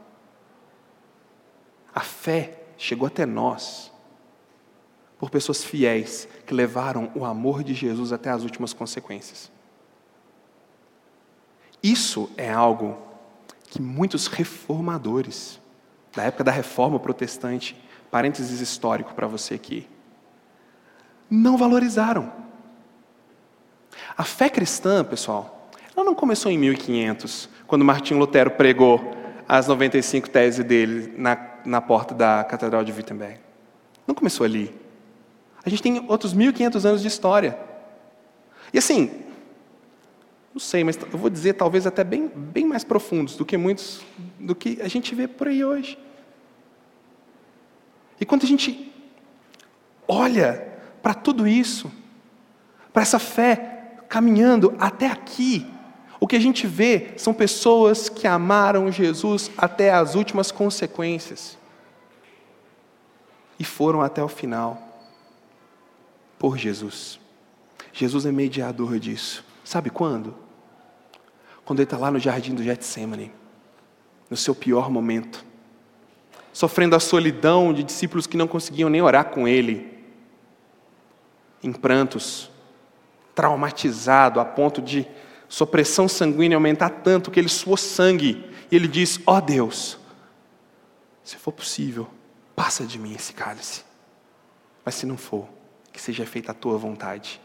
A 1.93 2.01
fé 2.01 2.63
chegou 2.77 3.07
até 3.07 3.25
nós 3.25 3.88
por 5.19 5.29
pessoas 5.29 5.63
fiéis 5.63 6.27
que 6.45 6.53
levaram 6.53 7.11
o 7.13 7.25
amor 7.25 7.61
de 7.61 7.73
Jesus 7.73 8.13
até 8.13 8.29
as 8.29 8.41
últimas 8.43 8.71
consequências. 8.71 9.51
Isso 11.83 12.31
é 12.37 12.49
algo 12.49 12.97
que 13.69 13.81
muitos 13.81 14.27
reformadores, 14.27 15.59
da 16.15 16.23
época 16.23 16.43
da 16.43 16.51
reforma 16.51 16.99
protestante, 16.99 17.75
parênteses 18.09 18.61
histórico 18.61 19.13
para 19.13 19.27
você 19.27 19.53
aqui, 19.53 19.87
não 21.29 21.57
valorizaram. 21.57 22.31
A 24.17 24.23
fé 24.23 24.49
cristã, 24.49 25.03
pessoal, 25.03 25.69
ela 25.95 26.05
não 26.05 26.15
começou 26.15 26.51
em 26.51 26.57
1500, 26.57 27.49
quando 27.67 27.85
Martinho 27.85 28.19
Lutero 28.19 28.51
pregou 28.51 29.13
as 29.47 29.67
95 29.67 30.29
teses 30.29 30.63
dele 30.65 31.13
na, 31.17 31.37
na 31.65 31.81
porta 31.81 32.15
da 32.15 32.43
Catedral 32.43 32.83
de 32.83 32.91
Wittenberg. 32.91 33.39
Não 34.07 34.15
começou 34.15 34.45
ali. 34.45 34.73
A 35.65 35.69
gente 35.69 35.81
tem 35.81 36.05
outros 36.07 36.33
1500 36.33 36.85
anos 36.85 37.01
de 37.01 37.07
história. 37.07 37.57
E 38.73 38.77
assim, 38.77 39.11
não 40.53 40.59
sei, 40.59 40.83
mas 40.83 40.97
eu 40.97 41.17
vou 41.17 41.29
dizer 41.29 41.53
talvez 41.53 41.85
até 41.85 42.03
bem, 42.03 42.27
bem 42.27 42.65
mais 42.65 42.83
profundos 42.83 43.35
do 43.35 43.45
que 43.45 43.57
muitos, 43.57 44.01
do 44.39 44.55
que 44.55 44.79
a 44.81 44.87
gente 44.87 45.13
vê 45.13 45.27
por 45.27 45.47
aí 45.47 45.63
hoje. 45.63 45.97
E 48.19 48.25
quando 48.25 48.43
a 48.43 48.47
gente 48.47 48.91
olha 50.07 50.67
para 51.01 51.13
tudo 51.13 51.47
isso, 51.47 51.91
para 52.91 53.01
essa 53.01 53.19
fé 53.19 53.95
caminhando 54.09 54.75
até 54.79 55.07
aqui, 55.07 55.65
o 56.19 56.27
que 56.27 56.35
a 56.35 56.41
gente 56.41 56.67
vê 56.67 57.13
são 57.15 57.33
pessoas 57.33 58.09
que 58.09 58.27
amaram 58.27 58.91
Jesus 58.91 59.51
até 59.57 59.91
as 59.93 60.15
últimas 60.15 60.51
consequências 60.51 61.57
e 63.57 63.63
foram 63.63 64.01
até 64.01 64.21
o 64.21 64.27
final 64.27 64.88
por 66.39 66.57
Jesus. 66.57 67.19
Jesus 67.91 68.25
é 68.25 68.31
mediador 68.31 68.97
disso. 68.97 69.43
Sabe 69.63 69.89
quando? 69.89 70.33
Quando 71.65 71.79
ele 71.79 71.83
está 71.83 71.97
lá 71.97 72.09
no 72.09 72.17
jardim 72.17 72.55
do 72.55 72.63
Getsemane, 72.63 73.31
no 74.29 74.37
seu 74.37 74.55
pior 74.55 74.89
momento, 74.89 75.45
sofrendo 76.53 76.95
a 76.95 76.99
solidão 76.99 77.73
de 77.73 77.83
discípulos 77.83 78.25
que 78.25 78.37
não 78.37 78.47
conseguiam 78.47 78.89
nem 78.89 79.01
orar 79.01 79.25
com 79.25 79.47
ele, 79.47 79.99
em 81.61 81.73
prantos, 81.73 82.49
traumatizado 83.35 84.39
a 84.39 84.45
ponto 84.45 84.81
de 84.81 85.05
sua 85.47 85.67
pressão 85.67 86.07
sanguínea 86.07 86.55
aumentar 86.55 86.89
tanto 86.89 87.29
que 87.29 87.39
ele 87.39 87.49
suou 87.49 87.75
sangue, 87.75 88.49
e 88.71 88.75
ele 88.75 88.87
diz: 88.87 89.19
Ó 89.25 89.37
oh 89.37 89.41
Deus, 89.41 89.97
se 91.23 91.35
for 91.37 91.51
possível, 91.51 92.07
passa 92.55 92.85
de 92.85 92.97
mim 92.97 93.13
esse 93.13 93.33
cálice, 93.33 93.83
mas 94.85 94.95
se 94.95 95.05
não 95.05 95.17
for, 95.17 95.47
que 95.99 96.05
seja 96.05 96.25
feita 96.25 96.53
a 96.53 96.55
tua 96.55 96.77
vontade. 96.77 97.41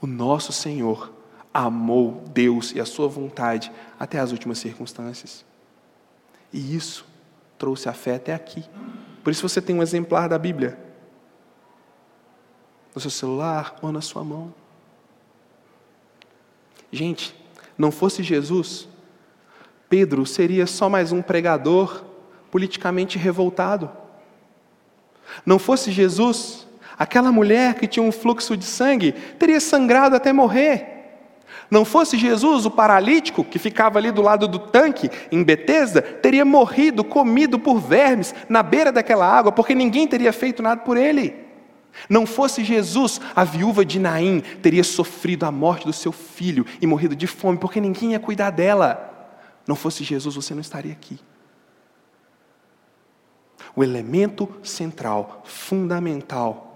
O 0.00 0.06
nosso 0.06 0.50
Senhor 0.50 1.12
amou 1.52 2.24
Deus 2.28 2.72
e 2.72 2.80
a 2.80 2.86
sua 2.86 3.06
vontade 3.06 3.70
até 4.00 4.18
as 4.18 4.32
últimas 4.32 4.56
circunstâncias. 4.56 5.44
E 6.50 6.74
isso 6.74 7.06
trouxe 7.58 7.86
a 7.90 7.92
fé 7.92 8.14
até 8.14 8.32
aqui. 8.32 8.64
Por 9.22 9.30
isso 9.30 9.46
você 9.46 9.60
tem 9.60 9.76
um 9.76 9.82
exemplar 9.82 10.26
da 10.26 10.38
Bíblia 10.38 10.78
no 12.94 13.00
seu 13.00 13.10
celular 13.10 13.76
ou 13.82 13.92
na 13.92 14.00
sua 14.00 14.24
mão. 14.24 14.54
Gente, 16.90 17.36
não 17.76 17.92
fosse 17.92 18.22
Jesus, 18.22 18.88
Pedro 19.86 20.24
seria 20.24 20.66
só 20.66 20.88
mais 20.88 21.12
um 21.12 21.20
pregador 21.20 22.06
politicamente 22.50 23.18
revoltado. 23.18 23.90
Não 25.44 25.58
fosse 25.58 25.92
Jesus, 25.92 26.65
Aquela 26.98 27.30
mulher 27.30 27.74
que 27.74 27.86
tinha 27.86 28.02
um 28.02 28.12
fluxo 28.12 28.56
de 28.56 28.64
sangue 28.64 29.12
teria 29.38 29.60
sangrado 29.60 30.16
até 30.16 30.32
morrer. 30.32 30.96
Não 31.70 31.84
fosse 31.84 32.16
Jesus, 32.16 32.64
o 32.64 32.70
paralítico 32.70 33.44
que 33.44 33.58
ficava 33.58 33.98
ali 33.98 34.10
do 34.10 34.22
lado 34.22 34.46
do 34.46 34.58
tanque 34.58 35.10
em 35.30 35.42
Betesda, 35.42 36.00
teria 36.00 36.44
morrido 36.44 37.02
comido 37.02 37.58
por 37.58 37.78
vermes 37.80 38.34
na 38.48 38.62
beira 38.62 38.92
daquela 38.92 39.26
água, 39.26 39.50
porque 39.50 39.74
ninguém 39.74 40.06
teria 40.06 40.32
feito 40.32 40.62
nada 40.62 40.80
por 40.82 40.96
ele. 40.96 41.34
Não 42.08 42.24
fosse 42.24 42.62
Jesus, 42.62 43.20
a 43.34 43.42
viúva 43.42 43.84
de 43.84 43.98
Naim 43.98 44.40
teria 44.62 44.84
sofrido 44.84 45.44
a 45.44 45.50
morte 45.50 45.86
do 45.86 45.92
seu 45.92 46.12
filho 46.12 46.64
e 46.80 46.86
morrido 46.86 47.16
de 47.16 47.26
fome, 47.26 47.58
porque 47.58 47.80
ninguém 47.80 48.12
ia 48.12 48.20
cuidar 48.20 48.50
dela. 48.50 49.34
Não 49.66 49.74
fosse 49.74 50.04
Jesus, 50.04 50.36
você 50.36 50.54
não 50.54 50.60
estaria 50.60 50.92
aqui. 50.92 51.18
O 53.74 53.82
elemento 53.82 54.48
central, 54.62 55.42
fundamental 55.44 56.66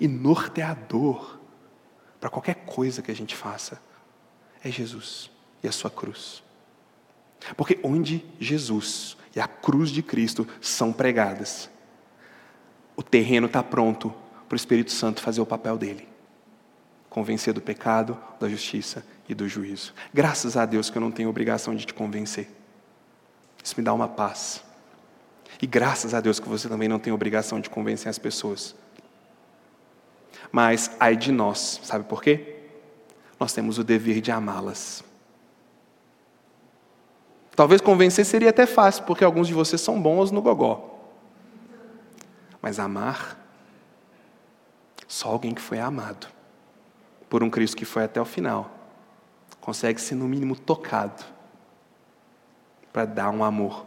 e 0.00 0.08
norteador 0.08 1.38
para 2.18 2.30
qualquer 2.30 2.54
coisa 2.66 3.02
que 3.02 3.10
a 3.10 3.14
gente 3.14 3.36
faça 3.36 3.80
é 4.64 4.70
Jesus 4.70 5.30
e 5.62 5.68
a 5.68 5.72
sua 5.72 5.90
cruz. 5.90 6.42
Porque 7.56 7.78
onde 7.82 8.24
Jesus 8.38 9.16
e 9.34 9.40
a 9.40 9.46
cruz 9.46 9.90
de 9.90 10.02
Cristo 10.02 10.46
são 10.60 10.92
pregadas, 10.92 11.70
o 12.96 13.02
terreno 13.02 13.46
está 13.46 13.62
pronto 13.62 14.12
para 14.48 14.54
o 14.54 14.56
Espírito 14.56 14.90
Santo 14.90 15.22
fazer 15.22 15.40
o 15.40 15.46
papel 15.46 15.78
dele 15.78 16.10
convencer 17.10 17.52
do 17.52 17.60
pecado, 17.60 18.16
da 18.38 18.48
justiça 18.48 19.04
e 19.28 19.34
do 19.34 19.48
juízo. 19.48 19.92
Graças 20.14 20.56
a 20.56 20.64
Deus 20.64 20.88
que 20.88 20.96
eu 20.96 21.02
não 21.02 21.10
tenho 21.10 21.28
obrigação 21.28 21.74
de 21.74 21.84
te 21.84 21.92
convencer. 21.92 22.48
Isso 23.62 23.74
me 23.76 23.82
dá 23.82 23.92
uma 23.92 24.08
paz. 24.08 24.62
E 25.60 25.66
graças 25.66 26.14
a 26.14 26.20
Deus 26.20 26.38
que 26.38 26.48
você 26.48 26.68
também 26.68 26.88
não 26.88 27.00
tem 27.00 27.12
obrigação 27.12 27.60
de 27.60 27.68
convencer 27.68 28.08
as 28.08 28.18
pessoas. 28.18 28.76
Mas 30.52 30.90
ai 30.98 31.16
de 31.16 31.30
nós, 31.30 31.80
sabe 31.82 32.04
por 32.04 32.22
quê? 32.22 32.56
Nós 33.38 33.52
temos 33.52 33.78
o 33.78 33.84
dever 33.84 34.20
de 34.20 34.30
amá-las. 34.30 35.04
Talvez 37.54 37.80
convencer 37.80 38.24
seria 38.24 38.50
até 38.50 38.66
fácil, 38.66 39.04
porque 39.04 39.24
alguns 39.24 39.46
de 39.46 39.54
vocês 39.54 39.80
são 39.80 40.00
bons 40.00 40.30
no 40.30 40.42
gogó. 40.42 40.98
Mas 42.60 42.78
amar, 42.78 43.38
só 45.06 45.28
alguém 45.28 45.54
que 45.54 45.60
foi 45.60 45.78
amado 45.78 46.26
por 47.28 47.42
um 47.42 47.50
Cristo 47.50 47.76
que 47.76 47.84
foi 47.84 48.04
até 48.04 48.20
o 48.20 48.24
final, 48.24 48.70
consegue 49.60 50.00
ser 50.00 50.14
no 50.14 50.26
mínimo 50.26 50.56
tocado 50.56 51.24
para 52.92 53.04
dar 53.04 53.30
um 53.30 53.44
amor 53.44 53.86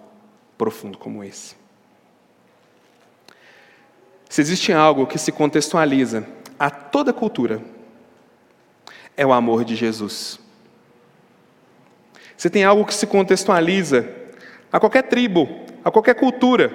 profundo 0.58 0.98
como 0.98 1.24
esse. 1.24 1.56
Se 4.30 4.42
existe 4.42 4.72
algo 4.72 5.06
que 5.06 5.18
se 5.18 5.32
contextualiza 5.32 6.26
a 6.60 6.70
toda 6.70 7.14
cultura 7.14 7.62
é 9.16 9.26
o 9.26 9.34
amor 9.34 9.64
de 9.64 9.76
Jesus. 9.76 10.40
Você 12.36 12.50
tem 12.50 12.64
algo 12.64 12.86
que 12.86 12.94
se 12.94 13.08
contextualiza 13.08 14.10
a 14.72 14.80
qualquer 14.80 15.04
tribo, 15.04 15.48
a 15.84 15.92
qualquer 15.92 16.16
cultura, 16.16 16.74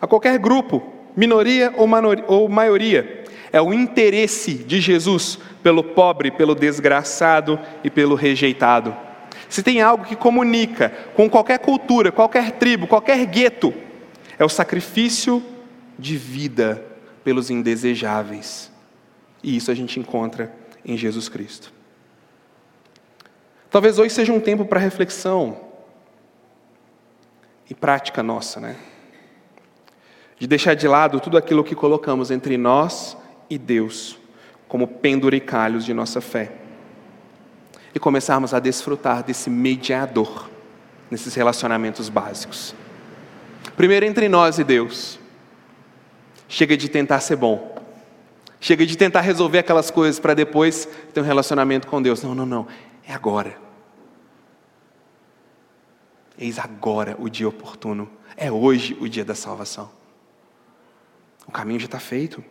a 0.00 0.06
qualquer 0.06 0.38
grupo, 0.38 0.82
minoria 1.16 1.72
ou 1.76 2.48
maioria. 2.48 3.24
É 3.52 3.60
o 3.60 3.72
interesse 3.72 4.54
de 4.54 4.80
Jesus 4.80 5.38
pelo 5.62 5.82
pobre, 5.82 6.30
pelo 6.30 6.54
desgraçado 6.54 7.58
e 7.82 7.90
pelo 7.90 8.14
rejeitado. 8.14 8.96
Se 9.48 9.62
tem 9.62 9.80
algo 9.80 10.04
que 10.04 10.14
comunica 10.14 10.92
com 11.14 11.28
qualquer 11.28 11.58
cultura, 11.58 12.12
qualquer 12.12 12.52
tribo, 12.52 12.86
qualquer 12.86 13.24
gueto, 13.26 13.74
é 14.38 14.44
o 14.44 14.48
sacrifício 14.48 15.42
de 15.98 16.16
vida 16.16 16.84
pelos 17.24 17.50
indesejáveis. 17.50 18.69
E 19.42 19.56
isso 19.56 19.70
a 19.70 19.74
gente 19.74 19.98
encontra 19.98 20.52
em 20.84 20.96
Jesus 20.96 21.28
Cristo. 21.28 21.72
Talvez 23.70 23.98
hoje 23.98 24.14
seja 24.14 24.32
um 24.32 24.40
tempo 24.40 24.64
para 24.64 24.80
reflexão 24.80 25.60
e 27.68 27.74
prática 27.74 28.22
nossa, 28.22 28.60
né? 28.60 28.76
De 30.38 30.46
deixar 30.46 30.74
de 30.74 30.88
lado 30.88 31.20
tudo 31.20 31.36
aquilo 31.36 31.62
que 31.62 31.74
colocamos 31.74 32.30
entre 32.30 32.56
nós 32.56 33.16
e 33.48 33.56
Deus 33.56 34.18
como 34.66 34.86
penduricalhos 34.86 35.84
de 35.84 35.92
nossa 35.92 36.20
fé. 36.20 36.52
E 37.94 37.98
começarmos 37.98 38.54
a 38.54 38.60
desfrutar 38.60 39.22
desse 39.22 39.50
mediador 39.50 40.48
nesses 41.10 41.34
relacionamentos 41.34 42.08
básicos. 42.08 42.74
Primeiro 43.76 44.06
entre 44.06 44.28
nós 44.28 44.58
e 44.58 44.64
Deus. 44.64 45.18
Chega 46.48 46.76
de 46.76 46.88
tentar 46.88 47.20
ser 47.20 47.36
bom. 47.36 47.69
Chega 48.60 48.84
de 48.84 48.96
tentar 48.96 49.22
resolver 49.22 49.58
aquelas 49.58 49.90
coisas 49.90 50.20
para 50.20 50.34
depois 50.34 50.86
ter 51.14 51.20
um 51.20 51.24
relacionamento 51.24 51.86
com 51.86 52.00
Deus. 52.00 52.22
Não, 52.22 52.34
não, 52.34 52.44
não. 52.44 52.66
É 53.08 53.14
agora. 53.14 53.56
Eis 56.38 56.58
agora 56.58 57.16
o 57.18 57.28
dia 57.28 57.48
oportuno. 57.48 58.08
É 58.36 58.52
hoje 58.52 58.96
o 59.00 59.08
dia 59.08 59.24
da 59.24 59.34
salvação. 59.34 59.90
O 61.46 61.50
caminho 61.50 61.80
já 61.80 61.86
está 61.86 61.98
feito. 61.98 62.44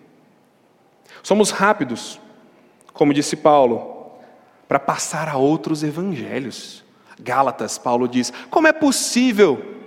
Somos 1.21 1.51
rápidos, 1.51 2.19
como 2.91 3.13
disse 3.13 3.35
Paulo, 3.35 4.11
para 4.67 4.79
passar 4.79 5.29
a 5.29 5.37
outros 5.37 5.83
evangelhos. 5.83 6.83
Gálatas, 7.19 7.77
Paulo 7.77 8.07
diz: 8.07 8.33
como 8.49 8.67
é 8.67 8.73
possível? 8.73 9.77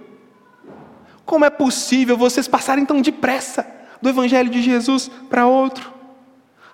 Como 1.25 1.45
é 1.45 1.51
possível 1.51 2.17
vocês 2.17 2.47
passarem 2.47 2.85
tão 2.85 3.01
depressa 3.01 3.67
do 4.01 4.09
evangelho 4.09 4.51
de 4.51 4.63
Jesus 4.63 5.09
para 5.29 5.47
outro? 5.47 6.02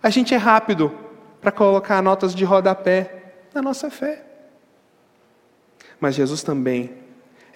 A 0.03 0.11
gente 0.11 0.35
é 0.35 0.37
rápido 0.37 0.97
para 1.41 1.51
colocar 1.53 2.03
notas 2.03 2.35
de 2.35 2.45
rodapé 2.45 3.35
na 3.55 3.63
nossa 3.63 3.91
fé. 3.91 4.25
Mas 6.01 6.15
Jesus 6.15 6.43
também 6.43 6.95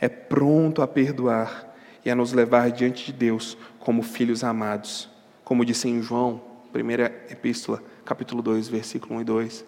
é 0.00 0.08
pronto 0.08 0.82
a 0.82 0.88
perdoar 0.88 1.72
e 2.04 2.10
a 2.10 2.14
nos 2.14 2.32
levar 2.32 2.70
diante 2.70 3.06
de 3.06 3.12
Deus 3.12 3.56
como 3.78 4.02
filhos 4.02 4.42
amados. 4.42 5.08
Como 5.44 5.64
disse 5.64 5.88
em 5.88 6.02
João 6.02 6.42
primeira 6.72 7.06
epístola, 7.28 7.82
capítulo 8.04 8.42
2, 8.42 8.68
versículo 8.68 9.16
1 9.16 9.20
e 9.20 9.24
2. 9.24 9.64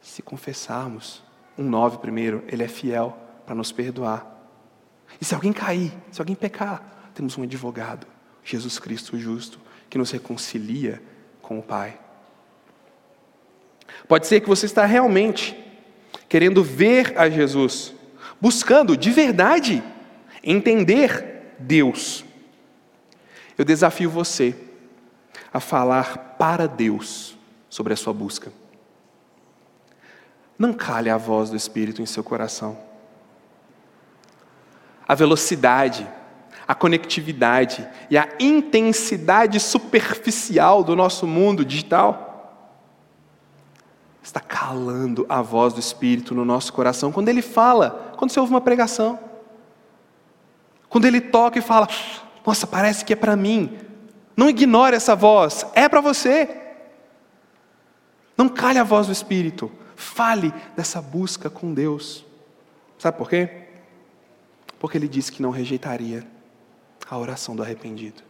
Se 0.00 0.22
confessarmos, 0.22 1.22
um 1.56 1.64
9 1.64 1.98
primeiro, 1.98 2.44
ele 2.46 2.62
é 2.62 2.68
fiel 2.68 3.16
para 3.46 3.54
nos 3.54 3.72
perdoar. 3.72 4.30
E 5.20 5.24
se 5.24 5.34
alguém 5.34 5.52
cair, 5.52 5.92
se 6.10 6.20
alguém 6.20 6.36
pecar, 6.36 7.10
temos 7.14 7.38
um 7.38 7.42
advogado, 7.42 8.06
Jesus 8.44 8.78
Cristo 8.78 9.18
justo, 9.18 9.58
que 9.88 9.96
nos 9.96 10.10
reconcilia 10.10 11.02
com 11.40 11.58
o 11.58 11.62
Pai. 11.62 12.03
Pode 14.06 14.26
ser 14.26 14.40
que 14.40 14.48
você 14.48 14.66
está 14.66 14.84
realmente 14.84 15.56
querendo 16.28 16.62
ver 16.62 17.18
a 17.18 17.28
Jesus, 17.30 17.94
buscando 18.40 18.96
de 18.96 19.10
verdade 19.10 19.82
entender 20.42 21.54
Deus. 21.58 22.24
Eu 23.56 23.64
desafio 23.64 24.10
você 24.10 24.54
a 25.52 25.60
falar 25.60 26.36
para 26.38 26.66
Deus 26.66 27.36
sobre 27.70 27.92
a 27.92 27.96
sua 27.96 28.12
busca. 28.12 28.52
Não 30.58 30.72
cale 30.72 31.08
a 31.08 31.16
voz 31.16 31.50
do 31.50 31.56
Espírito 31.56 32.02
em 32.02 32.06
seu 32.06 32.22
coração. 32.22 32.78
A 35.06 35.14
velocidade, 35.14 36.06
a 36.66 36.74
conectividade 36.74 37.86
e 38.10 38.16
a 38.16 38.28
intensidade 38.38 39.58
superficial 39.60 40.82
do 40.82 40.94
nosso 40.94 41.26
mundo 41.26 41.64
digital 41.64 42.33
está 44.24 44.40
calando 44.40 45.26
a 45.28 45.42
voz 45.42 45.74
do 45.74 45.80
Espírito 45.80 46.34
no 46.34 46.44
nosso 46.44 46.72
coração 46.72 47.12
quando 47.12 47.28
ele 47.28 47.42
fala, 47.42 48.14
quando 48.16 48.30
você 48.30 48.40
ouve 48.40 48.52
uma 48.52 48.60
pregação. 48.60 49.20
Quando 50.88 51.04
ele 51.04 51.20
toca 51.20 51.58
e 51.58 51.62
fala: 51.62 51.86
Nossa, 52.44 52.66
parece 52.66 53.04
que 53.04 53.12
é 53.12 53.16
para 53.16 53.36
mim. 53.36 53.78
Não 54.36 54.48
ignore 54.48 54.96
essa 54.96 55.14
voz, 55.14 55.66
é 55.74 55.88
para 55.88 56.00
você. 56.00 56.62
Não 58.36 58.48
cale 58.48 58.78
a 58.78 58.84
voz 58.84 59.06
do 59.06 59.12
Espírito. 59.12 59.70
Fale 59.94 60.52
dessa 60.74 61.00
busca 61.00 61.48
com 61.48 61.72
Deus. 61.72 62.24
Sabe 62.98 63.16
por 63.18 63.28
quê? 63.28 63.66
Porque 64.78 64.98
ele 64.98 65.06
disse 65.06 65.30
que 65.30 65.42
não 65.42 65.50
rejeitaria 65.50 66.26
a 67.08 67.18
oração 67.18 67.54
do 67.54 67.62
arrependido. 67.62 68.22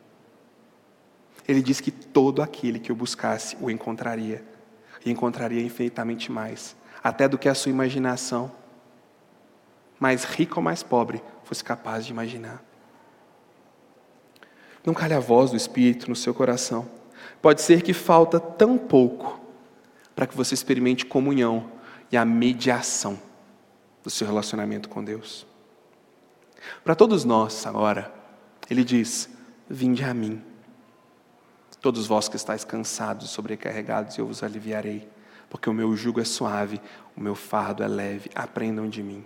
Ele 1.47 1.63
disse 1.63 1.83
que 1.83 1.91
todo 1.91 2.43
aquele 2.43 2.79
que 2.79 2.93
o 2.93 2.97
buscasse 2.97 3.57
o 3.61 3.71
encontraria. 3.71 4.45
E 5.05 5.11
encontraria 5.11 5.63
infinitamente 5.63 6.33
mais, 6.33 6.77
até 7.03 7.29
do 7.29 7.39
que 7.39 7.49
a 7.49 7.55
sua 7.55 7.71
imaginação, 7.71 8.51
mais 10.01 10.25
rica 10.25 10.57
ou 10.57 10.63
mais 10.63 10.83
pobre, 10.83 11.23
fosse 11.45 11.63
capaz 11.63 12.07
de 12.07 12.13
imaginar. 12.13 12.63
Não 14.85 14.93
calhe 14.93 15.15
a 15.15 15.21
voz 15.21 15.51
do 15.51 15.57
Espírito 15.57 16.09
no 16.09 16.17
seu 16.17 16.35
coração. 16.35 16.89
Pode 17.41 17.63
ser 17.63 17.83
que 17.83 17.93
falta 17.93 18.39
tão 18.39 18.77
pouco 18.77 19.41
para 20.15 20.27
que 20.27 20.37
você 20.37 20.55
experimente 20.55 21.07
comunhão 21.07 21.73
e 22.13 22.17
a 22.17 22.25
mediação 22.25 23.19
do 24.03 24.11
seu 24.11 24.27
relacionamento 24.27 24.89
com 24.89 25.03
Deus. 25.03 25.47
Para 26.83 26.95
todos 26.95 27.25
nós, 27.25 27.67
agora, 27.67 28.13
Ele 28.69 28.85
diz: 28.85 29.29
Vinde 29.69 30.05
a 30.05 30.13
mim. 30.13 30.43
Todos 31.85 32.07
vós 32.07 32.31
que 32.31 32.37
estáis 32.37 32.65
cansados 32.65 33.27
e 33.27 33.29
sobrecarregados, 33.29 34.17
eu 34.17 34.27
vos 34.27 34.43
aliviarei, 34.43 35.07
porque 35.51 35.69
o 35.69 35.75
meu 35.75 35.95
jugo 35.95 36.19
é 36.19 36.25
suave, 36.25 36.81
o 37.15 37.21
meu 37.21 37.35
fardo 37.35 37.83
é 37.83 37.87
leve. 37.87 38.31
Aprendam 38.35 38.89
de 38.89 39.03
mim. 39.03 39.23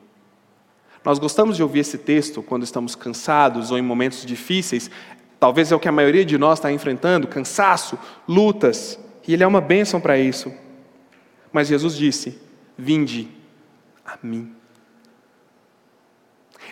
Nós 1.05 1.21
gostamos 1.21 1.55
de 1.55 1.63
ouvir 1.63 1.79
esse 1.79 1.97
texto 1.97 2.43
quando 2.43 2.65
estamos 2.65 2.97
cansados 2.97 3.71
ou 3.71 3.79
em 3.79 3.83
momentos 3.83 4.27
difíceis, 4.27 4.91
Talvez 5.39 5.71
é 5.71 5.77
o 5.77 5.79
que 5.79 5.87
a 5.87 5.93
maioria 5.93 6.25
de 6.25 6.37
nós 6.37 6.59
está 6.59 6.73
enfrentando: 6.73 7.29
cansaço, 7.29 7.97
lutas, 8.27 8.99
e 9.25 9.33
Ele 9.33 9.45
é 9.45 9.47
uma 9.47 9.61
bênção 9.61 10.01
para 10.01 10.19
isso. 10.19 10.53
Mas 11.53 11.69
Jesus 11.69 11.97
disse: 11.97 12.43
Vinde 12.77 13.29
a 14.05 14.19
mim. 14.21 14.53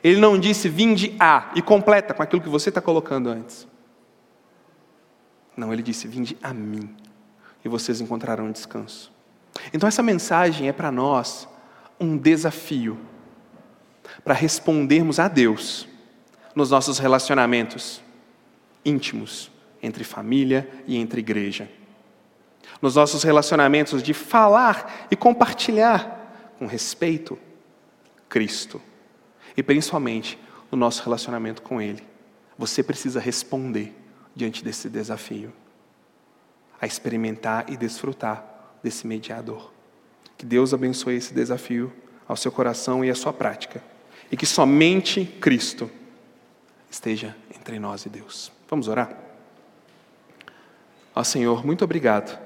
Ele 0.02 0.18
não 0.18 0.36
disse 0.36 0.68
vinde 0.68 1.14
a 1.20 1.52
e 1.54 1.62
completa 1.62 2.12
com 2.12 2.24
aquilo 2.24 2.42
que 2.42 2.48
você 2.48 2.70
está 2.70 2.80
colocando 2.80 3.28
antes. 3.28 3.68
Não, 5.56 5.72
ele 5.72 5.82
disse 5.82 6.06
vinde 6.06 6.36
a 6.42 6.52
mim 6.52 6.94
e 7.64 7.68
vocês 7.68 8.00
encontrarão 8.00 8.52
descanso. 8.52 9.12
Então 9.72 9.88
essa 9.88 10.02
mensagem 10.02 10.68
é 10.68 10.72
para 10.72 10.92
nós 10.92 11.48
um 11.98 12.16
desafio 12.16 12.98
para 14.22 14.34
respondermos 14.34 15.18
a 15.18 15.28
Deus 15.28 15.88
nos 16.54 16.70
nossos 16.70 16.98
relacionamentos 16.98 18.02
íntimos 18.84 19.50
entre 19.82 20.04
família 20.04 20.68
e 20.86 20.96
entre 20.96 21.20
igreja. 21.20 21.68
Nos 22.80 22.96
nossos 22.96 23.22
relacionamentos 23.22 24.02
de 24.02 24.12
falar 24.12 25.06
e 25.10 25.16
compartilhar 25.16 26.54
com 26.58 26.66
respeito 26.66 27.38
Cristo. 28.28 28.80
E 29.56 29.62
principalmente 29.62 30.38
no 30.70 30.76
nosso 30.76 31.02
relacionamento 31.02 31.62
com 31.62 31.80
Ele. 31.80 32.02
Você 32.58 32.82
precisa 32.82 33.20
responder 33.20 33.94
diante 34.36 34.62
desse 34.62 34.90
desafio, 34.90 35.50
a 36.78 36.86
experimentar 36.86 37.64
e 37.68 37.76
desfrutar 37.76 38.44
desse 38.82 39.06
mediador. 39.06 39.72
Que 40.36 40.44
Deus 40.44 40.74
abençoe 40.74 41.16
esse 41.16 41.32
desafio 41.32 41.90
ao 42.28 42.36
seu 42.36 42.52
coração 42.52 43.02
e 43.02 43.10
à 43.10 43.14
sua 43.14 43.32
prática. 43.32 43.82
E 44.30 44.36
que 44.36 44.44
somente 44.44 45.24
Cristo 45.24 45.90
esteja 46.90 47.34
entre 47.56 47.78
nós 47.78 48.04
e 48.04 48.10
Deus. 48.10 48.52
Vamos 48.68 48.88
orar? 48.88 49.18
Ó 51.14 51.24
Senhor, 51.24 51.64
muito 51.64 51.82
obrigado, 51.82 52.38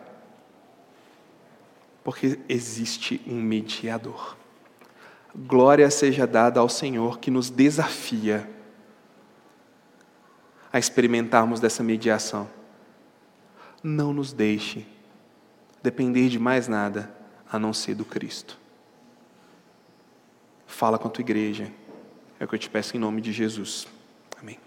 porque 2.04 2.38
existe 2.48 3.20
um 3.26 3.34
mediador. 3.34 4.36
Glória 5.34 5.90
seja 5.90 6.24
dada 6.24 6.60
ao 6.60 6.68
Senhor 6.68 7.18
que 7.18 7.32
nos 7.32 7.50
desafia 7.50 8.48
a 10.72 10.78
experimentarmos 10.78 11.60
dessa 11.60 11.82
mediação. 11.82 12.48
Não 13.82 14.12
nos 14.12 14.32
deixe 14.32 14.86
depender 15.82 16.28
de 16.28 16.38
mais 16.38 16.68
nada 16.68 17.10
a 17.50 17.58
não 17.58 17.72
ser 17.72 17.94
do 17.94 18.04
Cristo. 18.04 18.58
Fala 20.66 20.98
com 20.98 21.08
a 21.08 21.10
tua 21.10 21.22
igreja. 21.22 21.72
É 22.38 22.44
o 22.44 22.48
que 22.48 22.54
eu 22.54 22.58
te 22.58 22.70
peço 22.70 22.96
em 22.96 23.00
nome 23.00 23.20
de 23.20 23.32
Jesus. 23.32 23.86
Amém. 24.40 24.58